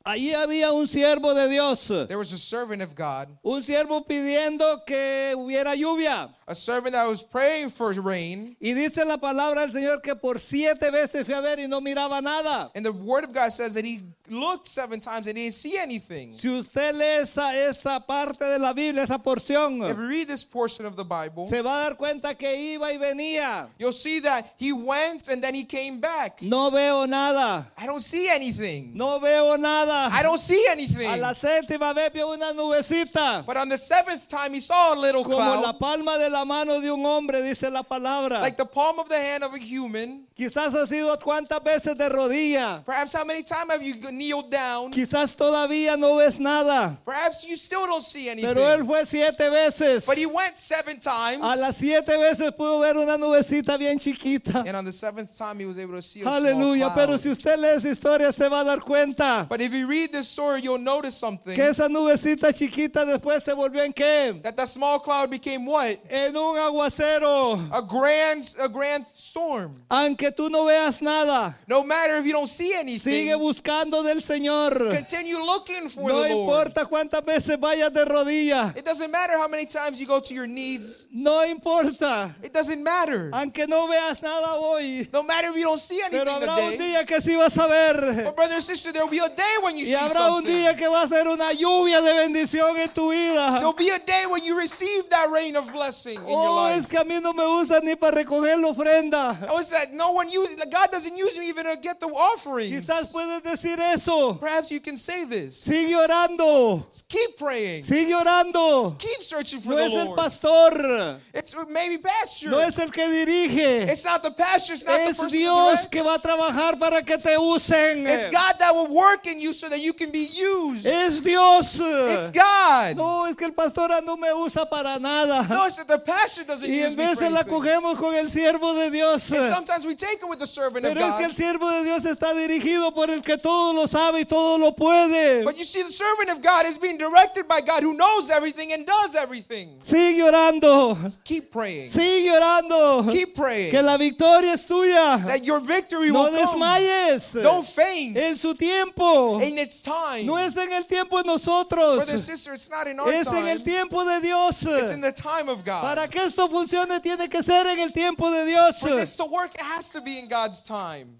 Allí 0.09 0.33
había 0.35 0.71
un 0.73 0.87
siervo 0.87 1.35
de 1.35 1.49
Dios, 1.49 1.89
There 2.07 2.17
was 2.17 2.33
a 2.33 2.39
servant 2.39 2.81
of 2.81 2.95
God, 2.95 3.27
un 3.43 3.61
siervo 3.65 4.07
pidiendo 4.07 4.85
que 4.87 5.35
hubiera 5.37 5.75
lluvia. 5.75 6.29
a 6.49 6.55
servant 6.55 6.95
that 6.95 7.09
was 7.09 7.25
praying 7.25 7.69
for 7.71 7.93
rain. 8.01 8.57
Y 8.61 8.73
dice 8.73 9.05
la 9.05 9.17
palabra 9.17 9.63
del 9.67 9.73
Señor 9.73 10.01
que 10.01 10.15
por 10.15 10.39
siete 10.39 10.93
veces 10.93 11.27
fue 11.27 11.35
a 11.35 11.41
ver 11.41 11.59
y 11.59 11.67
no 11.67 11.81
miraba 11.81 12.23
nada. 12.23 12.71
And 12.77 12.87
the 12.87 12.93
word 12.93 13.25
of 13.25 13.33
God 13.33 13.51
says 13.53 13.75
that 13.75 13.85
he 13.85 14.01
looked 14.29 14.69
seven 14.69 15.01
times 15.01 15.27
and 15.27 15.37
he 15.37 15.45
didn't 15.47 15.55
see 15.57 15.77
anything. 15.77 16.33
Si 16.39 16.49
usted 16.49 16.95
lee 16.95 17.23
esa, 17.23 17.51
esa 17.53 17.99
parte 17.99 18.45
de 18.45 18.61
la 18.61 18.73
Biblia, 18.73 19.03
esa 19.03 19.19
porción, 19.19 19.83
If 19.91 19.97
you 19.97 20.07
read 20.07 20.29
this 20.29 20.45
portion 20.45 20.87
of 20.87 20.95
the 20.95 21.05
Bible, 21.05 21.47
se 21.49 21.61
va 21.63 21.81
a 21.81 21.83
dar 21.89 21.97
cuenta 21.97 22.37
que 22.39 22.55
iba 22.77 22.93
y 22.93 22.97
venía. 22.97 23.67
you'll 23.77 23.93
see 23.93 24.21
that 24.21 24.55
he 24.57 24.73
went 24.73 25.27
and 25.27 25.43
then 25.43 25.53
he 25.53 25.65
came 25.65 26.01
back. 26.01 26.41
No 26.43 26.71
veo 26.71 27.07
nada. 27.07 27.67
I 27.77 27.87
don't 27.87 28.01
see 28.03 28.29
anything. 28.29 28.93
No 28.95 29.19
veo 29.19 29.57
nada. 29.57 29.96
Nada. 29.97 30.15
I 30.15 30.23
don't 30.23 30.39
see 30.39 30.67
anything. 30.71 31.07
A 31.07 31.17
la 31.17 31.33
séptima 31.35 31.95
vez 31.95 32.11
vio 32.13 32.33
una 32.33 32.53
nubecita. 32.53 33.45
But 33.47 33.57
on 33.57 33.69
the 33.69 33.79
seventh 33.79 34.29
time, 34.29 34.55
he 34.55 34.61
saw 34.61 34.95
a 34.95 34.97
little 34.99 35.23
Como 35.23 35.37
la 35.39 35.61
cloud, 35.73 35.79
palma 35.79 36.19
de 36.19 36.29
la 36.31 36.45
mano 36.45 36.81
de 36.81 36.91
un 36.91 37.05
hombre, 37.05 37.43
dice 37.43 37.71
la 37.71 37.83
palabra. 37.83 38.41
like 38.41 38.57
the 38.57 38.65
palm 38.65 38.99
of 38.99 39.09
the 39.09 39.19
hand 39.19 39.45
of 39.45 39.55
a 39.55 39.59
human. 39.59 40.27
Quizás 40.37 40.75
ha 40.75 40.87
sido 40.87 41.19
cuántas 41.19 41.65
veces 41.65 41.97
de 41.97 42.11
rodilla. 42.11 42.83
Perhaps 42.85 43.15
how 43.15 43.25
many 43.25 43.43
times 43.43 43.71
have 43.73 43.83
you 43.83 43.95
kneeled 44.13 44.51
down? 44.51 44.91
Quizás 44.91 45.35
todavía 45.35 45.97
no 45.97 46.17
ves 46.17 46.39
nada. 46.39 46.99
Perhaps 47.07 47.43
you 47.47 47.57
still 47.57 47.87
don't 47.87 48.03
see 48.03 48.29
anything. 48.29 48.53
Pero 48.53 48.69
él 48.69 48.85
fue 48.85 49.07
siete 49.07 49.49
veces. 49.49 50.05
But 50.05 50.19
he 50.19 50.27
went 50.27 50.59
seven 50.59 51.01
times. 51.01 51.43
A 51.43 51.57
las 51.57 51.77
siete 51.79 52.19
veces 52.19 52.53
pudo 52.53 52.81
ver 52.81 52.99
una 52.99 53.17
nubecita 53.17 53.79
bien 53.79 53.99
chiquita. 53.99 54.59
And 54.67 54.77
on 54.77 54.85
the 54.85 54.93
seventh 54.93 55.35
time, 55.39 55.59
he 55.59 55.65
was 55.65 55.79
able 55.79 55.95
to 55.95 56.03
see 56.03 56.21
a 56.21 56.25
small 56.25 56.35
Aleluya. 56.35 56.93
cloud. 56.93 56.95
Pero 56.97 57.17
si 57.17 57.31
usted 57.31 57.59
lee 57.59 57.69
esa 57.69 57.89
historia 57.89 58.31
se 58.31 58.47
va 58.51 58.61
a 58.61 58.65
dar 58.65 58.81
cuenta 58.81 59.47
But 59.49 59.63
if 59.63 59.73
you 59.73 59.87
read 59.89 60.13
this 60.13 60.29
story, 60.29 60.61
you'll 60.61 60.77
notice 60.77 61.17
something. 61.17 61.55
que 61.55 61.65
esa 61.65 61.89
nubecita 61.89 62.53
chiquita 62.53 63.07
después 63.07 63.43
se 63.43 63.55
volvió 63.55 63.83
en 63.83 63.95
qué? 63.95 64.39
That 64.43 64.55
that 64.59 64.69
small 64.69 65.01
cloud 65.01 65.31
became 65.31 65.65
what? 65.65 65.97
En 66.11 66.37
un 66.37 66.59
aguacero. 66.59 67.55
A 67.73 67.81
grand, 67.81 68.45
a 68.61 68.69
grand 68.69 69.07
storm. 69.17 69.83
Aunque 69.89 70.26
tú 70.33 70.49
no 70.51 70.65
veas 70.65 71.01
nada, 71.03 71.59
No 71.67 71.83
matter 71.85 72.17
if 72.19 72.25
you 72.27 72.33
don't 72.33 72.47
see 72.49 72.73
sigue 72.73 73.31
anything, 73.31 73.39
buscando 73.39 74.03
del 74.03 74.23
Señor. 74.23 74.95
continue 74.95 75.39
looking 75.39 75.89
for 75.89 76.09
No 76.11 76.23
the 76.23 76.29
Lord. 76.31 76.67
importa 76.69 76.87
cuántas 76.87 77.25
veces 77.25 77.59
vayas 77.59 77.93
de 77.93 78.05
rodilla. 78.05 78.73
It 78.77 78.85
doesn't 78.85 79.11
matter 79.11 79.37
how 79.39 79.49
many 79.49 79.67
times 79.67 80.01
you 80.01 80.07
go 80.07 80.21
to 80.21 80.35
your 80.35 80.47
knees. 80.47 81.07
No 81.13 81.45
importa. 81.45 82.35
It 82.43 82.53
doesn't 82.53 82.83
matter. 82.83 83.31
Aunque 83.33 83.67
no 83.69 83.87
veas 83.89 84.23
nada 84.23 84.55
hoy. 84.59 85.09
No 85.13 85.23
matter 85.23 85.51
if 85.51 85.57
you 85.57 85.65
don't 85.65 85.81
see 85.81 86.01
anything 86.01 86.21
Pero 86.21 86.33
habrá 86.33 86.57
un 86.57 86.73
today. 86.73 86.79
día 86.93 87.05
que 87.07 87.21
sí 87.21 87.37
vas 87.37 87.57
a 87.59 87.67
ver. 87.67 88.25
But 88.25 88.37
brother 88.37 88.55
and 88.55 88.63
sister, 88.63 88.93
there 88.93 89.03
will 89.05 89.11
be 89.11 89.19
a 89.19 89.29
day 89.29 89.57
when 89.63 89.77
you 89.77 89.85
Y 89.85 89.87
see 89.89 89.95
habrá 89.95 90.29
un 90.31 90.45
something. 90.45 90.53
día 90.53 90.77
que 90.77 90.89
va 90.89 91.03
a 91.03 91.09
ser 91.09 91.29
una 91.29 91.53
lluvia 91.53 92.01
de 92.01 92.13
bendición 92.15 92.77
en 92.79 92.89
tu 92.91 93.11
vida. 93.11 93.59
There'll 93.59 93.73
be 93.73 93.91
a 93.91 93.99
day 93.99 94.27
when 94.27 94.45
you 94.45 94.57
receive 94.57 95.09
that 95.11 95.31
rain 95.31 95.57
of 95.57 95.71
blessing 95.73 96.17
in 96.21 96.29
your 96.29 96.49
Oh, 96.49 96.55
life. 96.69 96.81
es 96.81 96.87
que 96.87 96.99
a 96.99 97.05
mí 97.05 97.21
no 97.21 97.33
me 97.33 97.45
gusta 97.45 97.81
ni 97.83 97.95
para 97.97 98.17
recoger 98.17 98.59
la 98.59 98.69
ofrenda. 98.69 99.39
Oh, 99.51 99.59
it's 99.59 99.71
that 99.71 99.93
no 99.93 100.13
one 100.17 100.31
uses, 100.31 100.57
God 100.71 100.91
doesn't 100.91 101.17
use 101.17 101.39
me 101.39 101.49
even 101.49 101.65
to 101.67 101.77
get 101.77 102.01
the 102.01 102.07
offerings. 102.09 102.75
Quizás 102.89 103.13
puedes 103.13 103.43
decir 103.43 103.79
eso. 103.79 104.35
Perhaps 104.35 104.71
you 104.71 104.81
can 104.81 104.97
say 104.97 105.25
this. 105.25 105.57
Sigue 105.65 105.95
orando. 105.95 106.85
Keep 107.09 107.39
praying. 107.39 107.85
Sigue 107.85 108.13
orando. 108.15 108.97
Keep 108.99 109.23
searching 109.23 109.61
for 109.61 109.71
No 109.71 109.77
the 109.77 109.85
es 109.85 109.93
el 109.93 110.05
Lord. 110.07 110.17
pastor. 110.19 111.21
It's 111.35 111.55
maybe 111.69 111.99
pasture. 111.99 112.51
No 112.51 112.59
es 112.59 112.79
el 112.79 112.91
que 112.91 113.05
dirige. 113.09 113.89
It's 113.89 114.05
not 114.05 114.23
the 114.23 114.31
pastor. 114.31 114.73
It's 114.75 114.85
not 114.87 114.99
the 114.99 115.07
person 115.15 115.29
Dios 115.29 115.87
que 115.87 116.03
va 116.03 116.15
a 116.15 116.19
trabajar 116.19 116.79
para 116.79 117.03
que 117.03 117.19
te 117.19 117.37
usen. 117.37 118.07
It's 118.07 118.31
God 118.31 118.55
that 118.59 118.75
will 118.75 118.89
work 118.89 119.27
in 119.27 119.39
you 119.41 119.53
so 119.53 119.69
that 119.69 119.81
you 119.81 119.93
can 119.93 120.11
be 120.11 120.25
used. 120.33 120.87
Es 120.87 121.21
Dios. 121.21 121.79
It's 121.81 122.31
God. 122.31 122.97
No, 122.97 123.27
es 123.27 123.35
que 123.37 123.47
el 123.47 123.53
pastor 123.53 123.89
no 124.05 124.17
me 124.17 124.33
usa 124.33 124.67
para 124.67 124.99
nada. 124.99 125.47
No, 125.49 125.67
it's 125.67 125.77
that 125.77 125.89
the 125.89 125.99
pastor 125.99 126.45
doesn't 126.45 126.69
Y 126.71 126.75
use 126.87 126.97
me 126.97 127.05
for 127.05 127.15
veces 127.17 127.33
la 127.33 127.41
anything. 127.41 127.53
cogemos 127.55 127.97
con 127.99 128.15
el 128.15 128.27
siervo 128.31 128.75
de 128.75 128.91
Dios. 128.91 129.31
And 129.33 129.55
sometimes 129.55 129.85
we 129.85 129.95
take 129.95 130.06
it 130.13 130.29
with 130.29 130.39
the 130.39 130.47
servant 130.47 130.85
of 130.87 130.95
Pero 130.95 131.07
es 131.07 131.15
que 131.17 131.25
el 131.25 131.31
God. 131.31 131.37
siervo 131.37 131.71
de 131.71 131.85
Dios 131.85 132.05
está 132.05 132.33
dirigido 132.35 132.93
por 132.95 133.11
el 133.11 133.21
que 133.23 133.37
todo 133.37 133.73
lo 133.73 133.87
sabe 133.87 134.21
y 134.21 134.25
todo 134.25 134.59
lo 134.59 134.73
puede. 134.73 135.45
But 135.45 135.57
you 135.59 135.65
see, 135.65 135.83
the 135.83 135.91
servant 135.93 136.31
of 136.31 136.41
God 136.43 136.67
is 136.67 136.79
being 136.79 136.99
directed 136.99 137.47
by 137.49 137.61
God 137.61 137.83
who 137.83 137.95
knows 137.95 138.31
everything 138.31 138.73
and 138.73 138.87
does 138.87 139.15
everything. 139.15 139.79
Sigue 139.83 140.23
orando. 140.23 140.97
Keep 141.25 141.51
praying. 141.53 141.89
Sigue 141.89 142.31
orando. 142.31 143.11
Keep 143.11 143.35
praying. 143.35 143.71
Que 143.71 143.83
la 143.83 143.97
victoria 143.97 144.53
es 144.53 144.65
tuya. 144.67 145.19
That 145.27 145.45
your 145.45 145.61
victory 145.61 146.11
No 146.11 146.25
will 146.25 146.31
come. 146.31 146.61
desmayes. 146.61 147.33
Don't 147.33 147.65
faint. 147.67 148.17
En 148.17 148.37
su 148.37 148.55
tiempo. 148.55 149.41
In 149.41 149.59
its 149.59 149.83
time. 149.83 150.25
No 150.27 150.37
es 150.37 150.57
en 150.57 150.73
el 150.73 150.85
tiempo 150.87 151.23
de 151.23 151.25
nosotros. 151.29 151.97
Brother 151.97 152.19
sister, 152.19 152.55
it's 152.55 152.71
not 152.71 152.87
in 152.87 152.99
our 153.01 153.09
Es 153.13 153.27
en 153.29 153.47
el 153.47 153.59
time. 153.59 153.65
tiempo 153.65 154.05
de 154.05 154.21
Dios. 154.21 154.63
It's 154.65 154.91
in 154.91 155.01
the 155.01 155.13
time 155.13 155.49
of 155.49 155.65
God. 155.65 155.83
Para 155.83 156.09
que 156.09 156.23
esto 156.23 156.49
funcione 156.49 157.01
tiene 157.03 157.29
que 157.29 157.43
ser 157.43 157.67
en 157.67 157.79
el 157.79 157.93
tiempo 157.93 158.31
de 158.31 158.45
Dios. 158.47 158.81
For 158.81 158.91
this 158.97 159.17
to 159.17 159.25
work, 159.25 159.55
it 159.55 159.61
has 159.61 159.89
to 159.91 159.96
be 160.01 160.19
in 160.19 160.29
God's 160.29 160.63
time. 160.63 161.19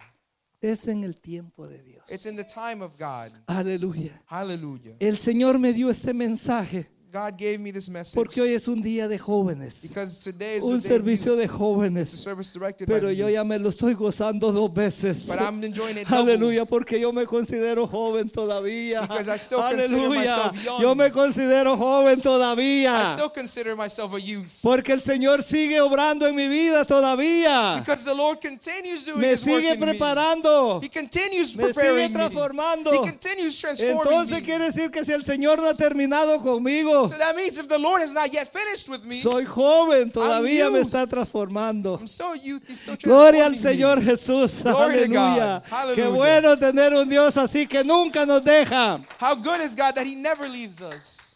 Es 0.61 0.89
en 0.89 1.05
el 1.05 1.15
tiempo 1.21 1.69
de 1.69 1.83
Dios. 1.83 2.05
It's 2.09 2.27
in 2.27 2.37
the 2.37 2.45
time 2.45 2.83
of 2.83 2.97
God. 2.99 3.33
Aleluya. 3.47 4.21
Hallelujah. 4.27 4.97
El 5.01 5.19
Señor 5.19 5.59
me 5.59 5.73
dio 5.73 5.91
este 5.91 6.15
mensaje 6.15 6.89
God 7.17 7.39
gave 7.39 7.59
me 7.59 7.73
this 7.73 7.89
message 7.89 8.15
porque 8.15 8.43
hoy 8.43 8.53
es 8.53 8.69
un 8.69 8.83
día 8.83 9.09
de 9.09 9.19
jóvenes. 9.19 9.83
because 9.89 10.19
today 10.23 10.59
is 10.59 10.63
Un 10.65 10.81
the 10.83 10.89
day 10.89 10.97
of 10.97 11.03
servicio 11.03 11.35
de 11.37 11.49
jóvenes. 11.49 12.11
service 12.11 12.53
directed 12.53 12.87
by 12.87 12.95
Pero 13.01 13.11
yo 13.11 13.31
ya 13.31 13.43
me 13.43 13.59
lo 13.59 13.71
estoy 13.71 13.95
gozando 13.95 14.53
dos 14.53 14.71
veces. 14.75 15.27
But 15.27 15.41
I'm 15.41 15.65
enjoying 15.65 15.97
it 15.97 16.07
double. 16.09 16.33
Aleluya, 16.35 16.67
porque 16.67 17.01
yo 17.01 17.13
me 17.13 17.25
considero 17.25 17.87
joven 17.87 18.29
todavía. 18.29 19.01
Because 19.01 19.29
I 19.29 19.39
still 19.39 19.61
consider 19.61 19.95
Aleluya. 19.97 20.37
myself 20.53 20.65
young. 20.65 20.81
Yo 20.83 20.95
me 20.95 21.11
considero 21.11 21.77
joven 21.79 22.19
I 22.19 22.23
todavía. 22.23 23.13
still 23.17 23.31
consider 23.31 23.75
myself 23.77 24.13
a 24.13 24.19
youth 24.19 24.47
Porque 24.63 24.93
el 24.93 25.01
Señor 25.01 25.43
sigue 25.43 25.81
obrando 25.81 26.27
en 26.27 26.37
mi 26.37 26.49
vida 26.49 26.85
todavía. 26.85 27.79
because 27.79 28.05
the 28.05 28.15
Lord 28.15 28.41
continues 28.43 29.07
doing 29.07 29.21
Me 29.21 29.33
His 29.33 29.47
work 29.47 29.61
sigue 29.63 29.73
in 29.75 29.81
me. 29.81 29.87
preparando. 29.87 30.81
He 30.83 30.89
continues 30.91 31.57
Me 31.57 31.65
sigue 31.65 31.75
preparing 31.75 32.13
me. 32.13 32.19
transformando. 32.19 32.93
He 32.93 32.99
continues 33.11 33.59
transforming 33.59 33.97
Entonces 34.03 34.39
me. 34.41 34.43
quiere 34.43 34.65
decir 34.67 34.91
que 34.91 35.03
si 35.05 35.13
el 35.13 35.25
Señor 35.25 35.59
no 35.63 35.67
ha 35.69 35.75
terminado 35.75 36.41
conmigo, 36.43 37.06
So 37.09 37.19
that 37.19 37.35
means 37.37 37.59
if 37.59 37.69
the 37.69 37.79
Lord 37.79 38.01
has 38.01 38.13
not 38.13 38.33
yet 38.33 38.49
finished 38.53 38.89
with 38.89 39.05
me, 39.05 39.21
soy 39.21 39.45
joven, 39.45 40.11
todavía 40.11 40.71
me 40.71 40.81
está 40.81 41.07
transformando. 41.07 41.99
I'm 41.99 42.33
a 42.33 42.37
youth. 42.37 42.63
He's 42.69 42.81
still 42.81 42.97
Gloria 42.97 43.47
al 43.47 43.57
Señor 43.57 43.99
me. 43.99 44.05
Jesús. 44.05 44.65
Aleluya. 44.67 45.63
Qué 45.95 46.07
bueno 46.09 46.57
tener 46.59 46.93
un 46.95 47.09
Dios 47.09 47.37
así 47.37 47.67
que 47.67 47.83
nunca 47.85 48.27
nos 48.27 48.43
deja. 48.43 49.01
How 49.21 49.35
good 49.35 49.61
is 49.61 49.75
God 49.75 49.95
that 49.95 50.07
He 50.07 50.15
never 50.15 50.49
leaves 50.49 50.81
us? 50.81 51.35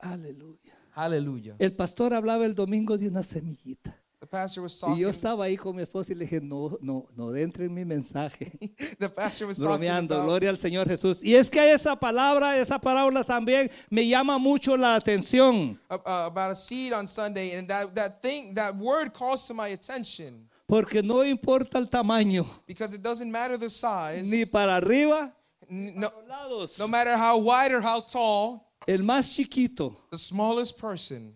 Aleluya. 0.00 0.74
Hallelujah. 0.92 1.56
El 1.58 1.72
pastor 1.72 2.14
hablaba 2.14 2.44
el 2.44 2.54
domingo 2.54 2.98
de 2.98 3.08
una 3.08 3.22
semillita. 3.22 3.99
The 4.30 4.36
pastor 4.36 4.62
was 4.62 4.80
Y 4.84 5.00
yo 5.00 5.08
estaba 5.08 5.44
ahí 5.44 5.56
con 5.56 5.74
mi 5.74 5.82
esposa 5.82 6.12
y 6.12 6.14
le 6.14 6.24
dije, 6.24 6.40
no, 6.40 6.78
no, 6.80 7.04
no 7.16 7.34
entre 7.34 7.64
en 7.64 7.74
mi 7.74 7.84
mensaje. 7.84 8.52
The 8.98 9.08
pastor 9.08 9.48
was 9.48 9.58
Bromeando, 9.58 10.14
about, 10.14 10.26
gloria 10.26 10.50
al 10.50 10.58
Señor 10.58 10.88
Jesús. 10.88 11.20
Y 11.20 11.34
es 11.34 11.50
que 11.50 11.72
esa 11.72 11.96
palabra, 11.96 12.56
esa 12.56 12.78
parábola 12.78 13.24
también 13.24 13.68
me 13.90 14.06
llama 14.06 14.38
mucho 14.38 14.76
la 14.76 14.94
atención. 14.94 15.76
about 15.88 16.52
a 16.52 16.54
seed 16.54 16.92
on 16.92 17.08
Sunday, 17.08 17.56
and 17.56 17.66
that 17.66 17.92
that 17.96 18.22
thing, 18.22 18.54
that 18.54 18.76
word 18.76 19.12
calls 19.12 19.48
to 19.48 19.54
my 19.54 19.68
attention 19.68 20.48
Porque 20.68 21.02
no 21.02 21.24
importa 21.24 21.78
el 21.78 21.88
tamaño, 21.88 22.46
because 22.68 22.94
it 22.94 23.02
doesn't 23.02 23.30
matter 23.32 23.58
the 23.58 23.68
size, 23.68 24.30
ni 24.30 24.44
para 24.44 24.76
arriba, 24.76 25.32
no, 25.68 26.08
no 26.78 26.86
matter 26.86 27.16
how 27.16 27.36
wide 27.36 27.72
or 27.72 27.80
how 27.80 28.00
tall, 28.00 28.70
El 28.86 29.02
más 29.02 29.34
chiquito 29.34 29.96
the 30.10 30.18
smallest 30.18 30.78
person 30.78 31.34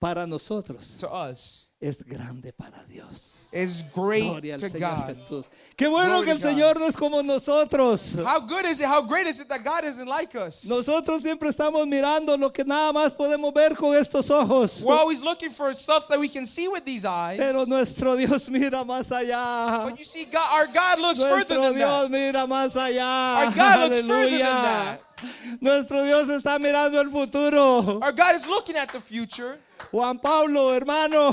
para 0.00 0.26
nosotros 0.26 0.96
to 0.98 1.08
us 1.12 1.66
es 1.82 2.02
grande 2.02 2.52
para 2.52 2.84
Dios. 2.90 3.48
is 3.54 3.82
great 3.94 4.24
Gloria 4.24 4.54
al 4.54 4.60
to 4.60 4.68
Señor 4.68 4.96
God. 4.96 5.08
Jesús. 5.08 5.46
Qué 5.76 5.88
bueno 5.88 6.20
Glory 6.20 6.26
que 6.26 6.32
el 6.32 6.38
God. 6.38 6.44
Señor 6.50 6.78
no 6.78 6.86
es 6.86 6.94
como 6.96 7.22
nosotros. 7.22 8.16
How 8.22 8.40
good 8.40 8.66
is 8.66 8.80
it? 8.80 8.86
How 8.86 9.00
great 9.00 9.26
is 9.26 9.40
it 9.40 9.48
that 9.48 9.64
God 9.64 9.84
isn't 9.84 10.06
like 10.06 10.34
us? 10.34 10.66
Nosotros 10.68 11.22
siempre 11.22 11.48
estamos 11.48 11.86
mirando 11.86 12.36
lo 12.38 12.50
que 12.50 12.64
nada 12.64 12.92
más 12.92 13.12
podemos 13.12 13.54
ver 13.54 13.74
con 13.76 13.96
estos 13.96 14.30
ojos. 14.30 14.82
We're 14.84 14.98
always 14.98 15.22
looking 15.22 15.50
for 15.52 15.72
stuff 15.72 16.06
that 16.08 16.18
we 16.20 16.28
can 16.28 16.44
see 16.44 16.68
with 16.68 16.84
these 16.84 17.06
eyes. 17.06 17.38
Pero 17.38 17.64
nuestro 17.64 18.14
Dios 18.14 18.50
mira 18.50 18.84
más 18.84 19.10
allá. 19.10 19.84
But 19.88 19.98
you 19.98 20.04
see, 20.04 20.26
God, 20.26 20.48
our 20.52 20.66
God 20.66 20.98
looks 20.98 21.22
further 21.22 21.56
Nuestro 21.56 21.62
than 21.62 21.74
Dios 21.76 22.02
that. 22.02 22.10
mira 22.10 22.46
más 22.46 22.76
allá. 22.76 23.46
Our 23.46 23.54
God 23.54 23.90
looks 23.90 24.06
further 24.06 24.30
than 24.38 24.62
that. 24.62 25.00
Nuestro 25.62 26.04
Dios 26.04 26.28
está 26.28 26.58
mirando 26.58 27.00
el 27.00 27.08
futuro. 27.10 28.00
Our 28.02 28.12
God 28.12 28.36
is 28.36 28.46
looking 28.46 28.76
at 28.76 28.92
the 28.92 29.00
future. 29.00 29.58
Juan 29.90 30.18
Pablo, 30.18 30.72
hermano, 30.74 31.32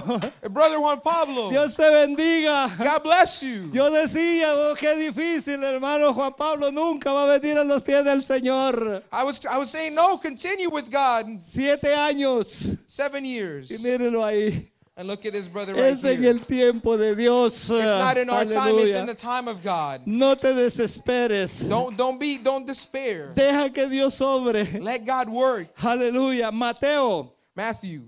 Brother 0.50 0.78
Juan 0.78 1.00
Pablo, 1.02 1.50
Dios 1.50 1.76
te 1.76 1.84
bendiga. 1.84 2.70
God 2.78 3.04
bless 3.04 3.42
you. 3.42 3.70
Yo 3.74 3.90
decía, 3.92 4.54
oh, 4.56 4.76
qué 4.76 4.96
difícil, 4.96 5.64
hermano 5.64 6.14
Juan 6.14 6.34
Pablo, 6.34 6.72
nunca 6.72 7.12
va 7.12 7.24
a 7.24 7.40
venir 7.40 7.58
a 7.58 7.64
los 7.64 7.84
pies 7.84 8.04
del 8.04 8.24
Señor. 8.24 9.04
I 9.12 9.24
was 9.24 9.46
I 9.46 9.58
was 9.58 9.70
saying 9.70 9.94
no, 9.96 10.18
continue 10.18 10.70
with 10.70 10.90
God. 10.90 11.26
Siete 11.42 11.94
años. 11.96 12.78
Seven 12.86 13.26
years. 13.26 13.70
Y 13.70 13.78
mírenlo 13.78 14.24
ahí. 14.24 14.72
And 15.00 15.08
look 15.08 15.28
at 15.28 15.34
this 15.34 15.48
brother 15.48 15.76
right 15.76 15.94
Es 15.94 16.04
en 16.06 16.24
here. 16.24 16.32
el 16.32 16.40
tiempo 16.40 16.98
de 16.98 17.16
Dios. 17.16 17.70
It's 17.70 17.86
not 18.00 18.18
in 18.18 18.32
our 18.32 18.46
time, 18.46 18.80
it's 18.80 18.96
in 18.96 19.06
the 19.06 19.14
time 19.14 19.48
of 19.48 19.62
God. 19.64 20.02
No 20.08 20.34
te 20.34 20.48
desesperes. 20.54 21.70
Don't 21.70 21.96
don't 21.96 22.20
be 22.20 22.40
don't 22.40 22.66
despair. 22.66 23.32
Deja 23.36 23.70
que 23.70 23.88
Dios 23.88 24.16
sobre. 24.16 24.64
Let 24.82 25.06
God 25.06 25.30
work. 25.30 25.68
Aleluya. 25.78 26.52
Mateo, 26.52 27.32
Matthew 27.56 28.06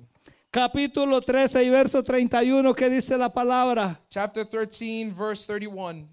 capítulo 0.51 1.21
13 1.21 1.63
y 1.63 1.69
verso 1.69 2.03
31, 2.03 2.73
que 2.73 2.89
dice 2.89 3.17
la 3.17 3.31
palabra. 3.31 4.01
chapter 4.09 4.45
13 4.45 5.13
verse 5.17 5.45
31. 5.45 6.07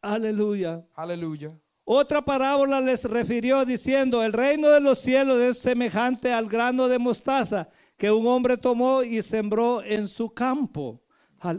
Aleluya. 0.00 0.84
Hallelujah. 0.94 1.52
Otra 1.84 2.22
parábola 2.22 2.80
les 2.80 3.04
refirió 3.04 3.64
diciendo, 3.64 4.22
el 4.22 4.32
reino 4.32 4.68
de 4.68 4.80
los 4.80 4.98
cielos 4.98 5.40
es 5.40 5.58
semejante 5.58 6.32
al 6.32 6.46
grano 6.46 6.86
de 6.86 6.98
mostaza 6.98 7.68
que 7.96 8.12
un 8.12 8.26
hombre 8.26 8.58
tomó 8.58 9.02
y 9.02 9.22
sembró 9.22 9.82
en 9.82 10.06
su 10.06 10.30
campo. 10.30 11.02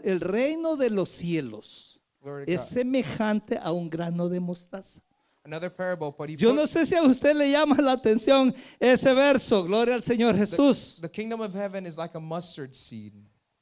El 0.03 0.21
reino 0.21 0.75
de 0.75 0.91
los 0.91 1.09
cielos 1.09 1.99
es 2.45 2.61
semejante 2.61 3.57
a 3.57 3.71
un 3.71 3.89
grano 3.89 4.29
de 4.29 4.39
mostaza. 4.39 5.01
Another 5.49 5.71
parable, 5.71 6.13
Yo 6.37 6.53
no 6.53 6.67
sé 6.67 6.85
si 6.85 6.93
a 6.93 7.01
usted 7.01 7.35
le 7.35 7.49
llama 7.49 7.81
la 7.81 7.93
atención 7.93 8.53
ese 8.79 9.11
verso. 9.15 9.63
Gloria 9.63 9.95
al 9.95 10.03
Señor 10.03 10.37
Jesús. 10.37 10.99
the 11.01 11.09
kingdom 11.09 11.41
of 11.41 11.55
heaven 11.55 11.87
is 11.87 11.97
like 11.97 12.13
a 12.13 12.19
mustard 12.19 12.75
seed. 12.75 13.13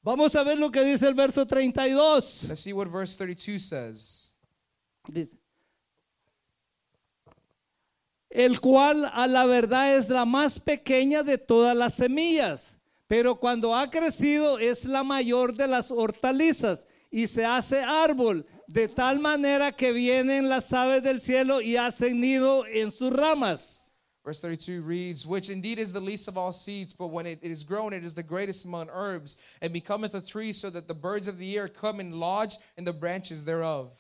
Vamos 0.04 0.36
a 0.36 0.44
ver 0.44 0.58
lo 0.58 0.70
que 0.70 0.84
dice 0.84 1.08
el 1.08 1.14
verso 1.14 1.46
32. 1.46 2.50
Let's 2.50 2.60
see 2.60 2.74
what 2.74 2.90
verse 2.90 3.16
32 3.16 3.64
says. 3.64 4.36
Dice, 5.10 5.38
el 8.32 8.60
cual 8.60 9.10
a 9.14 9.26
la 9.26 9.46
verdad 9.46 9.96
es 9.96 10.10
la 10.10 10.26
más 10.26 10.60
pequeña 10.60 11.24
de 11.24 11.38
todas 11.38 11.74
las 11.74 11.94
semillas, 11.94 12.74
pero 13.08 13.40
cuando 13.40 13.74
ha 13.74 13.90
crecido 13.90 14.60
es 14.60 14.84
la 14.84 15.06
mayor 15.06 15.54
de 15.54 15.70
las 15.70 15.90
hortalizas 15.90 16.86
y 17.10 17.28
se 17.28 17.46
hace 17.46 17.80
árbol, 17.82 18.46
de 18.68 18.88
tal 18.88 19.20
manera 19.20 19.72
que 19.72 19.94
vienen 19.94 20.50
las 20.50 20.74
aves 20.74 21.02
del 21.02 21.20
cielo 21.20 21.62
y 21.62 21.78
hacen 21.78 22.20
nido 22.20 22.66
en 22.66 22.92
sus 22.92 23.12
ramas. 23.12 23.92
Verse 24.26 24.42
32 24.42 24.82
reads, 24.82 25.26
Which 25.26 25.50
indeed 25.50 25.80
is 25.80 25.94
the 25.94 26.02
least 26.02 26.28
of 26.28 26.38
all 26.38 26.52
seeds, 26.52 26.92
but 26.92 27.08
when 27.08 27.26
it, 27.26 27.40
is 27.42 27.64
grown, 27.64 27.94
it 27.94 28.04
is 28.04 28.14
the 28.14 28.24
greatest 28.24 28.66
among 28.66 28.90
herbs, 28.92 29.38
and 29.62 29.72
becometh 29.72 30.14
a 30.16 30.22
tree, 30.22 30.52
so 30.52 30.70
that 30.70 30.86
the 30.86 30.94
birds 30.94 31.30
of 31.30 31.38
the 31.38 31.58
air 31.58 31.70
come 31.70 32.02
and 32.02 32.14
lodge 32.14 32.58
in 32.76 32.84
the 32.84 32.92
branches 32.92 33.46
thereof. 33.46 33.94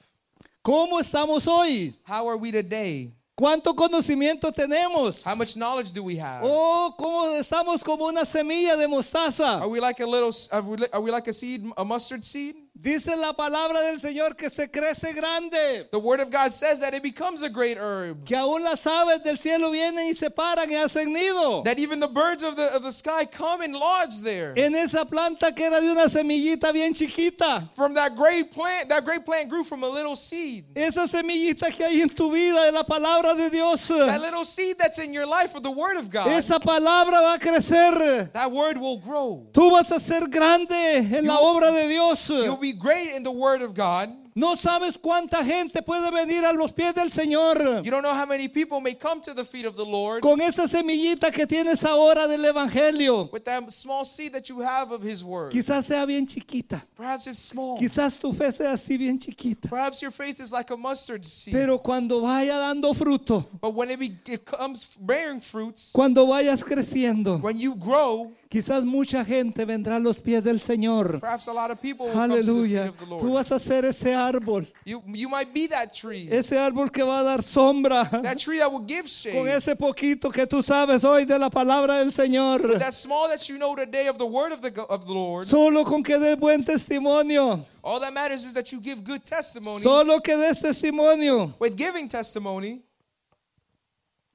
¿Cómo 0.65 0.99
estamos 0.99 1.47
hoy? 1.47 1.93
How 2.03 2.27
are 2.27 2.35
we 2.35 2.51
today? 2.51 3.13
¿Cuánto 3.39 3.73
conocimiento 3.73 4.51
tenemos? 4.51 5.23
How 5.23 5.35
much 5.35 5.55
knowledge 5.55 5.93
do 5.93 6.03
we 6.03 6.17
have? 6.17 6.41
Oh, 6.43 6.93
¿cómo 6.99 7.39
estamos 7.39 7.81
como 7.81 8.07
una 8.07 8.25
semilla 8.25 8.75
de 8.75 8.85
mostaza? 8.85 9.61
Are 9.61 9.69
we 9.69 9.79
like 9.79 10.01
a 10.01 10.05
little, 10.05 10.31
are 10.51 10.61
we, 10.61 10.77
are 10.91 10.99
we 10.99 11.09
like 11.09 11.27
a 11.29 11.33
seed, 11.33 11.63
a 11.77 11.85
mustard 11.85 12.25
seed? 12.25 12.55
Dice 12.79 13.15
la 13.15 13.33
palabra 13.33 13.81
del 13.81 13.99
Señor 13.99 14.35
que 14.35 14.49
se 14.49 14.69
crece 14.69 15.13
grande. 15.13 15.87
The 15.91 15.99
word 15.99 16.19
of 16.19 16.29
God 16.29 16.51
says 16.51 16.79
that 16.79 16.93
it 16.93 17.01
becomes 17.01 17.41
a 17.41 17.49
great 17.49 17.77
herb. 17.77 18.23
que 18.25 18.35
aún 18.35 18.63
las 18.63 18.85
aves 18.85 19.23
del 19.23 19.37
cielo 19.37 19.71
vienen 19.71 20.07
y 20.07 20.13
se 20.13 20.29
paran 20.29 20.69
y 20.69 20.75
hacen 20.75 21.11
nido 21.11 21.63
That 21.63 21.79
even 21.79 21.99
the 21.99 22.07
birds 22.07 22.43
of 22.43 22.55
the, 22.55 22.73
of 22.75 22.83
the 22.83 22.91
sky 22.91 23.25
come 23.25 23.61
and 23.61 23.73
lodge 23.73 24.21
there. 24.21 24.53
en 24.55 24.75
esa 24.75 25.05
planta 25.05 25.55
que 25.55 25.65
era 25.65 25.81
de 25.81 25.91
una 25.91 26.07
semillita 26.07 26.71
bien 26.71 26.93
chiquita. 26.93 27.67
From 27.75 27.95
that 27.95 28.15
great 28.15 28.51
plant, 28.51 28.89
that 28.89 29.03
great 29.05 29.25
plant 29.25 29.49
grew 29.49 29.63
from 29.63 29.83
a 29.83 29.89
little 29.89 30.15
seed. 30.15 30.65
Esa 30.75 31.07
semillita 31.07 31.71
que 31.71 31.83
hay 31.85 32.01
en 32.01 32.09
tu 32.09 32.31
vida 32.31 32.65
de 32.65 32.71
la 32.71 32.83
palabra 32.83 33.35
de 33.35 33.49
Dios. 33.49 33.87
That 33.87 34.21
little 34.21 34.45
seed 34.45 34.77
that's 34.77 34.99
in 34.99 35.13
your 35.13 35.25
life 35.25 35.55
of 35.55 35.63
the 35.63 35.71
word 35.71 35.97
of 35.97 36.09
God. 36.09 36.27
Esa 36.27 36.59
palabra 36.59 37.21
va 37.21 37.33
a 37.35 37.39
crecer. 37.39 38.31
That 38.33 38.51
word 38.51 38.77
will 38.77 38.99
grow. 38.99 39.47
Tú 39.51 39.71
vas 39.71 39.91
a 39.91 39.99
ser 39.99 40.27
grande 40.27 40.97
en 40.97 41.25
la 41.25 41.39
obra 41.39 41.71
de 41.71 41.87
Dios. 41.87 42.29
Be 42.67 42.73
great 42.73 43.15
in 43.15 43.23
the 43.23 43.31
word 43.31 43.61
of 43.61 43.73
God. 43.73 44.13
No 44.37 44.55
sabes 44.55 44.99
cuánta 44.99 45.43
gente 45.43 45.81
puede 45.81 46.11
venir 46.11 46.45
a 46.45 46.53
los 46.53 46.71
pies 46.71 46.93
del 46.93 47.09
Señor 47.11 47.81
You 47.83 47.89
don't 47.89 48.03
know 48.03 48.13
how 48.13 48.27
many 48.27 48.47
people 48.47 48.79
may 48.79 48.93
come 48.93 49.19
to 49.21 49.33
the 49.33 49.43
feet 49.43 49.65
of 49.65 49.75
the 49.75 49.83
Lord 49.83 50.21
con 50.21 50.39
esa 50.41 50.67
semillita 50.67 51.31
que 51.31 51.47
tienes 51.47 51.83
ahora 51.83 52.27
del 52.27 52.45
Evangelio. 52.45 53.31
with 53.33 53.45
that 53.45 53.63
small 53.73 54.05
seed 54.05 54.33
that 54.33 54.47
you 54.47 54.61
have 54.61 54.91
of 54.91 55.01
His 55.01 55.23
word. 55.23 55.51
Quizás 55.51 55.85
sea 55.85 56.05
bien 56.05 56.27
chiquita. 56.27 56.85
Perhaps 56.95 57.25
it's 57.25 57.39
small. 57.39 57.79
Quizás 57.79 58.19
tu 58.19 58.31
fe 58.31 58.51
sea 58.51 58.73
así 58.73 58.95
bien 58.95 59.17
chiquita. 59.17 59.69
Perhaps 59.69 60.03
your 60.03 60.11
faith 60.11 60.39
is 60.39 60.51
like 60.51 60.69
a 60.71 60.77
mustard 60.77 61.25
seed. 61.25 61.51
Pero 61.55 61.79
cuando 61.79 62.21
vaya 62.21 62.59
dando 62.59 62.93
fruto, 62.93 63.43
But 63.59 63.73
when 63.73 63.89
it, 63.89 63.99
be, 63.99 64.19
it 64.27 64.45
comes 64.45 64.87
bearing 65.01 65.41
fruits, 65.41 65.91
cuando 65.91 66.27
vayas 66.27 66.63
creciendo, 66.63 67.41
when 67.41 67.57
you 67.59 67.73
grow, 67.73 68.31
quizás 68.49 68.85
mucha 68.85 69.25
gente 69.25 69.65
vendrá 69.65 69.95
a 69.95 69.99
los 69.99 70.17
pies 70.19 70.43
del 70.43 70.61
Señor. 70.61 71.19
perhaps 71.21 71.47
a 71.47 71.53
lot 71.53 71.71
of 71.71 71.81
people 71.81 72.05
will 72.05 72.13
come 72.13 72.29
to 72.29 72.35
the 72.35 72.43
feet 72.43 72.49
Aleluya. 72.51 72.89
of 72.89 72.99
the 72.99 73.05
Tú 73.05 73.09
Lord. 73.23 73.33
vas 73.33 73.51
a 73.51 73.57
ser 73.59 73.83
ese 73.85 74.13
árbol, 74.13 74.26
You, 74.85 75.01
you 75.07 75.29
might 75.29 75.53
be 75.53 75.67
that 75.67 75.93
tree. 75.93 76.27
ese 76.31 76.53
árbol 76.57 76.89
que 76.91 77.03
va 77.03 77.19
a 77.21 77.23
dar 77.23 77.41
sombra 77.43 78.05
That 78.23 78.37
tree 78.39 78.59
that 78.59 78.71
will 78.71 78.85
give 78.85 79.03
con 79.03 79.07
shade. 79.07 79.47
ese 79.55 79.75
poquito 79.75 80.31
que 80.31 80.45
tú 80.45 80.61
sabes 80.63 81.03
hoy 81.03 81.25
de 81.25 81.37
la 81.37 81.49
palabra 81.49 81.99
del 81.99 82.11
Señor. 82.11 82.79
That 82.79 82.93
small 82.93 83.27
that 83.29 83.47
you 83.49 83.57
know 83.57 83.75
today 83.75 84.07
of 84.07 84.17
the 84.17 84.25
word 84.25 84.51
of 84.51 84.61
the, 84.61 84.71
go- 84.71 84.85
of 84.89 85.05
the 85.07 85.13
Lord. 85.13 85.45
Solo 85.45 85.83
con 85.83 86.03
que 86.03 86.17
buen 86.35 86.63
testimonio, 86.63 87.63
All 87.83 87.99
that 88.01 88.13
matters 88.13 88.43
is 88.45 88.53
that 88.53 88.71
you 88.71 88.81
give 88.81 89.03
good 89.03 89.23
testimony. 89.23 89.81
solo 89.81 90.19
que 90.19 90.35
des 90.35 90.59
testimonio. 90.59 91.53
With 91.59 91.75
giving 91.77 92.07
testimony, 92.07 92.81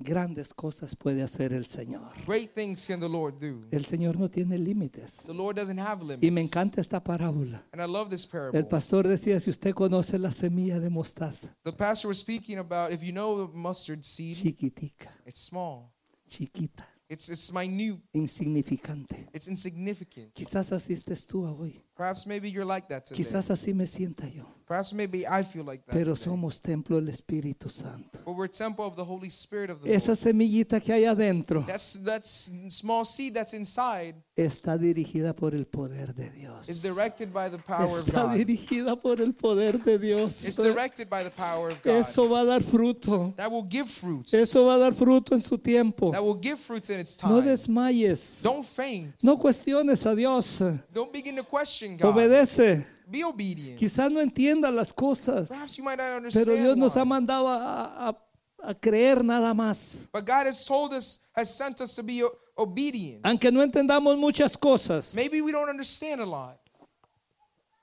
Grandes 0.02 0.52
cosas 0.54 0.94
puede 0.96 1.22
hacer 1.22 1.52
el 1.52 1.64
Señor. 1.66 2.12
great 2.26 2.52
things 2.54 2.86
can 2.86 3.00
the 3.00 3.08
Lord 3.08 3.38
do. 3.40 3.66
El 3.70 3.84
Señor 3.86 4.18
no 4.18 4.28
tiene 4.30 4.58
límites. 4.58 5.22
The 5.26 5.34
Lord 5.34 5.56
doesn't 5.56 5.78
have 5.78 6.02
limits. 6.02 6.22
Y 6.24 6.30
me 6.30 6.42
encanta 6.42 6.80
esta 6.80 7.02
parábola. 7.02 7.64
And 7.72 7.80
I 7.82 7.86
love 7.86 8.10
this 8.10 8.24
El 8.24 8.30
parable. 8.30 8.64
pastor 8.64 9.06
decía, 9.08 9.38
si 9.40 9.50
usted 9.50 9.74
conoce 9.74 10.18
la 10.18 10.32
semilla 10.32 10.78
de 10.80 10.90
mostaza, 10.90 11.56
The 11.64 11.72
pastor 11.72 12.08
was 12.08 12.18
speaking 12.18 12.58
about 12.58 12.92
if 12.92 13.02
you 13.02 13.12
know 13.12 13.46
the 13.46 13.52
mustard 13.56 14.02
seed, 14.04 14.36
chiquitica, 14.36 15.10
it's 15.26 15.40
small. 15.40 15.92
chiquita, 16.28 16.86
It's 17.08 17.28
it's 17.28 17.52
minute. 17.52 18.00
insignificante. 18.12 19.28
It's 19.32 19.46
insignificant. 19.48 20.32
Quizás 20.32 20.72
así 20.72 20.92
estés 20.94 21.26
tú 21.26 21.44
hoy. 21.44 21.82
Perhaps 22.02 22.26
maybe 22.26 22.50
you're 22.50 22.64
like 22.64 22.88
that 22.88 23.06
today. 23.06 23.16
Quizás 23.22 23.48
así 23.48 23.72
me 23.72 23.86
sienta 23.86 24.26
yo. 24.28 24.42
Perhaps 24.66 24.92
maybe 24.94 25.24
I 25.26 25.44
feel 25.44 25.64
like 25.64 25.84
that. 25.86 25.92
Pero 25.92 26.14
today. 26.14 26.24
somos 26.24 26.60
templo 26.60 26.96
del 26.96 27.08
Espíritu 27.10 27.68
Santo. 27.70 28.18
But 28.24 28.34
we're 28.34 28.48
temple 28.48 28.84
of 28.86 28.96
the 28.96 29.04
Holy 29.04 29.28
Spirit 29.28 29.70
of 29.70 29.82
the 29.82 29.92
Esa 29.94 30.08
Lord. 30.12 30.18
semillita 30.18 30.80
que 30.80 30.92
hay 30.94 31.04
adentro 31.04 31.62
That's 31.66 32.00
that's 32.02 32.50
small 32.70 33.04
seed 33.04 33.34
that's 33.34 33.52
inside 33.54 34.14
está 34.34 34.78
dirigida 34.78 35.34
por 35.36 35.54
el 35.54 35.66
poder 35.66 36.14
de 36.14 36.30
Dios. 36.30 36.68
is 36.68 36.80
directed 36.82 37.32
by 37.32 37.48
the 37.50 37.58
power 37.58 37.84
of 37.86 38.06
Está 38.08 38.22
God. 38.24 38.36
dirigida 38.36 38.96
por 39.00 39.20
el 39.20 39.34
poder 39.34 39.78
de 39.84 39.98
Dios. 39.98 40.44
It's 40.44 40.56
directed 40.56 41.08
by 41.10 41.22
the 41.22 41.30
power 41.30 41.70
of 41.70 41.82
God. 41.84 41.92
Eso 42.00 42.28
va 42.28 42.40
a 42.40 42.44
dar 42.46 42.62
fruto. 42.62 43.34
That 43.36 43.50
will 43.52 43.66
give 43.68 43.88
fruits. 43.90 44.32
Eso 44.32 44.64
va 44.66 44.76
a 44.76 44.78
dar 44.78 44.94
fruto 44.94 45.34
en 45.34 45.40
su 45.42 45.58
tiempo. 45.58 46.10
That 46.12 46.22
will 46.22 46.38
give 46.40 46.58
fruits 46.58 46.88
in 46.90 46.98
its 46.98 47.22
No 47.22 47.40
time. 47.40 47.50
desmayes. 47.50 48.40
Don't 48.42 48.64
faint. 48.64 49.22
No 49.22 49.36
cuestiones 49.38 50.06
a 50.06 50.16
Dios. 50.16 50.62
Don't 50.94 51.12
begin 51.12 51.36
to 51.36 51.42
question 51.44 51.91
God. 51.96 52.08
Obedece. 52.10 52.86
Be 53.06 53.24
obedient. 53.24 53.78
Quizás 53.78 54.10
no 54.10 54.20
entienda 54.20 54.70
las 54.70 54.92
cosas, 54.92 55.48
Perhaps 55.48 55.76
you 55.76 55.84
might 55.84 55.98
not 55.98 56.16
understand 56.16 56.46
pero 56.46 56.56
Dios 56.56 56.76
nos 56.76 56.94
why. 56.94 57.00
ha 57.00 57.04
mandado 57.04 57.48
a, 57.48 58.08
a- 58.08 58.18
a 58.64 58.74
creer 58.74 59.22
nada 59.24 59.52
más. 59.52 60.06
But 60.12 60.24
God 60.24 60.46
has 60.46 60.64
told 60.64 60.92
us, 60.94 61.26
has 61.34 61.54
sent 61.54 61.80
us 61.80 61.94
to 61.96 62.02
be 62.02 62.22
o- 62.22 62.30
obedient. 62.56 63.20
Aunque 63.26 63.50
no 63.52 63.60
entendamos 63.62 64.16
muchas 64.16 64.56
cosas, 64.56 65.12
Maybe 65.14 65.42
we 65.42 65.52
don't 65.52 65.68
understand 65.68 66.20
a 66.22 66.26
lot. 66.26 66.58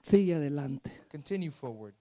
sigue 0.01 0.33
adelante. 0.35 0.89
Continue 1.11 1.51
forward. 1.51 1.93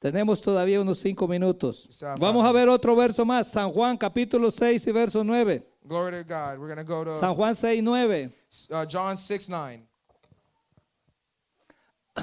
Tenemos 0.00 0.40
todavía 0.40 0.80
unos 0.80 0.98
cinco 0.98 1.28
minutos. 1.28 1.86
Vamos 2.18 2.44
a 2.46 2.52
ver 2.52 2.68
otro 2.70 2.96
verso 2.96 3.24
más. 3.26 3.48
San 3.52 3.68
Juan 3.70 3.98
capítulo 3.98 4.50
6 4.50 4.86
y 4.86 4.92
verso 4.92 5.22
9. 5.22 5.62
Glory 5.84 6.12
to 6.12 6.24
God. 6.24 6.58
We're 6.58 6.74
going 6.74 6.78
to 6.78 6.84
go 6.84 7.04
to 7.04 7.18
San 7.20 7.34
Juan 7.36 7.54
6, 7.54 7.82
9. 7.82 8.32
uh, 8.72 8.86
John 8.86 9.16
6 9.16 9.48
9. 9.50 9.86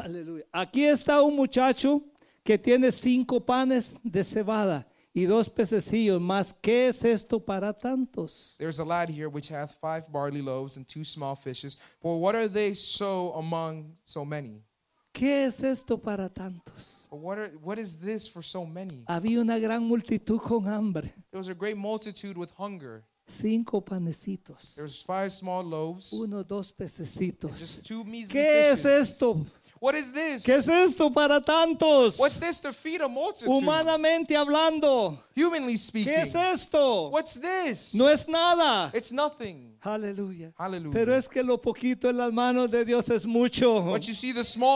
Aleluya. 0.03 0.45
Aquí 0.51 0.83
está 0.85 1.21
un 1.21 1.35
muchacho 1.35 2.01
que 2.43 2.57
tiene 2.57 2.91
cinco 2.91 3.39
panes 3.39 3.95
de 4.03 4.23
cebada 4.23 4.87
y 5.13 5.25
dos 5.25 5.49
pececillos 5.49 6.21
más. 6.21 6.53
¿Qué 6.53 6.87
es 6.87 7.03
esto 7.03 7.39
para 7.39 7.73
tantos? 7.73 8.55
There's 8.57 8.79
a 8.79 8.85
lad 8.85 9.09
here 9.09 9.27
which 9.27 9.49
hath 9.49 9.75
five 9.81 10.03
barley 10.11 10.41
loaves 10.41 10.77
and 10.77 10.85
two 10.87 11.03
small 11.03 11.35
fishes. 11.35 11.77
For 12.01 12.19
what 12.19 12.35
are 12.35 12.47
they 12.47 12.73
so 12.75 13.33
among 13.35 13.95
so 14.05 14.23
many? 14.23 14.63
¿Qué 15.11 15.45
es 15.47 15.63
esto 15.63 15.97
para 15.97 16.29
tantos? 16.29 17.07
What, 17.09 17.39
are, 17.39 17.51
what 17.63 17.79
is 17.79 17.97
this 17.99 18.27
for 18.29 18.43
so 18.43 18.65
many? 18.65 19.03
Había 19.07 19.41
una 19.41 19.57
gran 19.57 19.83
multitud 19.83 20.39
con 20.39 20.67
hambre. 20.67 21.11
There 21.31 21.39
was 21.39 21.47
a 21.49 21.55
great 21.55 21.75
multitude 21.75 22.37
with 22.37 22.51
hunger. 22.55 23.03
Cinco 23.29 23.81
panecitos. 23.81 24.75
There's 24.75 25.01
five 25.01 25.31
small 25.31 25.61
loaves, 25.63 26.13
Uno, 26.13 26.43
dos 26.43 26.71
pececitos. 26.71 27.57
just 27.59 27.83
two 27.85 28.05
¿Qué 28.29 28.71
es 28.71 28.83
fishes. 28.83 29.09
esto? 29.09 29.45
What 29.79 29.95
is 29.95 30.11
this? 30.11 30.45
¿Qué 30.45 30.55
es 30.55 30.67
esto 30.67 31.11
para 31.11 31.39
tantos? 31.41 32.17
What's 32.17 32.39
this 32.39 32.59
to 32.61 32.73
feed 32.73 33.01
a 33.01 33.07
multitude? 33.07 33.49
Humanamente 33.49 34.35
hablando. 34.35 35.17
Humanly 35.35 35.77
speaking. 35.77 36.13
¿Qué 36.13 36.21
es 36.23 36.35
esto? 36.35 37.09
What's 37.09 37.39
this? 37.39 37.93
No 37.93 38.07
es 38.07 38.27
nada. 38.27 38.91
It's 38.93 39.11
nothing. 39.11 39.76
Aleluya. 39.87 40.51
Hallelujah. 40.57 40.93
Pero 40.93 41.15
es 41.15 41.29
que 41.29 41.41
lo 41.41 41.59
poquito 41.61 42.09
en 42.09 42.17
las 42.17 42.33
manos 42.33 42.69
de 42.69 42.83
Dios 42.83 43.09
es 43.09 43.25
mucho. 43.25 43.85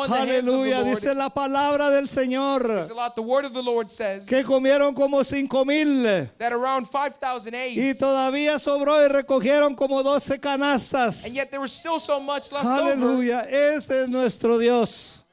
Aleluya. 0.09 0.83
Dice 0.83 1.13
la 1.13 1.29
palabra 1.29 1.89
del 1.89 2.07
Señor. 2.07 2.65
Lot. 2.95 3.15
The 3.15 3.21
word 3.21 3.45
of 3.45 3.53
the 3.53 3.61
Lord 3.61 3.89
says 3.89 4.25
Que 4.25 4.41
comieron 4.43 4.93
como 4.93 5.23
cinco 5.23 5.65
mil. 5.65 6.03
that 6.37 6.53
around 6.53 6.87
5,000 6.87 7.53
Y 7.75 7.93
todavía 7.93 8.57
sobró 8.57 9.03
y 9.03 9.09
recogieron 9.09 9.75
como 9.75 10.01
doce 10.01 10.39
canastas. 10.39 11.25
and 11.25 11.33
yet 11.35 11.49
there 11.49 11.59
was 11.59 11.71
still 11.73 11.99
so 11.99 12.19
much 12.19 12.51
left 12.51 12.65
over. 12.65 12.93
Aleluya. 12.93 13.41
Ese 13.49 14.03
es 14.03 14.09
nuestro 14.09 14.57
Dios. 14.57 15.25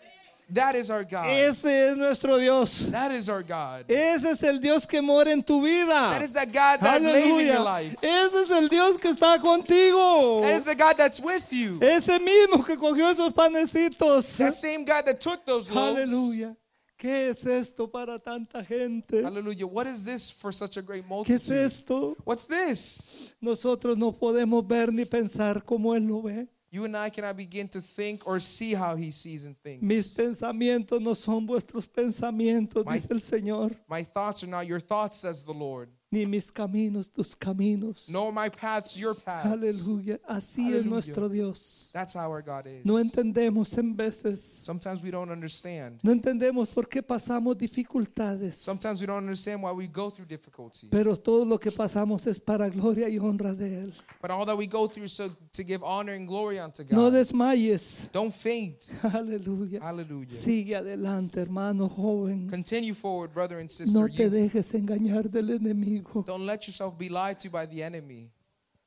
That 0.51 0.77
is 0.77 0.91
our 0.91 1.05
God. 1.05 1.29
Ese 1.29 1.67
es 1.67 1.97
nuestro 1.97 2.39
Dios. 2.39 2.91
That 2.91 3.13
is 3.13 3.29
our 3.29 3.43
God. 3.43 3.85
Ese 3.87 4.25
es 4.25 4.43
el 4.43 4.59
Dios 4.59 4.87
que 4.87 5.03
mora 5.03 5.31
en 5.31 5.43
tu 5.43 5.63
vida. 5.63 5.89
That 5.89 6.23
is 6.23 6.33
that 6.33 6.51
God 6.51 6.81
that 6.81 7.03
lays 7.03 7.41
in 7.41 7.47
your 7.49 7.61
life. 7.61 7.95
Ese 8.03 8.35
es 8.35 8.51
el 8.51 8.69
Dios 8.69 8.97
que 8.97 9.13
está 9.13 9.39
contigo. 9.39 10.43
That 10.43 10.55
is 10.55 10.65
the 10.65 10.75
God 10.75 10.97
that's 10.97 11.21
with 11.21 11.53
you. 11.53 11.79
Ese 11.83 12.19
mismo 12.19 12.65
que 12.65 12.77
cogió 12.77 13.11
esos 13.11 13.35
panecitos. 13.35 14.39
That 14.39 14.55
same 14.55 14.87
God 14.87 15.05
that 15.05 15.21
took 15.21 15.45
those 15.45 15.71
loaves. 15.71 16.11
Aleluya. 16.11 16.57
¿Qué 16.99 17.29
es 17.29 17.47
esto 17.47 17.87
para 17.87 18.19
tanta 18.19 18.65
gente? 18.65 19.23
Hallelujah. 19.23 19.67
What 19.67 19.87
is 19.87 20.03
this 20.05 20.33
for 20.33 20.51
such 20.51 20.79
a 20.79 20.83
great 20.83 21.05
¿Qué 21.05 21.35
es 21.35 21.49
multitude? 21.49 21.65
esto? 21.65 22.17
What's 22.25 22.47
this? 22.47 23.35
Nosotros 23.41 23.97
no 23.97 24.11
podemos 24.13 24.67
ver 24.67 24.93
ni 24.93 25.05
pensar 25.05 25.63
como 25.65 25.95
Él 25.95 26.09
lo 26.09 26.23
ve. 26.23 26.49
You 26.71 26.85
and 26.85 26.95
I 26.97 27.09
cannot 27.09 27.37
begin 27.37 27.67
to 27.69 27.81
think 27.81 28.27
or 28.27 28.41
see 28.41 28.75
how 28.75 28.95
he 28.95 29.11
sees 29.11 29.47
in 29.47 29.57
Mis 29.81 30.15
pensamientos 30.15 31.01
no 31.01 31.15
son 31.15 31.47
vuestros 31.47 31.89
pensamientos, 31.89 32.85
My- 32.85 32.99
dice 32.99 33.09
el 33.11 33.19
Señor, 33.21 33.75
My 33.89 34.05
thoughts 34.05 34.45
are 34.45 34.49
not 34.51 34.67
your 34.67 34.81
thoughts, 34.81 35.17
says 35.17 35.45
the 35.45 35.55
Lord. 35.55 35.89
Ni 36.11 36.25
mis 36.25 36.51
caminos 36.51 37.11
tus 37.11 37.35
caminos. 37.35 38.09
Nor 38.09 38.33
my 38.33 38.49
paths 38.49 38.97
your 38.97 39.15
paths. 39.15 39.47
Aleluya. 39.47 40.19
Así 40.27 40.73
es 40.73 40.85
nuestro 40.85 41.29
Dios. 41.29 41.91
That's 41.93 42.15
how 42.15 42.31
our 42.31 42.43
God 42.43 42.67
is. 42.67 42.85
No 42.85 42.99
entendemos 42.99 43.77
en 43.77 43.95
veces. 43.95 44.41
Sometimes 44.41 45.03
we 45.03 45.11
don't 45.11 45.31
understand. 45.31 46.01
No 46.03 46.11
entendemos 46.11 46.69
por 46.71 46.89
qué 46.89 47.03
pasamos 47.03 47.59
dificultades. 47.59 48.55
Sometimes 48.55 49.01
we 49.01 49.07
don't 49.07 49.19
understand 49.19 49.63
why 49.63 49.73
we 49.73 49.87
go 49.87 50.11
through 50.11 50.27
difficulty. 50.27 50.89
Pero 50.91 51.15
todo 51.17 51.45
lo 51.45 51.59
que 51.59 51.71
pasamos 51.71 52.27
es 52.27 52.41
para 52.41 52.71
gloria 52.71 53.09
y 53.09 53.19
honra 53.19 53.55
de 53.55 53.83
Él. 53.83 53.93
But 54.23 54.31
all 54.31 54.47
that 54.47 54.57
we 54.57 54.67
go 54.67 54.89
through 54.89 55.05
is 55.05 55.13
so 55.13 55.29
to 55.53 55.63
give 55.63 55.83
honor 55.85 56.15
and 56.15 56.27
glory 56.27 56.59
unto 56.59 56.85
God. 56.85 56.93
No 56.93 57.11
desmayes. 57.11 58.09
Don't 58.13 58.33
faint. 58.33 58.79
Aleluya. 59.03 59.81
Hallelujah. 59.83 60.31
Sigue 60.31 60.75
adelante, 60.75 61.39
hermano 61.39 61.87
joven. 61.87 62.49
Continue 62.49 62.95
forward, 62.95 63.35
brother 63.35 63.59
and 63.59 63.71
sister. 63.71 63.99
No 64.01 64.09
te 64.09 64.23
You 64.25 64.31
dejes 64.31 64.73
engañar 64.73 65.31
del 65.31 65.51
enemigo. 65.51 65.98
Don't 66.27 66.47
let 66.47 66.67
yourself 66.67 66.97
be 66.99 67.09
lied 67.09 67.39
to 67.41 67.51
by 67.51 67.67
the 67.67 67.83
enemy. 67.83 68.31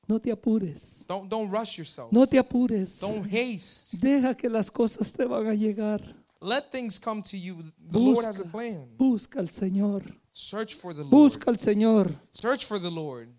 No 0.07 0.19
te 0.19 0.29
apures. 0.31 1.05
Don't 1.07 1.29
don't 1.29 1.49
rush 1.49 1.77
yourself. 1.77 2.11
No 2.11 2.25
te 2.25 2.37
apures. 2.37 2.99
Don't 2.99 3.25
haste. 3.25 3.97
Deja 3.97 4.35
que 4.35 4.49
las 4.49 4.69
cosas 4.69 5.11
te 5.11 5.25
van 5.25 5.47
a 5.47 5.53
llegar. 5.53 6.01
Let 6.41 6.71
things 6.71 6.99
come 6.99 7.21
to 7.21 7.37
you. 7.37 7.57
The 7.91 7.99
Lord 7.99 8.25
has 8.25 8.39
a 8.39 8.43
Busca, 8.43 8.51
plan. 8.51 8.87
busca 8.97 9.39
al 9.39 9.47
Señor. 9.49 10.03
Search 10.33 10.75
for 10.75 10.93
the 10.93 11.03
Lord. 11.03 11.11
Busca 11.11 11.51
al 11.51 11.57
Señor. 11.57 12.15
Search 12.33 12.65
for 12.65 12.79
the 12.79 12.89
Lord. 12.89 13.29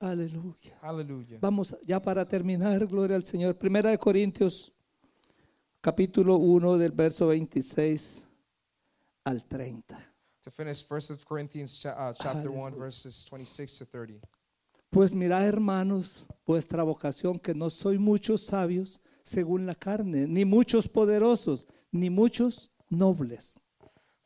Aleluya. 0.00 0.78
Hallelujah. 0.80 1.38
Vamos 1.40 1.76
ya 1.86 2.00
para 2.00 2.26
terminar, 2.26 2.86
gloria 2.86 3.16
al 3.16 3.24
Señor. 3.24 3.56
Primera 3.56 3.90
de 3.90 3.98
Corintios, 3.98 4.72
capítulo 5.80 6.36
1, 6.38 6.78
del 6.78 6.90
verso 6.92 7.28
26 7.28 8.26
al 9.24 9.44
30. 9.44 10.11
To 10.44 10.50
finish, 10.50 10.82
First 10.82 11.10
of 11.10 11.24
Corinthians 11.24 11.78
cha- 11.78 11.90
uh, 11.90 12.12
chapter 12.20 12.50
one, 12.50 12.74
verses 12.74 13.24
twenty-six 13.24 13.78
to 13.78 13.84
thirty. 13.84 14.20
Pues 14.90 15.12
mirad, 15.12 15.42
hermanos, 15.42 16.26
vuestra 16.46 16.82
vocación, 16.84 17.40
que 17.42 17.54
no 17.54 17.68
soy 17.68 17.96
muchos 17.96 18.46
sabios 18.46 18.98
según 19.24 19.66
la 19.66 19.74
carne, 19.74 20.26
ni 20.26 20.44
muchos 20.44 20.88
poderosos, 20.88 21.66
ni 21.92 22.08
muchos 22.08 22.68
nobles. 22.90 23.56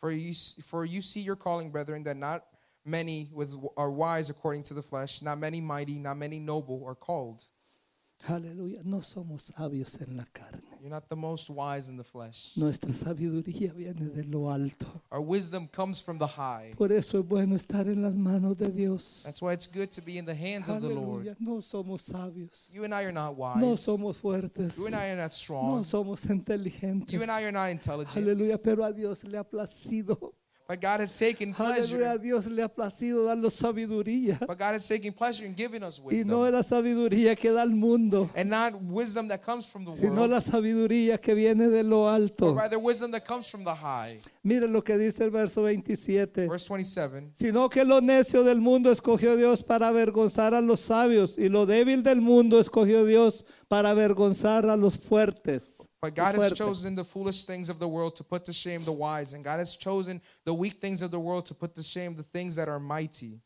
For 0.01 0.11
you, 0.11 0.33
for 0.65 0.85
you 0.87 1.03
see 1.03 1.21
your 1.21 1.37
calling, 1.37 1.71
brethren, 1.71 2.03
that 2.05 2.17
not 2.17 2.45
many 2.85 3.29
with 3.35 3.55
are 3.77 3.91
wise 3.91 4.31
according 4.31 4.63
to 4.65 4.75
the 4.75 4.83
flesh, 4.83 5.21
not 5.23 5.39
many 5.39 5.61
mighty, 5.61 5.99
not 5.99 6.17
many 6.17 6.39
noble 6.39 6.83
are 6.87 6.95
called. 6.95 7.47
Aleluya, 8.29 8.81
no 8.85 9.03
somos 9.03 9.53
sabios 9.57 10.01
en 10.01 10.17
la 10.17 10.25
carne. 10.33 10.63
You're 10.81 10.91
not 10.91 11.09
the 11.09 11.17
most 11.17 11.49
wise 11.49 11.89
in 11.89 11.97
the 11.97 12.05
flesh. 12.05 12.57
Nuestra 12.57 12.93
sabiduría 12.93 13.73
viene 13.73 14.09
de 14.13 14.25
lo 14.25 14.49
alto. 14.51 14.87
Our 15.11 15.21
wisdom 15.21 15.69
comes 15.69 16.01
from 16.01 16.19
the 16.19 16.27
high. 16.27 16.75
Por 16.77 16.91
eso 16.93 17.19
es 17.19 17.25
bueno 17.25 17.55
estar 17.55 17.87
en 17.87 18.03
las 18.03 18.15
manos 18.17 18.57
de 18.57 18.71
Dios. 18.71 19.23
That's 19.25 19.41
why 19.41 19.53
it's 19.53 19.67
good 19.69 19.91
to 19.93 20.01
be 20.03 20.19
in 20.19 20.25
the 20.27 20.35
hands 20.35 20.69
of 20.69 20.83
the 20.83 20.89
Lord. 20.89 21.27
Aleluya, 21.27 21.37
no 21.39 21.61
somos 21.61 22.03
sabios. 22.03 22.73
You 22.73 22.85
and 22.85 22.93
I 22.95 23.05
are 23.05 23.13
not 23.13 23.37
wise. 23.37 23.61
No 23.61 23.75
somos 23.77 24.17
fuertes. 24.17 24.77
You 24.79 24.87
and 24.87 24.97
I 24.97 25.07
are 25.11 25.17
not 25.17 25.31
No 25.31 25.31
strong. 25.31 25.85
somos 25.85 26.25
inteligentes. 26.29 27.13
You 27.13 27.23
and 27.23 27.31
I 27.31 27.45
are 27.45 27.53
not 27.53 27.71
intelligent. 27.71 28.17
Aleluya, 28.17 28.59
pero 28.61 28.85
a 28.85 28.93
Dios 28.93 29.25
le 29.25 29.39
ha 29.39 29.45
placido. 29.45 30.35
But 30.69 30.81
God 30.81 31.01
has 31.01 31.17
taken 31.17 31.55
Aleluya, 31.57 31.77
pleasure. 31.77 32.19
Dios 32.19 32.47
le 32.47 32.61
ha 32.63 32.69
placido 32.69 33.23
darnos 33.25 33.53
sabiduría. 33.55 34.37
But 34.41 34.59
God 34.59 34.75
has 34.75 34.89
taken 34.89 35.13
pleasure 35.13 35.47
in 35.47 35.55
giving 35.55 35.85
us 35.85 36.01
Y 36.01 36.25
no 36.25 36.41
wisdom. 36.43 36.47
es 36.47 36.53
la 36.53 36.63
sabiduría 36.65 37.37
que 37.37 37.53
da 37.53 37.63
el 37.63 37.71
mundo, 37.71 38.29
And 38.35 38.51
not 38.51 38.75
wisdom 38.91 39.29
that 39.29 39.43
comes 39.45 39.65
from 39.67 39.85
the 39.85 39.93
sino 39.93 40.27
la 40.27 40.39
world, 40.39 40.43
sabiduría 40.43 41.19
que 41.21 41.35
viene 41.35 41.69
de 41.69 41.85
lo 41.85 42.03
but 42.07 42.15
alto. 42.15 42.55
rather 42.55 42.79
wisdom 42.81 43.13
that 43.13 43.25
comes 43.25 43.49
from 43.49 43.63
the 43.63 43.75
high. 43.75 44.21
Mire 44.43 44.67
lo 44.67 44.83
que 44.83 44.99
dice 44.99 45.23
el 45.25 45.31
verso 45.31 45.63
27. 45.63 46.49
Verse 46.49 46.69
27. 46.69 47.31
Sino 47.35 47.69
que 47.69 47.85
lo 47.85 48.01
necio 48.01 48.43
del 48.43 48.61
mundo 48.61 48.91
escogió 48.91 49.37
Dios 49.37 49.63
para 49.63 49.87
avergonzar 49.89 50.53
a 50.53 50.61
los 50.61 50.81
sabios, 50.81 51.39
y 51.39 51.49
lo 51.49 51.67
débil 51.67 52.03
del 52.03 52.21
mundo 52.21 52.59
escogió 52.59 53.05
Dios 53.05 53.45
para 53.69 53.91
avergonzar 53.91 54.69
a 54.69 54.77
los 54.77 54.99
fuertes. 54.99 55.89
But 56.07 56.15
God 56.15 56.35
has 56.37 56.53
chosen 56.53 56.95
the 56.95 57.03
foolish 57.05 57.45
things 57.47 57.69
of 57.69 57.79
the 57.81 57.89
world 57.89 58.15
to 58.17 58.23
put 58.25 58.45
to 58.45 58.53
shame 58.53 58.85
the 58.85 58.93
wise, 58.93 59.33
and 59.35 59.43
God 59.45 59.59
has 59.59 59.75
chosen 59.77 60.21
the 60.45 60.55
weak 60.55 60.75
things 60.81 61.03
of 61.03 61.11
the 61.11 61.19
world 61.19 61.47
to 61.47 61.55
put 61.55 61.75
to 61.75 61.83
shame 61.83 62.15
the 62.15 62.23
things 62.23 62.55
that 62.55 62.69
are 62.69 62.79
mighty. 62.79 63.41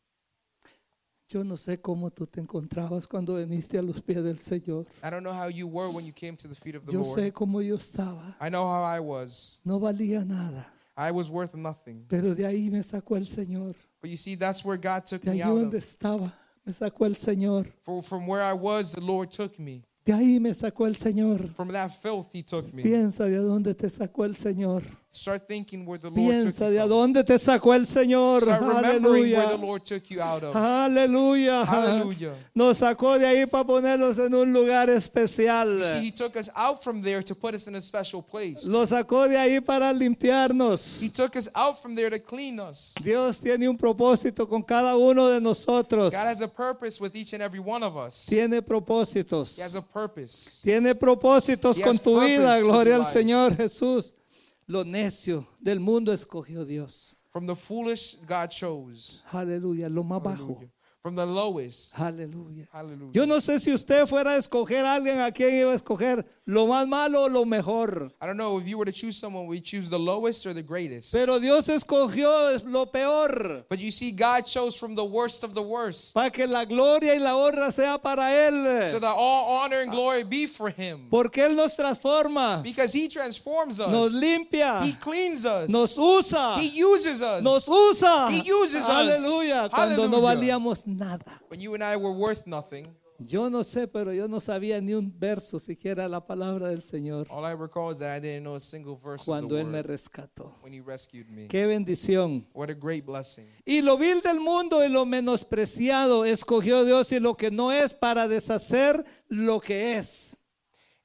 Yo 1.27 1.41
no 1.43 1.55
sé 1.55 1.77
cómo 1.81 2.11
tú 2.13 2.29
te 2.29 2.39
encontrabas 2.41 3.07
cuando 3.07 3.35
viniste 3.37 3.79
a 3.79 3.81
los 3.81 3.99
pies 4.01 4.23
del 4.23 4.35
Señor. 4.37 4.85
I 5.01 5.09
don't 5.09 5.23
know 5.23 5.31
how 5.33 5.47
you 5.47 5.65
were 5.65 5.89
when 5.89 6.05
you 6.05 6.11
came 6.11 6.35
to 6.35 6.47
the 6.47 6.53
feet 6.53 6.75
of 6.75 6.85
the 6.85 6.91
Yo 6.91 7.01
Lord. 7.01 7.17
sé 7.17 7.31
cómo 7.31 7.65
yo 7.65 7.77
estaba. 7.77 8.35
I 8.39 8.49
know 8.49 8.67
how 8.69 8.83
I 8.83 8.99
was. 8.99 9.59
No 9.65 9.79
valía 9.79 10.23
nada, 10.23 10.67
I 10.95 11.09
was 11.11 11.29
worth 11.31 11.55
nothing. 11.55 12.05
pero 12.07 12.35
de 12.35 12.43
ahí 12.45 12.69
me 12.69 12.83
sacó 12.83 13.15
el 13.15 13.25
Señor. 13.25 13.73
But 14.01 14.11
you 14.11 14.17
see, 14.17 14.35
that's 14.35 14.63
where 14.63 14.77
God 14.77 15.07
took 15.07 15.21
De 15.23 15.31
me 15.31 15.41
out 15.41 15.55
donde 15.55 15.77
of. 15.77 15.83
estaba, 15.83 16.31
me 16.65 16.73
sacó 16.73 17.05
el 17.05 17.15
Señor. 17.15 17.71
For, 17.83 18.03
from 18.03 18.27
where 18.27 18.43
I 18.43 18.53
was, 18.53 18.91
the 18.91 19.01
Lord 19.01 19.31
took 19.31 19.57
me. 19.57 19.83
De 20.11 20.17
ahí 20.17 20.41
me 20.41 20.53
sacó 20.53 20.87
el 20.87 20.97
Señor. 20.97 21.53
From 21.53 21.69
that 21.69 21.89
filth, 22.01 22.27
He 22.33 22.43
took 22.43 22.73
me. 22.73 22.83
Piensa 22.83 23.23
de 23.23 23.37
dónde 23.37 23.73
te 23.73 23.89
sacó 23.89 24.25
el 24.25 24.35
Señor. 24.35 24.83
Start 25.13 25.45
thinking 25.45 25.85
where 25.85 25.97
the 25.97 26.09
Lord 26.09 26.19
Piensa 26.19 26.59
took 26.59 26.69
de 26.69 26.75
you 26.75 26.79
from. 26.79 26.89
dónde 26.89 27.23
te 27.25 27.37
sacó 27.37 27.73
el 27.73 27.85
Señor. 27.85 28.43
Start 28.43 28.61
remembering 28.61 29.33
where 29.33 29.45
the 29.45 29.55
Aleluya. 29.55 29.61
Lord 29.61 29.83
took 29.85 30.09
you 30.09 30.21
out 30.21 30.41
of. 30.41 30.55
Aleluya. 30.55 32.33
Nos 32.55 32.77
sacó 32.77 33.19
de 33.19 33.27
ahí 33.27 33.45
para 33.45 33.65
ponerlos 33.65 34.17
en 34.19 34.33
un 34.33 34.53
lugar 34.53 34.89
especial. 34.89 35.83
See, 35.83 36.05
He 36.07 36.11
took 36.11 36.37
us 36.37 36.49
out 36.55 36.81
from 36.81 37.01
there 37.01 37.21
to 37.23 37.35
put 37.35 37.53
us 37.53 37.67
in 37.67 37.75
a 37.75 37.81
special 37.81 38.21
place. 38.21 38.65
Lo 38.69 38.85
sacó 38.85 39.27
de 39.27 39.37
ahí 39.37 39.59
para 39.59 39.91
limpiarnos. 39.91 41.01
He 41.01 41.09
took 41.09 41.35
us 41.35 41.49
out 41.55 41.81
from 41.81 41.93
there 41.93 42.09
to 42.09 42.17
clean 42.17 42.57
us. 42.61 42.95
Dios 43.03 43.41
tiene 43.41 43.67
un 43.67 43.77
propósito 43.77 44.47
con 44.47 44.63
cada 44.63 44.95
uno 44.95 45.27
de 45.27 45.41
nosotros. 45.41 46.13
God 46.13 46.25
has 46.25 46.39
a 46.39 46.47
purpose 46.47 47.01
with 47.01 47.13
each 47.17 47.33
and 47.33 47.43
every 47.43 47.59
one 47.59 47.83
of 47.83 47.97
us. 47.97 48.27
Tiene 48.27 48.61
propósitos. 48.61 49.57
He 49.57 49.61
has 49.61 49.75
a 49.75 49.81
purpose. 49.81 50.61
Tiene 50.63 50.95
propósitos 50.95 51.77
He 51.77 51.81
con 51.81 51.97
tu 51.97 52.17
vida. 52.21 52.57
Gloria 52.61 52.95
al. 52.95 53.05
Señor 53.05 53.57
Jesús. 53.57 54.13
Lo 54.71 54.85
necio 54.85 55.45
del 55.59 55.81
mundo 55.81 56.13
escogió 56.13 56.63
Dios. 56.63 57.17
From 57.27 57.45
the 57.45 57.57
foolish, 57.57 58.17
God 58.25 58.49
chose. 58.51 59.21
Aleluya. 59.29 59.89
Lo 59.89 60.01
más 60.01 60.23
bajo. 60.23 60.55
Hallelujah. 60.55 60.71
From 61.03 61.15
the 61.15 61.25
lowest. 61.25 61.95
Aleluya. 61.95 62.67
Hallelujah. 62.71 63.11
Yo 63.13 63.25
no 63.25 63.37
sé 63.39 63.59
si 63.59 63.71
usted 63.73 64.05
fuera 64.07 64.33
a 64.33 64.37
escoger 64.37 64.85
a 64.85 64.93
alguien 64.93 65.19
a 65.19 65.31
quien 65.31 65.49
iba 65.55 65.71
a 65.71 65.75
escoger 65.75 66.23
lo 66.45 66.67
más 66.67 66.87
malo 66.87 67.23
o 67.23 67.27
lo 67.27 67.43
mejor. 67.43 68.11
I 68.21 68.27
don't 68.27 68.37
know 68.37 68.59
if 68.59 68.67
you 68.67 68.77
were 68.77 68.85
to 68.85 68.91
choose 68.91 69.17
someone, 69.17 69.47
we 69.47 69.59
choose 69.59 69.89
the 69.89 69.97
lowest 69.97 70.45
or 70.45 70.53
the 70.53 70.61
greatest. 70.61 71.11
Pero 71.11 71.39
Dios 71.39 71.67
escogió 71.69 72.63
lo 72.65 72.85
peor 72.85 73.65
But 73.67 73.79
you 73.79 73.89
see, 73.89 74.11
God 74.11 74.45
chose 74.45 74.77
from 74.77 74.93
the 74.93 75.03
worst 75.03 75.43
of 75.43 75.55
the 75.55 75.61
worst. 75.63 76.13
para 76.13 76.29
que 76.29 76.45
la 76.45 76.65
gloria 76.65 77.15
y 77.15 77.19
la 77.19 77.35
honra 77.35 77.71
sea 77.71 77.97
para 77.97 78.29
So 78.91 78.99
that 78.99 79.15
all 79.17 79.57
honor 79.63 79.79
and 79.81 79.89
glory 79.91 80.23
be 80.23 80.45
for 80.45 80.69
Him. 80.69 81.07
Porque 81.09 81.37
Él 81.43 81.55
nos 81.55 81.75
transforma, 81.75 82.61
Because 82.61 82.93
He 82.93 83.07
transforms 83.07 83.79
nos 83.79 84.13
us. 84.13 84.21
limpia, 84.21 84.83
He 84.85 84.93
cleans 84.93 85.45
us. 85.47 85.67
nos 85.67 85.97
usa, 85.97 86.59
He 86.59 86.83
uses 86.83 87.23
us. 87.23 87.41
nos 87.41 87.67
usa. 87.67 88.29
He 88.29 88.43
uses 88.51 88.87
us. 88.87 88.89
Aleluya. 88.89 89.67
Cuando 89.71 90.07
no 90.07 90.21
Hallelujah. 90.21 90.57
valíamos 90.59 90.83
nada. 90.97 91.39
When 91.49 91.59
you 91.59 91.73
and 91.73 91.83
I 91.83 91.97
were 91.97 92.11
worth 92.11 92.45
nothing, 92.47 92.87
Yo 93.23 93.49
no 93.49 93.59
sé, 93.63 93.87
pero 93.87 94.11
yo 94.13 94.27
no 94.27 94.39
sabía 94.39 94.81
ni 94.81 94.95
un 94.95 95.13
verso 95.15 95.59
siquiera 95.59 96.07
la 96.09 96.25
palabra 96.25 96.69
del 96.69 96.81
Señor 96.81 97.27
all 97.29 97.45
I 97.45 97.51
recall 97.51 97.91
is 97.91 97.99
that 97.99 98.09
I 98.09 98.19
didn't 98.19 98.41
know 98.43 98.55
a 98.55 98.59
single 98.59 98.95
verse 98.95 99.21
of 99.21 99.27
cuando 99.27 99.55
the 99.55 99.61
Él 99.61 99.67
me 99.67 99.73
word 99.73 99.85
rescató. 99.85 100.53
when 100.61 100.73
He 100.73 100.81
rescued 100.81 101.29
me. 101.29 101.47
Qué 101.47 101.67
bendición. 101.67 102.45
What 102.51 102.71
a 102.71 102.73
great 102.73 103.05
blessing. 103.05 103.45
Y 103.63 103.81
lo 103.81 103.95
vil 103.97 104.21
del 104.21 104.39
mundo 104.39 104.79
y 104.83 104.87
lo 104.87 105.05
menospreciado 105.05 106.25
escogió 106.25 106.83
Dios 106.83 107.11
y 107.11 107.19
lo 107.19 107.35
que 107.35 107.51
no 107.51 107.71
es 107.71 107.93
para 107.93 108.27
deshacer 108.27 109.05
lo 109.29 109.59
que 109.59 109.97
es. 109.97 110.35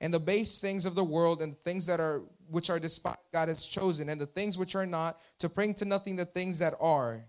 And 0.01 0.13
the 0.13 0.19
base 0.19 0.59
things 0.59 0.87
of 0.87 0.95
the 0.95 1.05
world 1.05 1.43
and 1.43 1.55
things 1.65 1.85
that 1.85 2.01
are 2.01 2.23
which 2.49 2.71
are 2.71 2.81
despised 2.81 3.19
God 3.31 3.49
has 3.49 3.63
chosen, 3.67 4.09
and 4.09 4.19
the 4.19 4.27
things 4.27 4.57
which 4.57 4.75
are 4.75 4.87
not, 4.87 5.19
to 5.41 5.51
bring 5.51 5.75
to 5.75 5.85
nothing 5.85 6.17
the 6.17 6.25
things 6.25 6.59
that 6.61 6.73
are. 6.81 7.27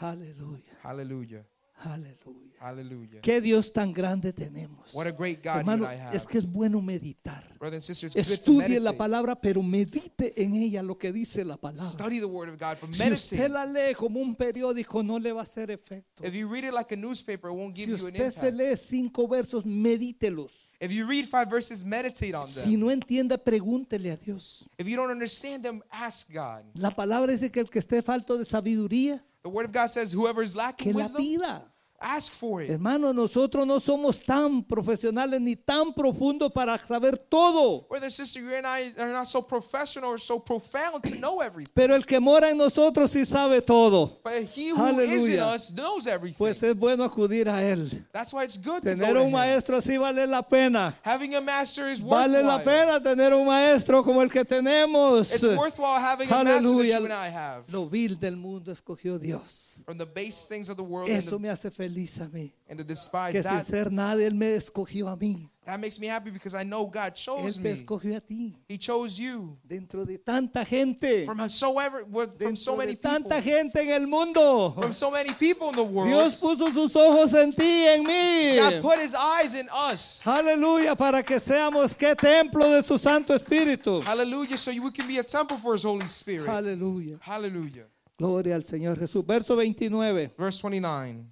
Aleluya. 0.00 0.62
Hallelujah. 0.82 1.44
Aleluya. 1.84 2.52
Hallelujah. 2.62 3.20
Qué 3.22 3.40
Dios 3.40 3.72
tan 3.72 3.92
grande 3.92 4.32
tenemos. 4.32 4.94
What 4.94 5.08
a 5.08 5.10
great 5.10 5.42
God 5.42 5.56
Hermano, 5.58 5.84
I 5.84 5.96
have. 5.96 6.14
es 6.16 6.26
que 6.28 6.38
es 6.38 6.46
bueno 6.46 6.80
meditar. 6.80 7.42
Sisters, 7.80 8.14
Estudie 8.14 8.78
la 8.78 8.92
palabra, 8.92 9.34
pero 9.34 9.62
medite 9.64 10.40
en 10.40 10.54
ella 10.54 10.80
lo 10.80 10.96
que 10.96 11.12
dice 11.12 11.44
la 11.44 11.56
palabra. 11.56 11.84
Study 11.84 12.20
the 12.20 12.26
word 12.26 12.50
of 12.50 12.60
God, 12.60 12.76
but 12.80 12.94
Si 12.94 13.10
usted 13.10 13.50
la 13.50 13.66
lee 13.66 13.94
como 13.96 14.20
un 14.20 14.36
periódico, 14.36 15.02
no 15.02 15.18
le 15.18 15.32
va 15.32 15.40
a 15.40 15.42
hacer 15.42 15.72
efecto. 15.72 16.24
If 16.24 16.34
you 16.34 16.48
read 16.48 16.62
it 16.64 16.72
like 16.72 16.94
a 16.94 16.96
newspaper, 16.96 17.50
it 17.50 17.56
won't 17.56 17.74
give 17.74 17.86
Si 17.86 17.90
you 17.90 18.06
an 18.06 18.14
usted 18.14 18.30
se 18.30 18.52
lee 18.52 18.76
cinco 18.76 19.26
versos, 19.26 19.64
medítelos. 19.66 20.70
If 20.80 20.92
you 20.92 21.04
read 21.04 21.26
five 21.26 21.48
verses, 21.50 21.84
meditate 21.84 22.34
on 22.34 22.46
Si 22.46 22.72
them. 22.72 22.80
no 22.80 22.90
entienda, 22.92 23.38
pregúntele 23.38 24.12
a 24.12 24.16
Dios. 24.16 24.68
If 24.78 24.86
you 24.86 24.96
don't 24.96 25.10
understand 25.10 25.64
them, 25.64 25.82
ask 25.90 26.32
God. 26.32 26.62
La 26.74 26.90
palabra 26.90 27.32
dice 27.32 27.50
que 27.50 27.58
el 27.58 27.68
que 27.68 27.80
esté 27.80 28.02
falto 28.02 28.38
de 28.38 28.44
sabiduría, 28.44 29.20
The 29.42 29.48
word 29.48 29.66
of 29.66 29.72
God 29.72 29.88
says, 29.88 30.12
whoever 30.14 30.44
is 30.44 30.52
que 30.52 30.58
lacking 30.58 30.92
la 30.96 31.02
wisdom, 31.06 31.20
pida. 31.20 31.71
Ask 32.02 32.32
for 32.34 32.62
it. 32.62 32.70
Hermano, 32.70 33.12
nosotros 33.12 33.66
no 33.66 33.78
somos 33.80 34.20
tan 34.24 34.62
profesionales 34.64 35.40
ni 35.40 35.56
tan 35.56 35.92
profundos 35.94 36.52
para 36.52 36.78
saber 36.78 37.16
todo. 37.16 37.86
Brother 37.88 38.10
sister, 38.10 38.40
you 38.40 38.54
and 38.54 38.66
I 38.66 38.92
are 38.98 39.12
not 39.12 39.26
so 39.28 39.42
professional 39.42 40.10
or 40.10 40.18
so 40.18 40.38
profound 40.38 41.02
to 41.04 41.14
know 41.16 41.40
everything. 41.40 41.72
Pero 41.74 41.94
el 41.94 42.04
que 42.04 42.20
mora 42.20 42.50
en 42.50 42.58
nosotros 42.58 43.10
sí 43.12 43.24
sabe 43.24 43.62
todo. 43.62 44.18
But 44.24 44.44
he 44.54 44.70
who 44.70 44.98
is 45.00 45.28
in 45.28 45.40
us 45.40 45.70
knows 45.72 46.06
everything. 46.06 46.36
Pues 46.38 46.62
es 46.62 46.74
bueno 46.76 47.04
acudir 47.04 47.48
a 47.48 47.62
él. 47.62 48.04
That's 48.12 48.32
why 48.32 48.44
it's 48.44 48.56
good 48.58 48.82
to 48.82 48.90
Tener 48.90 49.06
go 49.06 49.14
to 49.14 49.20
un 49.20 49.26
him. 49.28 49.32
maestro 49.32 49.76
así 49.76 49.96
vale 49.98 50.26
la 50.26 50.42
pena. 50.42 50.94
Having 51.02 51.34
a 51.36 51.40
master 51.40 51.88
is 51.88 52.00
Vale 52.02 52.42
la 52.42 52.56
worthwhile. 52.56 52.64
pena 52.64 53.00
tener 53.02 53.32
un 53.34 53.46
maestro 53.46 54.02
como 54.02 54.20
el 54.22 54.28
que 54.30 54.44
tenemos. 54.44 55.32
It's 55.32 55.42
worthwhile 55.56 56.00
having 56.00 56.28
a 56.28 56.30
master 56.30 56.44
that 56.44 56.62
Aleluya. 56.62 56.98
you 56.98 57.04
and 57.04 57.12
I 57.12 57.28
have. 57.28 57.64
Lo 57.72 57.86
vil 57.86 58.16
del 58.18 58.36
mundo 58.36 58.72
escogió 58.72 59.18
Dios. 59.20 59.80
From 59.86 59.98
the 59.98 60.06
base 60.06 60.44
things 60.48 60.68
of 60.68 60.76
the 60.76 60.82
world 60.82 61.08
Eso 61.10 61.36
and, 61.36 61.42
me 61.42 61.48
hace 61.48 61.70
feliz 61.70 61.91
mí. 61.94 62.52
the, 62.52 62.52
and 62.70 62.78
to 62.78 62.84
despise 62.84 63.32
Que 63.32 63.42
sin 63.42 63.52
that, 63.52 63.64
ser 63.64 63.90
nadie, 63.90 64.26
Él 64.26 64.34
me 64.34 64.54
escogió 64.54 65.08
a 65.08 65.16
mí. 65.16 65.48
that 65.64 65.78
makes 65.78 66.00
me 66.00 66.08
happy 66.08 66.30
because 66.30 66.54
I 66.54 66.64
know 66.64 66.86
God 66.86 67.12
Él 67.12 67.14
chose 67.14 67.56
te 67.56 67.62
me. 67.62 67.70
escogió 67.70 68.16
a 68.16 68.20
ti. 68.20 68.56
He 68.68 68.78
chose 68.78 69.18
you. 69.18 69.56
Dentro 69.66 70.04
de 70.04 70.18
tanta 70.18 70.64
gente. 70.64 71.24
From 71.24 71.48
so 71.48 71.78
ever, 71.78 72.04
from 72.04 72.56
so 72.56 72.72
Dentro 72.72 72.76
many 72.78 72.92
de 72.94 72.96
people. 72.98 73.10
tanta 73.10 73.40
gente 73.40 73.76
en 73.80 73.90
el 73.90 74.06
mundo. 74.06 74.72
From 74.72 74.92
so 74.92 75.10
many 75.10 75.32
people 75.34 75.68
in 75.68 75.76
the 75.76 75.82
world. 75.82 76.08
Dios 76.08 76.34
puso 76.40 76.72
sus 76.72 76.96
ojos 76.96 77.34
en 77.34 77.52
ti, 77.52 77.86
en 77.86 78.04
mí. 78.04 78.56
God 78.58 78.82
put 78.82 78.98
his 78.98 79.14
eyes 79.14 79.54
in 79.54 79.68
us. 79.72 80.22
Aleluya, 80.26 80.96
para 80.96 81.22
que 81.22 81.38
seamos 81.38 81.94
qué 81.94 82.16
templo 82.16 82.68
de 82.70 82.82
su 82.82 82.98
Santo 82.98 83.34
Espíritu. 83.34 84.02
Hallelujah. 84.02 84.56
So 84.56 84.70
we 84.72 84.90
can 84.90 85.06
be 85.06 85.18
a 85.18 85.22
temple 85.24 85.58
for 85.58 85.74
his 85.74 85.84
Holy 85.84 86.06
Spirit. 86.08 86.48
Aleluya. 86.48 87.18
Hallelujah. 87.20 87.86
Gloria 88.18 88.54
al 88.54 88.62
Señor 88.62 88.98
Jesús. 88.98 89.24
Verso 89.26 89.56
29. 89.56 90.32
Verse 90.38 90.60
29. 90.60 91.31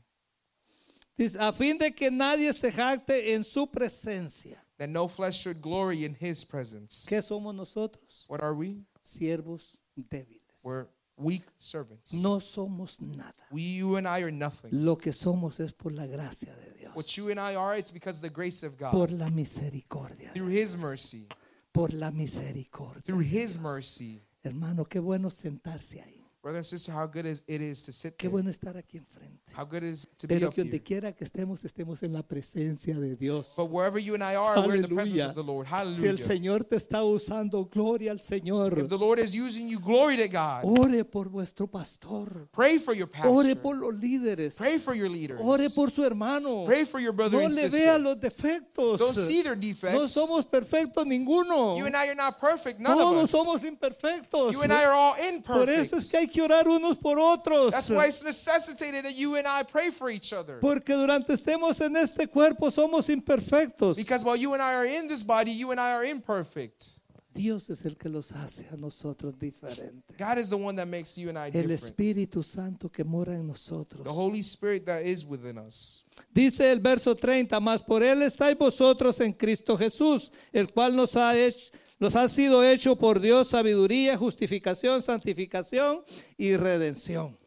Dice, 1.20 1.36
a 1.38 1.52
fin 1.52 1.76
de 1.76 1.90
que 1.90 2.10
nadie 2.10 2.50
se 2.54 2.72
jacte 2.72 3.34
en 3.34 3.44
su 3.44 3.66
presencia. 3.66 4.56
That 4.78 4.88
no 4.88 5.06
flesh 5.06 5.42
should 5.42 5.60
glory 5.60 6.06
in 6.06 6.16
his 6.18 6.44
presence. 6.46 7.04
¿Qué 7.06 7.20
somos 7.20 7.54
nosotros? 7.54 8.24
What 8.28 8.40
are 8.42 8.54
we? 8.54 8.78
Siervos 9.04 9.78
débiles. 9.94 10.40
We're 10.64 10.86
weak 11.18 11.42
servants. 11.58 12.14
No 12.14 12.40
somos 12.40 12.98
nada. 13.02 13.34
We, 13.50 13.60
you 13.60 13.96
and 13.96 14.08
I 14.08 14.22
are 14.22 14.30
nothing. 14.32 14.70
Lo 14.72 14.96
que 14.96 15.12
somos 15.12 15.60
es 15.60 15.74
por 15.74 15.92
la 15.92 16.06
gracia 16.06 16.54
de 16.56 16.78
Dios. 16.78 16.92
What 16.96 17.14
you 17.18 17.28
and 17.30 17.38
I 17.38 17.54
are, 17.54 17.76
it's 17.76 17.90
because 17.92 18.16
of 18.16 18.22
the 18.22 18.30
grace 18.34 18.62
of 18.62 18.78
God. 18.78 18.92
Por 18.92 19.08
la 19.10 19.28
misericordia. 19.28 20.28
de 20.32 20.34
Through 20.40 20.48
his 20.48 20.72
Dios. 20.74 20.82
mercy. 20.82 21.26
Por 21.74 21.92
la 21.92 22.10
misericordia. 22.10 23.02
Through 23.04 23.20
his 23.20 23.58
mercy. 23.60 24.22
Hermano, 24.42 24.86
qué 24.86 25.00
bueno 25.00 25.28
sentarse 25.28 26.00
ahí. 26.00 26.24
Brother 26.42 26.60
and 26.60 26.66
sister, 26.66 26.92
how 26.94 27.06
good 27.06 27.26
is 27.26 27.42
it 27.46 27.60
is 27.60 27.84
to 27.84 27.92
sit 27.92 28.16
Qué 28.16 28.20
there. 28.22 28.30
bueno 28.30 28.48
estar 28.48 28.74
aquí 28.78 28.96
enfrente. 28.96 29.39
How 29.56 29.64
good 29.64 29.82
it 29.82 29.92
is 29.92 30.06
to 30.18 30.26
be 30.28 30.34
Pero 30.38 30.50
que 30.50 30.62
donde 30.62 30.82
quiera 30.82 31.12
que 31.12 31.24
estemos, 31.26 31.64
estemos 31.64 32.02
en 32.02 32.12
la 32.12 32.22
presencia 32.22 32.94
de 32.98 33.16
Dios. 33.16 33.54
But 33.56 33.70
wherever 33.70 33.98
you 33.98 34.14
and 34.14 34.22
I 34.22 34.36
are, 34.36 34.56
we're 34.66 34.76
in 34.76 34.82
the 34.82 34.88
presence 34.88 35.20
Aleluya. 35.20 35.28
of 35.30 35.34
the 35.34 35.42
Lord. 35.42 35.66
Si 35.66 35.72
Hallelujah. 35.74 36.10
el 36.10 36.18
Señor 36.18 36.64
te 36.64 36.76
está 36.76 37.02
usando, 37.04 37.64
gloria 37.70 38.12
al 38.12 38.20
Señor. 38.20 38.78
If 38.78 38.88
the 38.88 38.96
Lord 38.98 39.18
is 39.18 39.34
using 39.34 39.68
you, 39.68 39.78
glory 39.80 40.16
to 40.18 40.28
God. 40.28 40.64
Ore 40.64 41.04
por 41.04 41.28
vuestro 41.28 41.66
pastor. 41.66 42.48
Pray 42.52 42.78
for 42.78 42.94
your 42.94 43.08
pastor. 43.08 43.30
Ore 43.30 43.56
por 43.56 43.76
los 43.76 43.94
líderes. 43.94 44.56
Pray 44.56 44.78
for 44.78 44.94
your 44.94 45.08
leaders. 45.08 45.40
Ore 45.42 45.68
por 45.74 45.90
su 45.90 46.02
hermano. 46.04 46.64
Pray 46.64 46.84
for 46.84 47.00
your 47.00 47.12
brother 47.12 47.38
No 47.38 47.44
and 47.46 47.54
le 47.54 47.62
sister. 47.62 47.78
vea 47.78 47.98
los 47.98 48.16
defectos. 48.20 48.98
Don't 48.98 49.14
see 49.16 49.42
their 49.42 49.56
No 49.56 49.60
defects. 49.60 50.12
somos 50.12 50.46
perfectos 50.46 51.04
ninguno. 51.06 51.76
You 51.76 51.86
and 51.86 51.96
I 51.96 52.06
are 52.08 52.14
not 52.14 52.38
perfect. 52.40 52.78
None 52.80 52.92
of 52.92 52.98
Todos 52.98 53.24
us. 53.24 53.30
somos 53.32 53.64
imperfectos. 53.64 54.52
You 54.52 54.62
and 54.62 54.72
I 54.72 54.84
are 54.84 54.92
all 54.92 55.14
Por 55.14 55.24
imperfect. 55.24 55.78
eso 55.86 55.96
es 55.96 56.06
que 56.08 56.18
hay 56.18 56.28
que 56.28 56.40
orar 56.42 56.68
unos 56.68 56.96
por 56.98 57.18
otros. 57.18 57.72
That's 57.72 57.90
why 57.90 58.06
it's 58.06 58.22
necessitated 58.24 59.04
that 59.04 59.14
you 59.14 59.36
and 59.40 59.48
I 59.48 59.64
pray 59.64 59.90
for 59.90 60.08
each 60.08 60.32
other. 60.32 60.60
Porque 60.60 60.94
durante 60.94 61.32
estemos 61.32 61.80
en 61.80 61.96
este 61.96 62.28
cuerpo 62.28 62.70
somos 62.70 63.08
imperfectos. 63.08 63.96
Because 63.96 64.24
while 64.24 64.36
you 64.36 64.54
and 64.54 64.62
I 64.62 64.74
are 64.74 64.86
in 64.86 65.08
this 65.08 65.24
body, 65.24 65.50
you 65.50 65.72
and 65.72 65.80
I 65.80 65.92
are 65.92 66.04
imperfect. 66.04 67.00
Dios 67.32 67.70
es 67.70 67.84
el 67.84 67.96
que 67.96 68.08
los 68.08 68.32
hace 68.32 68.66
a 68.72 68.76
nosotros 68.76 69.38
diferentes. 69.38 70.16
God 70.18 70.38
is 70.38 70.48
the 70.50 70.56
one 70.56 70.76
that 70.76 70.86
makes 70.86 71.16
you 71.16 71.28
and 71.28 71.38
I 71.38 71.46
El 71.46 71.52
different. 71.52 71.80
Espíritu 71.80 72.42
Santo 72.42 72.88
que 72.90 73.04
mora 73.04 73.34
en 73.34 73.46
nosotros. 73.46 74.02
The 74.02 74.10
Holy 74.10 74.40
Spirit 74.40 74.84
that 74.86 75.02
is 75.02 75.24
within 75.24 75.58
us. 75.58 76.04
Dice 76.34 76.70
el 76.70 76.80
verso 76.80 77.14
30, 77.14 77.58
más 77.60 77.82
por 77.82 78.02
él 78.02 78.22
estáis 78.22 78.58
vosotros 78.58 79.20
en 79.20 79.32
Cristo 79.32 79.76
Jesús, 79.76 80.30
el 80.52 80.72
cual 80.72 80.94
nos 80.94 81.16
ha 81.16 81.36
hecho, 81.38 81.70
nos 81.98 82.16
ha 82.16 82.28
sido 82.28 82.64
hecho 82.64 82.96
por 82.96 83.20
Dios 83.20 83.48
sabiduría, 83.48 84.16
justificación, 84.16 85.00
santificación 85.00 86.02
y 86.36 86.56
redención. 86.56 87.39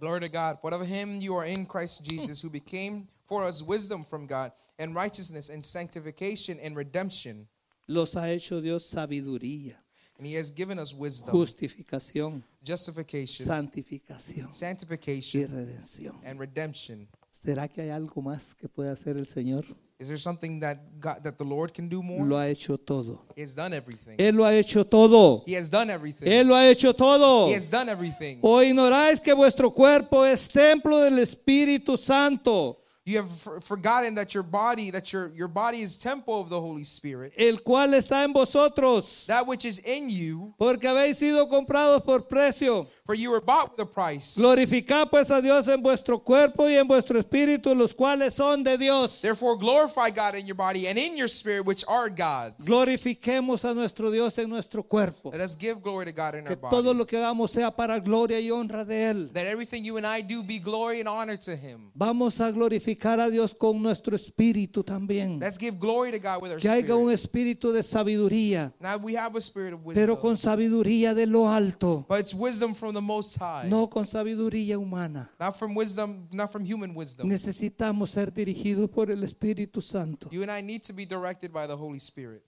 Glory 0.00 0.20
to 0.20 0.28
God. 0.30 0.56
What 0.62 0.72
of 0.72 0.86
him 0.86 1.20
you 1.20 1.34
are 1.36 1.44
in 1.44 1.66
Christ 1.66 2.04
Jesus, 2.04 2.40
who 2.40 2.48
became 2.48 3.06
for 3.26 3.44
us 3.44 3.62
wisdom 3.62 4.02
from 4.02 4.26
God, 4.26 4.50
and 4.78 4.94
righteousness, 4.94 5.50
and 5.50 5.62
sanctification, 5.64 6.58
and 6.60 6.74
redemption. 6.74 7.46
Los 7.86 8.14
ha 8.14 8.26
hecho 8.28 8.60
Dios 8.62 8.90
sabiduría, 8.90 9.74
And 10.16 10.26
he 10.26 10.34
has 10.34 10.50
given 10.50 10.78
us 10.78 10.94
wisdom, 10.94 11.30
justificación, 11.34 12.42
justification, 12.66 13.46
santificación 13.46 14.48
y 14.48 14.54
sanctification, 14.54 15.48
redención. 15.48 16.14
and 16.24 16.40
redemption. 16.40 17.06
¿Será 17.30 17.68
que 17.68 17.82
hay 17.82 17.90
algo 17.90 18.22
más 18.22 18.54
que 18.54 18.68
puede 18.68 18.90
hacer 18.90 19.16
el 19.18 19.26
Señor? 19.26 19.64
Is 20.00 20.08
there 20.08 20.16
something 20.16 20.60
that 20.60 20.78
God, 20.98 21.22
that 21.24 21.36
the 21.36 21.44
Lord 21.44 21.74
can 21.74 21.86
do 21.86 22.02
more? 22.02 22.24
Lo 22.26 22.38
ha 22.38 22.46
hecho 22.46 22.78
todo. 22.78 23.20
He 23.36 23.42
has 23.42 23.54
done 23.54 23.74
everything. 23.74 24.16
Él 24.16 24.34
lo 24.34 24.44
ha 24.44 24.54
hecho 24.54 24.82
todo. 24.82 25.44
He 25.46 25.54
has 25.54 25.68
done 25.68 25.90
everything. 25.90 26.26
Él 26.26 26.48
lo 26.48 26.54
ha 26.54 26.66
hecho 26.70 26.94
todo. 26.94 27.48
He 27.48 27.54
has 27.54 27.68
done 27.68 27.90
everything. 27.90 28.38
¿O 28.40 28.62
ignoráis 28.62 29.20
que 29.20 29.34
vuestro 29.34 29.70
cuerpo 29.70 30.24
es 30.24 30.48
templo 30.48 31.00
del 31.02 31.18
Espíritu 31.18 31.98
Santo, 31.98 32.79
You 33.10 33.18
have 33.22 33.64
forgotten 33.64 34.14
that 34.14 34.32
your 34.34 34.44
body, 34.44 34.90
that 34.92 35.12
your, 35.12 35.32
your 35.34 35.48
body 35.48 35.80
is 35.80 35.98
temple 35.98 36.40
of 36.40 36.48
the 36.48 36.60
Holy 36.60 36.84
Spirit, 36.84 37.32
el 37.36 37.56
cual 37.58 37.92
está 37.94 38.22
en 38.24 38.32
vosotros? 38.32 39.26
that 39.26 39.46
which 39.46 39.64
is 39.64 39.80
in 39.80 40.08
you, 40.10 40.54
Porque 40.58 40.82
habéis 40.86 41.16
sido 41.18 41.48
comprados 41.48 42.04
por 42.04 42.20
precio. 42.20 42.86
for 43.04 43.14
you 43.14 43.30
were 43.32 43.40
bought 43.40 43.72
with 43.72 43.80
a 43.80 43.86
price. 43.86 44.36
Glorificad 44.38 45.10
pues 45.10 45.30
a 45.32 45.42
Dios 45.42 45.66
en 45.66 45.82
vuestro 45.82 46.20
cuerpo 46.20 46.68
y 46.68 46.74
en 46.76 46.86
vuestro 46.86 47.18
espíritu, 47.18 47.74
los 47.74 47.92
cuales 47.92 48.34
son 48.34 48.62
de 48.62 48.78
Dios. 48.78 49.20
Therefore, 49.22 49.56
glorify 49.58 50.10
God 50.10 50.36
in 50.36 50.46
your 50.46 50.54
body 50.54 50.86
and 50.86 50.96
in 50.96 51.16
your 51.16 51.26
spirit, 51.26 51.66
which 51.66 51.84
are 51.88 52.08
God's. 52.08 52.64
Glorifiquemos 52.68 53.64
a 53.64 53.74
nuestro 53.74 54.12
Dios 54.12 54.38
en 54.38 54.48
nuestro 54.48 54.84
cuerpo. 54.84 55.30
Let 55.32 55.40
us 55.40 55.56
give 55.58 55.82
glory 55.82 56.04
to 56.06 56.12
God 56.12 56.36
in 56.36 56.44
Que 56.44 56.54
our 56.62 56.70
todo 56.70 56.82
body. 56.84 56.98
lo 56.98 57.04
que 57.06 57.18
hagamos 57.18 57.50
sea 57.50 57.72
para 57.72 57.98
gloria 57.98 58.38
y 58.38 58.50
honra 58.52 58.84
de 58.84 59.10
Él. 59.10 59.32
That 59.32 59.46
everything 59.46 59.82
you 59.84 59.96
and 59.96 60.06
I 60.06 60.20
do 60.22 60.44
be 60.44 60.60
glory 60.60 61.00
and 61.00 61.08
honor 61.08 61.36
to 61.38 61.56
Him. 61.56 61.90
Vamos 61.96 62.40
a 62.40 62.52
glorificar 62.52 62.99
a 63.08 63.30
Dios 63.30 63.54
con 63.54 63.82
nuestro 63.82 64.14
espíritu 64.14 64.84
también. 64.84 65.38
Let's 65.40 65.58
give 65.58 65.78
glory 65.78 66.10
to 66.10 66.18
God 66.18 66.42
with 66.42 66.50
our 66.52 66.58
Que 66.60 66.68
haya 66.68 66.94
un 66.96 67.10
spirit. 67.12 67.56
espíritu 67.58 67.72
de 67.72 67.82
sabiduría, 67.82 68.72
Now 68.80 68.96
we 68.98 69.16
have 69.16 69.34
a 69.36 69.40
spirit 69.40 69.72
of 69.74 69.80
pero 69.94 70.14
wisdom, 70.14 70.20
con 70.20 70.36
sabiduría 70.36 71.14
de 71.14 71.26
lo 71.26 71.48
alto, 71.48 72.04
but 72.08 72.20
it's 72.20 72.34
wisdom 72.34 72.74
from 72.74 72.92
the 72.94 73.00
Most 73.00 73.38
High, 73.38 73.68
no 73.68 73.88
con 73.88 74.06
sabiduría 74.06 74.76
humana. 74.78 75.30
not 75.40 75.56
from 75.56 75.74
wisdom, 75.74 76.28
not 76.30 76.52
from 76.52 76.64
human 76.64 76.94
wisdom. 76.94 77.26
Necesitamos 77.28 78.10
ser 78.10 78.32
dirigidos 78.32 78.90
por 78.90 79.10
el 79.10 79.22
Espíritu 79.24 79.80
Santo. 79.80 80.28
You 80.30 80.42
and 80.42 80.50
I 80.50 80.60
need 80.60 80.82
to 80.82 80.92
be 80.92 81.06
directed 81.06 81.52
by 81.52 81.66
the 81.66 81.76
Holy 81.76 81.98
Spirit. 82.00 82.42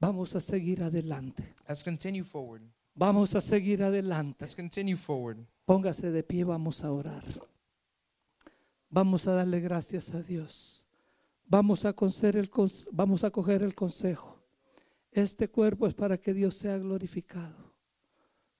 Vamos 0.00 0.34
a 0.36 0.40
seguir 0.40 0.82
adelante. 0.82 1.42
Let's 1.68 1.82
continue 1.82 2.22
forward. 2.24 2.62
Vamos 2.94 3.34
a 3.34 3.40
seguir 3.40 3.82
adelante. 3.82 4.44
Let's 4.44 4.54
continue 4.56 4.96
forward. 4.96 5.38
Póngase 5.64 6.10
de 6.10 6.22
pie, 6.22 6.44
vamos 6.44 6.82
a 6.84 6.90
orar. 6.92 7.22
Vamos 8.90 9.26
a 9.26 9.32
darle 9.32 9.60
gracias 9.60 10.14
a 10.14 10.22
Dios. 10.22 10.86
Vamos 11.44 11.84
a, 11.84 11.94
el, 12.22 12.50
vamos 12.92 13.24
a 13.24 13.30
coger 13.30 13.62
el 13.62 13.74
consejo. 13.74 14.42
Este 15.10 15.48
cuerpo 15.48 15.86
es 15.86 15.94
para 15.94 16.18
que 16.18 16.32
Dios 16.32 16.54
sea 16.54 16.78
glorificado. 16.78 17.74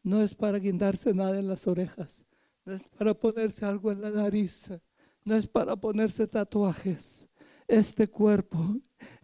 No 0.02 0.22
es 0.22 0.34
para 0.34 0.58
guindarse 0.58 1.12
nada 1.14 1.38
en 1.38 1.48
las 1.48 1.66
orejas. 1.66 2.26
No 2.64 2.74
es 2.74 2.82
para 2.82 3.14
ponerse 3.14 3.64
algo 3.64 3.90
en 3.92 4.00
la 4.00 4.10
nariz. 4.10 4.70
No 5.24 5.34
es 5.34 5.48
para 5.48 5.76
ponerse 5.76 6.26
tatuajes. 6.26 7.28
Este 7.66 8.08
cuerpo 8.08 8.58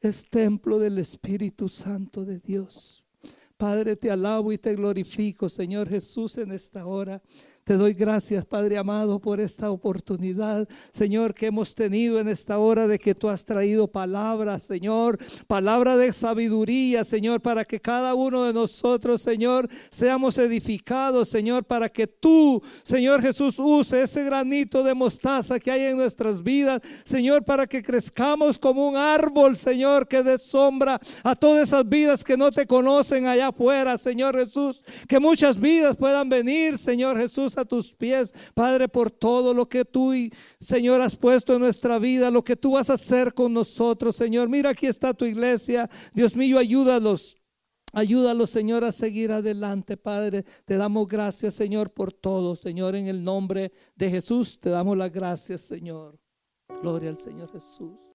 es 0.01 0.29
templo 0.29 0.79
del 0.79 0.99
Espíritu 0.99 1.69
Santo 1.69 2.25
de 2.25 2.39
Dios. 2.39 3.05
Padre, 3.57 3.97
te 3.97 4.11
alabo 4.11 4.53
y 4.53 4.59
te 4.59 4.75
glorifico, 4.75 5.49
Señor 5.49 5.89
Jesús, 5.89 6.39
en 6.39 6.53
esta 6.53 6.87
hora. 6.87 7.23
Te 7.65 7.79
doy 7.79 7.95
gracias, 7.95 8.45
Padre 8.45 8.77
amado, 8.77 9.19
por 9.19 9.41
esta 9.41 9.71
oportunidad, 9.71 10.69
Señor, 10.93 11.33
que 11.33 11.47
hemos 11.47 11.75
tenido 11.75 12.21
en 12.21 12.29
esta 12.29 12.59
hora 12.59 12.87
de 12.87 12.99
que 12.99 13.15
tú 13.15 13.31
has 13.31 13.43
traído 13.43 13.89
palabras, 13.89 14.65
Señor, 14.65 15.17
palabra 15.47 15.97
de 15.97 16.13
sabiduría, 16.13 17.05
Señor, 17.05 17.41
para 17.41 17.65
que 17.65 17.81
cada 17.81 18.15
uno 18.15 18.45
de 18.45 18.53
nosotros, 18.53 19.23
Señor, 19.23 19.67
seamos 19.91 20.37
edificados, 20.37 21.31
Señor, 21.31 21.65
para 21.65 21.89
que 21.89 22.07
tú, 22.07 22.63
Señor 22.83 23.23
Jesús, 23.23 23.59
use 23.59 24.03
ese 24.03 24.25
granito 24.25 24.83
de 24.83 24.93
mostaza 24.93 25.59
que 25.59 25.71
hay 25.71 25.85
en 25.85 25.97
nuestras 25.97 26.43
vidas, 26.43 26.83
Señor, 27.03 27.47
para 27.47 27.67
que 27.67 27.83
crezcamos 27.83 28.59
como 28.59 28.87
un 28.87 28.97
árbol, 28.97 29.57
Señor, 29.57 30.07
que 30.07 30.23
dé 30.23 30.37
sombra 30.37 31.01
a 31.23 31.35
todas 31.35 31.69
esas 31.69 31.89
vidas 31.89 32.25
que 32.25 32.37
no 32.37 32.51
te 32.51 32.67
conocen 32.67 33.27
allá 33.27 33.49
afuera, 33.49 33.97
Señor 33.97 34.37
Jesús, 34.37 34.83
que 35.09 35.19
muchas 35.19 35.59
vidas 35.59 35.97
puedan 35.97 36.29
venir, 36.29 36.77
Señor 36.77 37.17
Jesús, 37.17 37.54
a 37.57 37.65
tus 37.65 37.93
pies, 37.93 38.35
Padre, 38.55 38.89
por 38.89 39.11
todo 39.11 39.55
lo 39.55 39.69
que 39.69 39.85
tú, 39.85 40.13
Señor, 40.61 41.01
has 41.01 41.17
puesto 41.17 41.55
en 41.55 41.61
nuestra 41.61 41.99
vida, 41.99 42.31
lo 42.31 42.45
que 42.45 42.57
tú 42.57 42.73
vas 42.73 42.91
a 42.91 42.95
hacer 42.95 43.35
con 43.35 43.53
nosotros, 43.53 44.17
Señor. 44.17 44.49
Mira, 44.49 44.71
aquí 44.71 44.87
está 44.87 45.15
tu 45.15 45.25
iglesia. 45.25 45.89
Dios 46.13 46.37
mío, 46.37 46.59
ayúdalos. 46.59 47.37
Ayúdalos, 47.93 48.51
Señor, 48.51 48.83
a 48.85 48.91
seguir 48.91 49.31
adelante, 49.31 49.97
Padre. 49.97 50.45
Te 50.65 50.77
damos 50.77 51.07
gracias, 51.07 51.55
Señor, 51.55 51.93
por 51.93 52.13
todo, 52.13 52.57
Señor, 52.57 52.97
en 52.97 53.07
el 53.07 53.23
nombre 53.23 53.73
de 53.95 54.11
Jesús. 54.11 54.59
Te 54.59 54.71
damos 54.71 54.99
las 54.99 55.13
gracias, 55.13 55.61
Señor. 55.61 56.19
Gloria 56.83 57.11
al 57.11 57.19
Señor 57.19 57.53
Jesús. 57.53 57.95